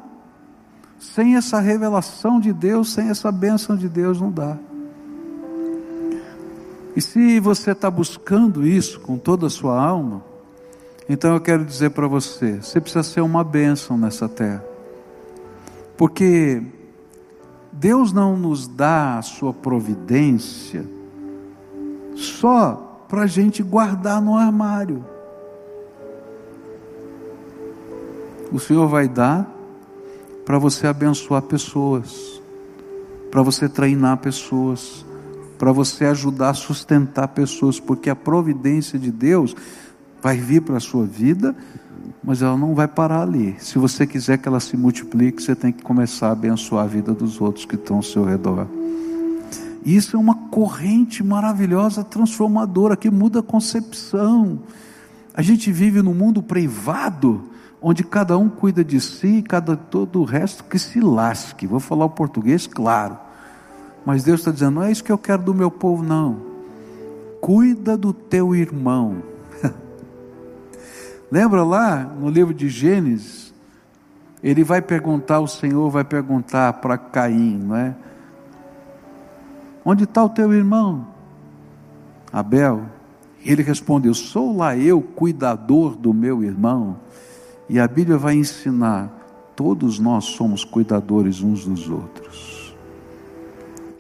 sem 1.00 1.36
essa 1.36 1.60
revelação 1.60 2.40
de 2.40 2.52
Deus, 2.52 2.92
sem 2.92 3.10
essa 3.10 3.32
bênção 3.32 3.76
de 3.76 3.88
Deus 3.88 4.20
não 4.20 4.32
dá. 4.32 4.58
E 6.96 7.02
se 7.02 7.40
você 7.40 7.72
está 7.72 7.90
buscando 7.92 8.66
isso 8.66 9.00
com 9.00 9.16
toda 9.16 9.46
a 9.46 9.50
sua 9.50 9.80
alma, 9.80 10.24
então 11.08 11.36
eu 11.36 11.40
quero 11.40 11.64
dizer 11.64 11.92
para 11.92 12.08
você: 12.08 12.62
você 12.64 12.82
precisa 12.82 13.04
ser 13.04 13.22
uma 13.22 13.44
bênção 13.44 13.96
nessa 13.96 14.28
terra, 14.28 14.66
porque 15.96 16.64
Deus 17.72 18.12
não 18.12 18.36
nos 18.36 18.68
dá 18.68 19.20
a 19.20 19.22
sua 19.22 19.54
providência 19.54 20.84
só 22.16 22.93
para 23.14 23.26
a 23.26 23.28
gente 23.28 23.62
guardar 23.62 24.20
no 24.20 24.36
armário. 24.36 25.06
O 28.52 28.60
Senhor 28.60 28.88
vai 28.88 29.08
dar 29.08 29.48
para 30.44 30.58
você 30.58 30.88
abençoar 30.88 31.44
pessoas, 31.44 32.42
para 33.30 33.44
você 33.44 33.70
treinar 33.70 34.18
pessoas, 34.18 35.06
para 35.60 35.72
você 35.72 36.06
ajudar 36.06 36.50
a 36.50 36.54
sustentar 36.56 37.28
pessoas, 37.28 37.80
porque 37.80 38.10
a 38.10 38.16
providência 38.16 38.98
de 38.98 39.12
Deus 39.12 39.56
vai 40.20 40.36
vir 40.36 40.64
para 40.64 40.78
a 40.78 40.80
sua 40.80 41.06
vida, 41.06 41.56
mas 42.24 42.42
ela 42.42 42.58
não 42.58 42.74
vai 42.74 42.88
parar 42.88 43.22
ali. 43.22 43.56
Se 43.60 43.78
você 43.78 44.08
quiser 44.08 44.40
que 44.40 44.48
ela 44.48 44.60
se 44.60 44.76
multiplique, 44.76 45.44
você 45.44 45.56
tem 45.56 45.72
que 45.72 45.84
começar 45.84 46.30
a 46.30 46.32
abençoar 46.32 46.86
a 46.86 46.88
vida 46.88 47.14
dos 47.14 47.40
outros 47.40 47.64
que 47.64 47.76
estão 47.76 47.98
ao 47.98 48.04
seu 48.04 48.24
redor. 48.24 48.68
Isso 49.86 50.16
é 50.16 50.20
uma 50.20 50.36
corrente 50.50 51.24
maravilhosa, 51.24 52.04
transformadora, 52.04 52.96
que 52.96 53.10
muda 53.10 53.40
a 53.40 53.44
concepção. 53.44 54.60
A 55.34 55.42
gente 55.42 55.72
vive 55.72 56.02
num 56.02 56.14
mundo 56.14 56.42
privado, 56.42 57.50
onde 57.82 58.04
cada 58.04 58.38
um 58.38 58.50
cuida 58.50 58.84
de 58.84 59.02
si, 59.02 59.38
e 59.38 59.44
cada 59.44 59.76
todo 59.76 60.22
o 60.22 60.24
resto 60.24 60.64
que 60.64 60.80
se 60.80 61.00
lasque. 61.02 61.68
Vou 61.68 61.80
falar 61.80 62.06
o 62.06 62.10
português, 62.10 62.66
claro. 62.66 63.18
Mas 64.06 64.24
Deus 64.24 64.40
está 64.40 64.52
dizendo: 64.52 64.76
não 64.76 64.84
é 64.84 64.92
isso 64.92 65.04
que 65.04 65.12
eu 65.12 65.18
quero 65.18 65.44
do 65.44 65.54
meu 65.54 65.70
povo, 65.70 66.04
não. 66.04 66.54
Cuida 67.42 67.98
do 67.98 68.14
teu 68.14 68.56
irmão 68.56 69.22
Lembra 71.30 71.64
lá 71.64 72.04
no 72.04 72.30
livro 72.30 72.54
de 72.54 72.70
Gênesis? 72.70 73.54
Ele 74.42 74.64
vai 74.64 74.82
perguntar, 74.82 75.40
o 75.40 75.48
Senhor 75.48 75.90
vai 75.90 76.04
perguntar 76.04 76.74
para 76.74 76.98
Caim, 76.98 77.58
não 77.58 77.76
é? 77.76 77.96
Onde 79.86 80.06
está 80.06 80.24
o 80.24 80.30
teu 80.30 80.54
irmão? 80.54 81.08
Abel. 82.32 82.84
Ele 83.46 83.62
respondeu: 83.62 84.14
Sou 84.14 84.56
lá 84.56 84.78
eu, 84.78 85.02
cuidador 85.02 85.96
do 85.96 86.14
meu 86.14 86.44
irmão. 86.44 86.98
E 87.70 87.80
a 87.80 87.88
Bíblia 87.88 88.18
vai 88.18 88.36
ensinar: 88.36 89.12
todos 89.56 90.00
nós 90.00 90.26
somos 90.26 90.64
cuidadores 90.64 91.42
uns 91.42 91.66
dos 91.66 91.90
outros. 91.90 92.76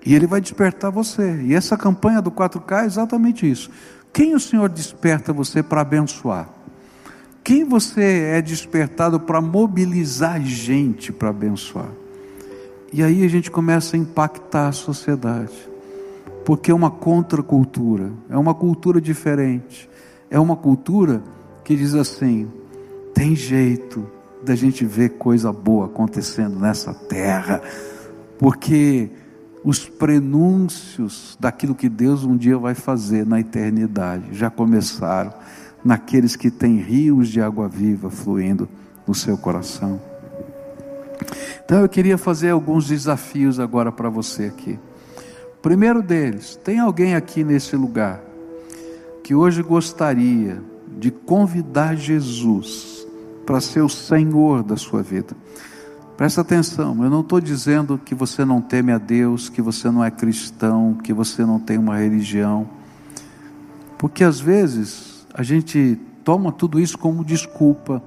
E 0.05 0.13
ele 0.13 0.27
vai 0.27 0.41
despertar 0.41 0.91
você. 0.91 1.41
E 1.43 1.53
essa 1.53 1.77
campanha 1.77 2.21
do 2.21 2.31
4K 2.31 2.83
é 2.83 2.85
exatamente 2.85 3.49
isso. 3.49 3.69
Quem 4.11 4.35
o 4.35 4.39
Senhor 4.39 4.69
desperta 4.69 5.31
você 5.31 5.63
para 5.63 5.81
abençoar? 5.81 6.49
Quem 7.43 7.65
você 7.65 8.29
é 8.31 8.41
despertado 8.41 9.19
para 9.19 9.41
mobilizar 9.41 10.41
gente 10.41 11.11
para 11.11 11.29
abençoar? 11.29 11.89
E 12.91 13.01
aí 13.01 13.25
a 13.25 13.27
gente 13.27 13.49
começa 13.49 13.95
a 13.95 13.99
impactar 13.99 14.67
a 14.67 14.71
sociedade, 14.71 15.67
porque 16.45 16.71
é 16.71 16.73
uma 16.73 16.91
contracultura, 16.91 18.11
é 18.29 18.37
uma 18.37 18.53
cultura 18.53 18.99
diferente, 18.99 19.89
é 20.29 20.39
uma 20.39 20.55
cultura 20.55 21.23
que 21.63 21.75
diz 21.75 21.93
assim: 21.93 22.51
tem 23.13 23.35
jeito 23.35 24.05
da 24.43 24.55
gente 24.55 24.85
ver 24.85 25.11
coisa 25.11 25.51
boa 25.53 25.85
acontecendo 25.85 26.59
nessa 26.59 26.93
terra, 26.93 27.61
porque 28.37 29.09
os 29.63 29.87
prenúncios 29.87 31.37
daquilo 31.39 31.73
que 31.73 31.87
Deus 31.87 32.25
um 32.25 32.35
dia 32.35 32.57
vai 32.57 32.75
fazer 32.75 33.25
na 33.25 33.39
eternidade 33.39 34.33
já 34.33 34.49
começaram 34.49 35.33
naqueles 35.83 36.35
que 36.35 36.51
têm 36.51 36.77
rios 36.77 37.29
de 37.29 37.41
água 37.41 37.69
viva 37.69 38.09
fluindo 38.09 38.67
no 39.07 39.15
seu 39.15 39.37
coração. 39.37 39.99
Então 41.63 41.79
eu 41.79 41.87
queria 41.87 42.17
fazer 42.17 42.49
alguns 42.49 42.87
desafios 42.87 43.59
agora 43.59 43.91
para 43.91 44.09
você 44.09 44.45
aqui. 44.45 44.77
Primeiro 45.63 46.03
deles, 46.03 46.59
tem 46.61 46.77
alguém 46.77 47.15
aqui 47.15 47.41
nesse 47.41 47.77
lugar 47.77 48.21
que 49.23 49.33
hoje 49.33 49.63
gostaria 49.63 50.61
de 50.99 51.09
convidar 51.09 51.95
Jesus 51.95 53.07
para 53.45 53.61
ser 53.61 53.79
o 53.79 53.87
Senhor 53.87 54.61
da 54.61 54.75
sua 54.75 55.01
vida? 55.01 55.33
Presta 56.17 56.41
atenção, 56.41 57.01
eu 57.01 57.09
não 57.09 57.21
estou 57.21 57.39
dizendo 57.39 57.97
que 57.97 58.13
você 58.13 58.43
não 58.43 58.59
teme 58.59 58.91
a 58.91 58.97
Deus, 58.97 59.47
que 59.47 59.61
você 59.61 59.89
não 59.89 60.03
é 60.03 60.11
cristão, 60.11 60.95
que 61.01 61.13
você 61.13 61.45
não 61.45 61.57
tem 61.57 61.77
uma 61.77 61.95
religião, 61.95 62.69
porque 63.97 64.25
às 64.25 64.41
vezes 64.41 65.25
a 65.33 65.43
gente 65.43 65.97
toma 66.25 66.51
tudo 66.51 66.77
isso 66.77 66.97
como 66.97 67.23
desculpa, 67.23 68.03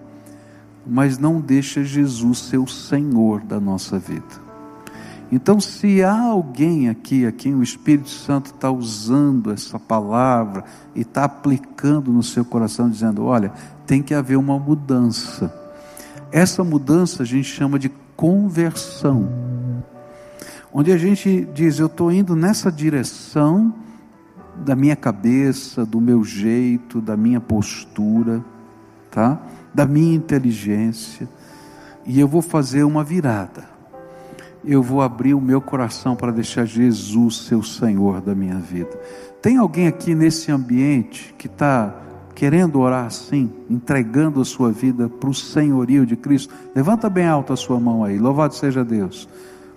mas 0.86 1.16
não 1.16 1.40
deixa 1.40 1.82
Jesus 1.82 2.38
ser 2.38 2.58
o 2.58 2.66
Senhor 2.66 3.40
da 3.40 3.58
nossa 3.58 3.98
vida. 3.98 4.45
Então, 5.30 5.58
se 5.58 6.04
há 6.04 6.20
alguém 6.20 6.88
aqui 6.88 7.26
a 7.26 7.32
quem 7.32 7.54
o 7.54 7.62
Espírito 7.62 8.08
Santo 8.08 8.46
está 8.46 8.70
usando 8.70 9.50
essa 9.50 9.78
palavra 9.78 10.64
e 10.94 11.00
está 11.00 11.24
aplicando 11.24 12.12
no 12.12 12.22
seu 12.22 12.44
coração, 12.44 12.88
dizendo: 12.88 13.24
olha, 13.24 13.52
tem 13.86 14.02
que 14.02 14.14
haver 14.14 14.36
uma 14.36 14.58
mudança. 14.58 15.52
Essa 16.30 16.62
mudança 16.62 17.24
a 17.24 17.26
gente 17.26 17.48
chama 17.48 17.78
de 17.78 17.88
conversão, 18.16 19.28
onde 20.72 20.92
a 20.92 20.96
gente 20.96 21.48
diz: 21.52 21.78
eu 21.80 21.86
estou 21.86 22.12
indo 22.12 22.36
nessa 22.36 22.70
direção 22.70 23.74
da 24.64 24.76
minha 24.76 24.96
cabeça, 24.96 25.84
do 25.84 26.00
meu 26.00 26.22
jeito, 26.22 27.00
da 27.00 27.16
minha 27.16 27.40
postura, 27.40 28.44
tá? 29.10 29.40
Da 29.74 29.84
minha 29.84 30.14
inteligência. 30.14 31.28
E 32.06 32.20
eu 32.20 32.28
vou 32.28 32.40
fazer 32.40 32.84
uma 32.84 33.02
virada. 33.02 33.75
Eu 34.66 34.82
vou 34.82 35.00
abrir 35.00 35.32
o 35.32 35.40
meu 35.40 35.60
coração 35.60 36.16
para 36.16 36.32
deixar 36.32 36.64
Jesus 36.64 37.46
ser 37.46 37.54
o 37.54 37.62
Senhor 37.62 38.20
da 38.20 38.34
minha 38.34 38.56
vida. 38.56 38.90
Tem 39.40 39.58
alguém 39.58 39.86
aqui 39.86 40.12
nesse 40.12 40.50
ambiente 40.50 41.32
que 41.38 41.46
está 41.46 41.94
querendo 42.34 42.80
orar 42.80 43.06
assim, 43.06 43.50
entregando 43.70 44.40
a 44.40 44.44
sua 44.44 44.72
vida 44.72 45.08
para 45.08 45.30
o 45.30 45.34
senhorio 45.34 46.04
de 46.04 46.16
Cristo? 46.16 46.52
Levanta 46.74 47.08
bem 47.08 47.28
alto 47.28 47.52
a 47.52 47.56
sua 47.56 47.78
mão 47.78 48.02
aí. 48.02 48.18
Louvado 48.18 48.56
seja 48.56 48.84
Deus. 48.84 49.28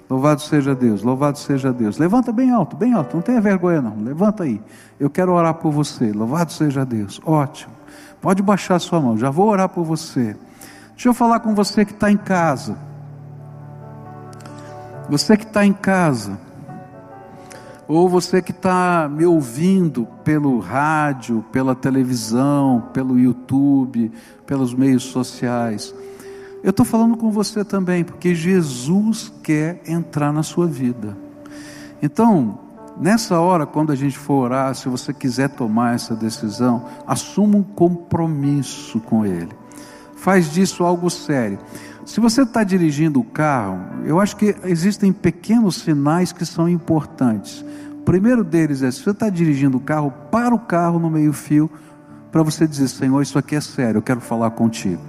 Louvado 0.09 0.41
seja 0.41 0.73
Deus, 0.73 1.03
louvado 1.03 1.37
seja 1.37 1.71
Deus. 1.71 1.99
Levanta 1.99 2.31
bem 2.31 2.49
alto, 2.49 2.75
bem 2.75 2.93
alto, 2.93 3.15
não 3.15 3.21
tenha 3.21 3.39
vergonha 3.39 3.79
não. 3.79 3.95
Levanta 4.01 4.43
aí. 4.43 4.59
Eu 4.99 5.07
quero 5.07 5.33
orar 5.33 5.53
por 5.53 5.71
você. 5.71 6.11
Louvado 6.11 6.51
seja 6.51 6.83
Deus. 6.83 7.21
Ótimo. 7.23 7.71
Pode 8.19 8.41
baixar 8.41 8.79
sua 8.79 8.99
mão. 8.99 9.15
Já 9.19 9.29
vou 9.29 9.47
orar 9.49 9.69
por 9.69 9.83
você. 9.83 10.35
Deixa 10.93 11.09
eu 11.09 11.13
falar 11.13 11.41
com 11.41 11.53
você 11.53 11.85
que 11.85 11.91
está 11.91 12.11
em 12.11 12.17
casa. 12.17 12.88
Você 15.09 15.35
que 15.35 15.43
está 15.43 15.65
em 15.65 15.73
casa, 15.73 16.39
ou 17.87 18.07
você 18.07 18.43
que 18.43 18.51
está 18.51 19.09
me 19.11 19.25
ouvindo 19.25 20.07
pelo 20.23 20.59
rádio, 20.59 21.43
pela 21.51 21.73
televisão, 21.73 22.87
pelo 22.93 23.17
YouTube, 23.17 24.11
pelos 24.45 24.75
meios 24.75 25.01
sociais. 25.03 25.95
Eu 26.63 26.69
estou 26.69 26.85
falando 26.85 27.17
com 27.17 27.31
você 27.31 27.65
também, 27.65 28.03
porque 28.03 28.35
Jesus 28.35 29.33
quer 29.41 29.81
entrar 29.87 30.31
na 30.31 30.43
sua 30.43 30.67
vida. 30.67 31.17
Então, 31.99 32.59
nessa 32.99 33.39
hora, 33.39 33.65
quando 33.65 33.91
a 33.91 33.95
gente 33.95 34.19
for 34.19 34.43
orar, 34.43 34.75
se 34.75 34.87
você 34.87 35.11
quiser 35.11 35.49
tomar 35.49 35.95
essa 35.95 36.15
decisão, 36.15 36.85
assuma 37.07 37.57
um 37.57 37.63
compromisso 37.63 38.99
com 38.99 39.25
Ele. 39.25 39.57
Faz 40.15 40.51
disso 40.51 40.83
algo 40.83 41.09
sério. 41.09 41.57
Se 42.09 42.19
você 42.19 42.41
está 42.41 42.63
dirigindo 42.63 43.19
o 43.19 43.23
carro, 43.23 43.85
eu 44.03 44.19
acho 44.19 44.35
que 44.35 44.55
existem 44.63 45.13
pequenos 45.13 45.75
sinais 45.75 46.31
que 46.31 46.43
são 46.43 46.67
importantes. 46.67 47.63
O 48.01 48.03
primeiro 48.03 48.43
deles 48.43 48.81
é: 48.81 48.89
se 48.89 49.03
você 49.03 49.11
está 49.11 49.29
dirigindo 49.29 49.77
o 49.77 49.79
carro, 49.79 50.11
para 50.31 50.55
o 50.55 50.57
carro 50.57 50.97
no 50.97 51.07
meio-fio, 51.07 51.69
para 52.31 52.41
você 52.41 52.65
dizer: 52.65 52.87
Senhor, 52.87 53.21
isso 53.21 53.37
aqui 53.37 53.55
é 53.55 53.61
sério, 53.61 53.99
eu 53.99 54.01
quero 54.01 54.19
falar 54.19 54.49
contigo. 54.49 54.99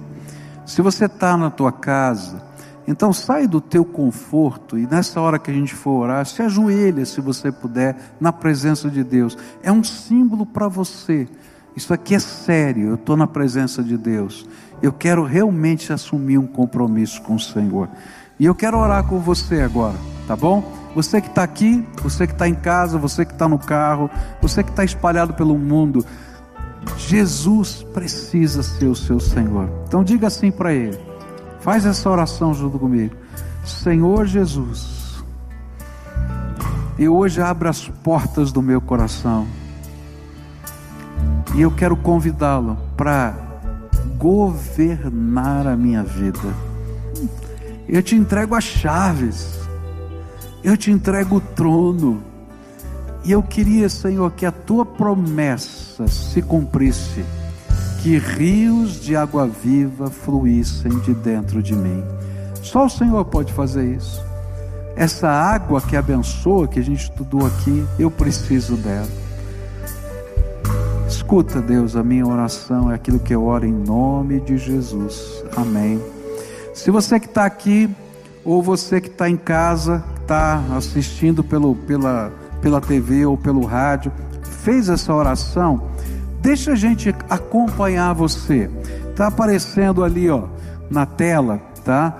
Se 0.63 0.83
você 0.83 1.05
está 1.05 1.35
na 1.35 1.49
tua 1.49 1.71
casa, 1.71 2.39
então 2.87 3.11
sai 3.11 3.47
do 3.47 3.59
teu 3.59 3.83
conforto 3.83 4.77
e 4.77 4.85
nessa 4.85 5.19
hora 5.19 5.39
que 5.39 5.49
a 5.49 5.53
gente 5.55 5.73
for 5.73 6.03
orar, 6.03 6.23
se 6.27 6.43
ajoelha 6.43 7.03
se 7.03 7.19
você 7.19 7.51
puder 7.51 7.97
na 8.19 8.31
presença 8.31 8.91
de 8.91 9.03
Deus. 9.03 9.35
É 9.63 9.71
um 9.71 9.83
símbolo 9.83 10.45
para 10.45 10.67
você. 10.67 11.27
Isso 11.75 11.93
aqui 11.95 12.13
é 12.13 12.19
sério, 12.19 12.89
eu 12.89 12.95
estou 12.95 13.17
na 13.17 13.25
presença 13.25 13.81
de 13.81 13.97
Deus. 13.97 14.45
Eu 14.81 14.91
quero 14.91 15.23
realmente 15.23 15.93
assumir 15.93 16.37
um 16.37 16.47
compromisso 16.47 17.21
com 17.21 17.35
o 17.35 17.39
Senhor. 17.39 17.87
E 18.39 18.45
eu 18.45 18.55
quero 18.55 18.77
orar 18.77 19.03
com 19.03 19.19
você 19.19 19.61
agora, 19.61 19.95
tá 20.27 20.35
bom? 20.35 20.63
Você 20.95 21.21
que 21.21 21.27
está 21.27 21.43
aqui, 21.43 21.87
você 22.01 22.25
que 22.25 22.33
está 22.33 22.47
em 22.47 22.55
casa, 22.55 22.97
você 22.97 23.23
que 23.23 23.33
está 23.33 23.47
no 23.47 23.59
carro, 23.59 24.09
você 24.41 24.63
que 24.63 24.71
está 24.71 24.83
espalhado 24.83 25.33
pelo 25.33 25.57
mundo, 25.57 26.05
Jesus 26.97 27.83
precisa 27.93 28.63
ser 28.63 28.87
o 28.87 28.95
seu 28.95 29.19
Senhor. 29.19 29.69
Então 29.87 30.03
diga 30.03 30.27
assim 30.27 30.51
para 30.51 30.73
Ele. 30.73 30.99
Faz 31.59 31.85
essa 31.85 32.09
oração 32.09 32.53
junto 32.53 32.79
comigo. 32.79 33.15
Senhor 33.63 34.25
Jesus, 34.25 35.23
eu 36.97 37.15
hoje 37.15 37.41
abro 37.41 37.69
as 37.69 37.87
portas 37.87 38.51
do 38.51 38.61
meu 38.61 38.81
coração. 38.81 39.47
E 41.53 41.61
eu 41.61 41.69
quero 41.69 41.95
convidá-lo 41.95 42.77
para 42.97 43.50
governar 44.21 45.65
a 45.65 45.75
minha 45.75 46.03
vida. 46.03 46.53
Eu 47.89 48.03
te 48.03 48.15
entrego 48.15 48.53
as 48.53 48.63
chaves. 48.63 49.59
Eu 50.63 50.77
te 50.77 50.91
entrego 50.91 51.37
o 51.37 51.41
trono. 51.41 52.21
E 53.23 53.31
eu 53.31 53.41
queria, 53.41 53.89
Senhor, 53.89 54.31
que 54.31 54.45
a 54.45 54.51
tua 54.51 54.85
promessa 54.85 56.07
se 56.07 56.41
cumprisse, 56.41 57.25
que 58.01 58.17
rios 58.17 58.99
de 58.99 59.15
água 59.15 59.47
viva 59.47 60.09
fluíssem 60.09 60.99
de 60.99 61.13
dentro 61.15 61.61
de 61.61 61.75
mim. 61.75 62.03
Só 62.61 62.85
o 62.85 62.89
Senhor 62.89 63.25
pode 63.25 63.51
fazer 63.53 63.95
isso. 63.95 64.23
Essa 64.95 65.29
água 65.29 65.81
que 65.81 65.97
abençoa, 65.97 66.67
que 66.67 66.79
a 66.79 66.83
gente 66.83 67.03
estudou 67.03 67.45
aqui, 67.45 67.85
eu 67.97 68.11
preciso 68.11 68.75
dela. 68.75 69.07
Escuta, 71.31 71.61
Deus, 71.61 71.95
a 71.95 72.03
minha 72.03 72.27
oração 72.27 72.91
é 72.91 72.95
aquilo 72.95 73.17
que 73.17 73.33
eu 73.33 73.45
oro 73.45 73.65
em 73.65 73.71
nome 73.71 74.41
de 74.41 74.57
Jesus. 74.57 75.41
Amém. 75.55 75.97
Se 76.73 76.91
você 76.91 77.21
que 77.21 77.25
está 77.25 77.45
aqui, 77.45 77.89
ou 78.43 78.61
você 78.61 78.99
que 78.99 79.07
está 79.07 79.29
em 79.29 79.37
casa, 79.37 80.03
está 80.19 80.61
assistindo 80.75 81.41
pelo, 81.41 81.73
pela 81.73 82.33
pela 82.61 82.81
TV 82.81 83.25
ou 83.25 83.37
pelo 83.37 83.63
rádio, 83.63 84.11
fez 84.43 84.89
essa 84.89 85.13
oração, 85.13 85.83
deixa 86.41 86.73
a 86.73 86.75
gente 86.75 87.15
acompanhar 87.29 88.11
você. 88.11 88.69
Está 89.09 89.27
aparecendo 89.27 90.03
ali, 90.03 90.29
ó, 90.29 90.49
na 90.89 91.05
tela, 91.05 91.61
tá? 91.85 92.13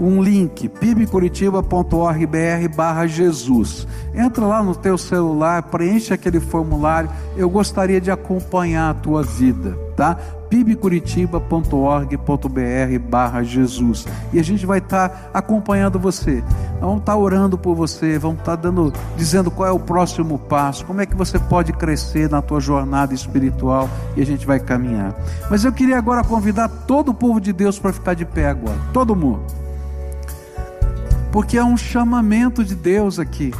Um 0.00 0.22
link, 0.22 0.66
pibcuritiba.org.br 0.66 2.74
barra 2.74 3.06
Jesus. 3.06 3.86
Entra 4.14 4.46
lá 4.46 4.62
no 4.62 4.74
teu 4.74 4.96
celular, 4.96 5.64
preenche 5.64 6.14
aquele 6.14 6.38
formulário. 6.38 7.10
Eu 7.36 7.50
gostaria 7.50 8.00
de 8.00 8.10
acompanhar 8.10 8.90
a 8.90 8.94
tua 8.94 9.22
vida, 9.22 9.76
tá? 9.96 10.16
pibcuritiba.org.br 10.54 12.98
barra 13.08 13.42
Jesus. 13.42 14.06
E 14.32 14.38
a 14.38 14.42
gente 14.42 14.64
vai 14.64 14.78
estar 14.78 15.08
tá 15.08 15.30
acompanhando 15.34 15.98
você. 15.98 16.44
Vamos 16.80 17.00
estar 17.00 17.12
tá 17.12 17.18
orando 17.18 17.58
por 17.58 17.74
você, 17.74 18.16
vamos 18.20 18.38
estar 18.38 18.56
tá 18.56 18.62
dando, 18.62 18.92
dizendo 19.16 19.50
qual 19.50 19.68
é 19.68 19.72
o 19.72 19.80
próximo 19.80 20.38
passo, 20.38 20.86
como 20.86 21.00
é 21.00 21.06
que 21.06 21.16
você 21.16 21.40
pode 21.40 21.72
crescer 21.72 22.30
na 22.30 22.40
tua 22.40 22.60
jornada 22.60 23.12
espiritual 23.12 23.90
e 24.16 24.22
a 24.22 24.26
gente 24.26 24.46
vai 24.46 24.60
caminhar. 24.60 25.12
Mas 25.50 25.64
eu 25.64 25.72
queria 25.72 25.98
agora 25.98 26.22
convidar 26.22 26.68
todo 26.68 27.10
o 27.10 27.14
povo 27.14 27.40
de 27.40 27.52
Deus 27.52 27.76
para 27.76 27.92
ficar 27.92 28.14
de 28.14 28.24
pé 28.24 28.46
agora, 28.46 28.78
todo 28.92 29.16
mundo. 29.16 29.42
Porque 31.32 31.58
é 31.58 31.64
um 31.64 31.76
chamamento 31.76 32.62
de 32.62 32.76
Deus 32.76 33.18
aqui. 33.18 33.52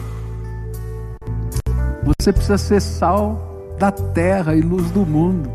Você 2.05 2.33
precisa 2.33 2.59
ser 2.59 2.81
sal 2.81 3.77
da 3.79 3.91
terra 3.91 4.55
e 4.55 4.61
luz 4.61 4.91
do 4.91 5.07
mundo. 5.07 5.51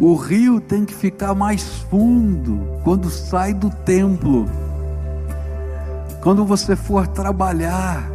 O 0.00 0.16
rio 0.16 0.60
tem 0.60 0.84
que 0.84 0.92
ficar 0.94 1.32
mais 1.32 1.62
fundo 1.88 2.80
quando 2.82 3.08
sai 3.08 3.54
do 3.54 3.70
templo. 3.70 4.48
Quando 6.20 6.44
você 6.44 6.74
for 6.74 7.06
trabalhar, 7.06 8.10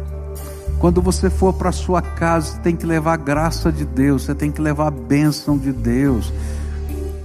quando 0.78 1.00
você 1.00 1.30
for 1.30 1.54
para 1.54 1.72
sua 1.72 2.02
casa, 2.02 2.52
você 2.52 2.58
tem 2.60 2.76
que 2.76 2.84
levar 2.84 3.14
a 3.14 3.16
graça 3.16 3.72
de 3.72 3.84
Deus, 3.86 4.24
você 4.24 4.34
tem 4.34 4.52
que 4.52 4.60
levar 4.60 4.88
a 4.88 4.90
bênção 4.90 5.56
de 5.56 5.72
Deus. 5.72 6.32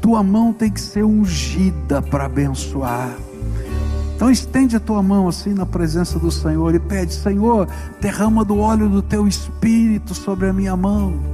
Tua 0.02 0.24
mão 0.24 0.54
tem 0.54 0.72
que 0.72 0.82
ser 0.82 1.04
ungida 1.04 2.02
para 2.02 2.26
abençoar. 2.26 3.16
Então 4.24 4.32
estende 4.32 4.78
a 4.78 4.80
tua 4.80 5.04
mão 5.04 5.28
assim 5.28 5.54
na 5.54 5.66
presença 5.66 6.18
do 6.18 6.32
Senhor 6.32 6.74
e 6.74 6.80
pede: 6.80 7.14
Senhor, 7.14 7.68
derrama 8.00 8.46
do 8.46 8.58
óleo 8.58 8.88
do 8.88 9.02
teu 9.02 9.28
espírito 9.28 10.16
sobre 10.16 10.48
a 10.48 10.54
minha 10.54 10.78
mão 10.78 11.34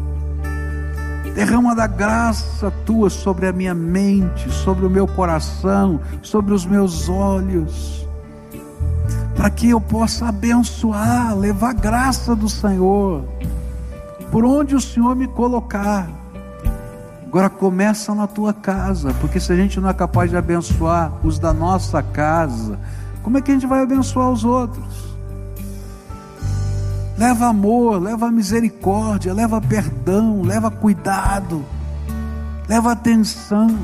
derrama 1.36 1.76
da 1.76 1.86
graça 1.86 2.72
tua 2.88 3.12
sobre 3.12 3.46
a 3.46 3.54
minha 3.54 3.76
mente, 3.76 4.50
sobre 4.52 4.88
o 4.88 4.90
meu 4.90 5.08
coração, 5.08 6.02
sobre 6.24 6.52
os 6.52 6.66
meus 6.66 7.08
olhos, 7.08 8.08
para 9.36 9.52
que 9.52 9.70
eu 9.70 9.80
possa 9.80 10.30
abençoar, 10.30 11.38
levar 11.38 11.76
graça 11.76 12.36
do 12.36 12.50
Senhor, 12.50 13.24
por 14.32 14.44
onde 14.44 14.76
o 14.76 14.82
Senhor 14.82 15.16
me 15.16 15.28
colocar. 15.28 16.19
Agora 17.30 17.50
começa 17.50 18.14
na 18.14 18.28
tua 18.28 18.52
casa, 18.52 19.14
porque 19.22 19.40
se 19.40 19.54
a 19.54 19.56
gente 19.56 19.80
não 19.80 19.88
é 19.88 19.94
capaz 19.94 20.30
de 20.30 20.36
abençoar 20.36 21.14
os 21.24 21.40
da 21.40 21.54
nossa 21.54 22.02
casa, 22.02 22.78
como 23.24 23.38
é 23.38 23.42
que 23.42 23.52
a 23.52 23.54
gente 23.54 23.68
vai 23.68 23.84
abençoar 23.84 24.32
os 24.32 24.44
outros? 24.44 25.10
leva 27.20 27.48
amor, 27.48 28.02
leva 28.02 28.32
misericórdia, 28.32 29.34
leva 29.34 29.60
perdão, 29.60 30.42
leva 30.42 30.72
cuidado, 30.72 31.66
leva 32.68 32.94
atenção. 32.94 33.78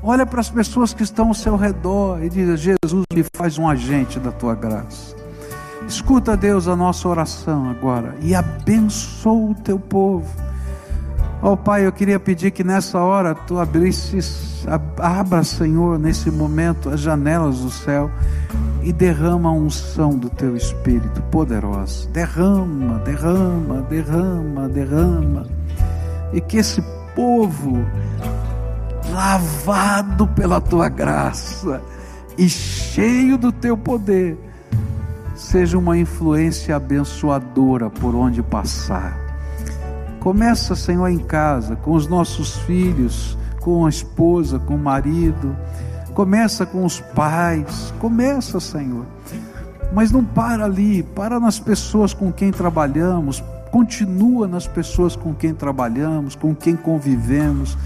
Olha 0.00 0.24
para 0.24 0.40
as 0.40 0.48
pessoas 0.48 0.94
que 0.94 1.02
estão 1.02 1.28
ao 1.28 1.34
seu 1.34 1.56
redor 1.56 2.22
e 2.22 2.30
diz: 2.30 2.60
Jesus 2.60 3.04
me 3.12 3.24
faz 3.36 3.58
um 3.58 3.68
agente 3.68 4.20
da 4.20 4.30
tua 4.30 4.54
graça. 4.54 5.16
Escuta, 5.88 6.36
Deus, 6.36 6.68
a 6.68 6.76
nossa 6.76 7.08
oração 7.08 7.68
agora 7.68 8.16
e 8.22 8.34
abençoa 8.34 9.50
o 9.50 9.54
teu 9.54 9.78
povo. 9.78 10.30
Oh, 11.42 11.56
Pai, 11.56 11.86
eu 11.86 11.92
queria 11.92 12.18
pedir 12.18 12.50
que 12.50 12.64
nessa 12.64 12.98
hora 12.98 13.34
tu 13.34 13.58
abrisses, 13.58 14.66
abra, 14.98 15.44
Senhor, 15.44 15.98
nesse 15.98 16.30
momento 16.30 16.88
as 16.88 17.00
janelas 17.00 17.60
do 17.60 17.70
céu 17.70 18.10
e 18.82 18.92
derrama 18.92 19.50
a 19.50 19.52
unção 19.52 20.18
do 20.18 20.30
teu 20.30 20.56
Espírito 20.56 21.22
poderosa. 21.24 22.08
Derrama, 22.10 22.98
derrama, 23.00 23.82
derrama, 23.82 24.68
derrama. 24.68 25.46
E 26.32 26.40
que 26.40 26.58
esse 26.58 26.82
povo, 27.14 27.84
lavado 29.10 30.26
pela 30.28 30.60
tua 30.60 30.88
graça 30.88 31.82
e 32.36 32.48
cheio 32.48 33.38
do 33.38 33.52
teu 33.52 33.76
poder, 33.76 34.36
seja 35.34 35.78
uma 35.78 35.96
influência 35.96 36.76
abençoadora 36.76 37.88
por 37.90 38.14
onde 38.14 38.42
passar. 38.42 39.23
Começa, 40.24 40.74
Senhor, 40.74 41.06
em 41.06 41.18
casa, 41.18 41.76
com 41.76 41.92
os 41.92 42.08
nossos 42.08 42.56
filhos, 42.60 43.38
com 43.60 43.86
a 43.86 43.88
esposa, 43.88 44.58
com 44.58 44.74
o 44.74 44.78
marido 44.78 45.54
Começa 46.14 46.64
com 46.64 46.84
os 46.84 47.00
pais, 47.00 47.92
começa, 47.98 48.60
Senhor. 48.60 49.04
Mas 49.92 50.12
não 50.12 50.24
para 50.24 50.64
ali, 50.64 51.02
para 51.02 51.40
nas 51.40 51.58
pessoas 51.58 52.14
com 52.14 52.32
quem 52.32 52.52
trabalhamos, 52.52 53.42
continua 53.72 54.46
nas 54.46 54.66
pessoas 54.68 55.16
com 55.16 55.34
quem 55.34 55.52
trabalhamos, 55.52 56.36
com 56.36 56.54
quem 56.54 56.76
convivemos. 56.76 57.76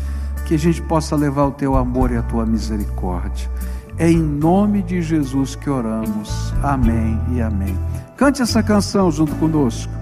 que 0.47 0.55
a 0.55 0.59
gente 0.59 0.81
possa 0.81 1.15
levar 1.15 1.45
o 1.45 1.51
teu 1.51 1.77
amor 1.77 2.11
e 2.11 2.17
a 2.17 2.23
tua 2.23 2.47
misericórdia. 2.47 3.51
É 3.99 4.11
em 4.11 4.23
nome 4.23 4.83
de 4.83 5.03
Jesus 5.03 5.55
que 5.55 5.69
oramos. 5.69 6.55
Amém 6.63 7.21
e 7.33 7.43
amém. 7.43 7.79
Cante 8.17 8.41
essa 8.41 8.63
canção 8.63 9.11
junto 9.11 9.35
conosco. 9.35 9.93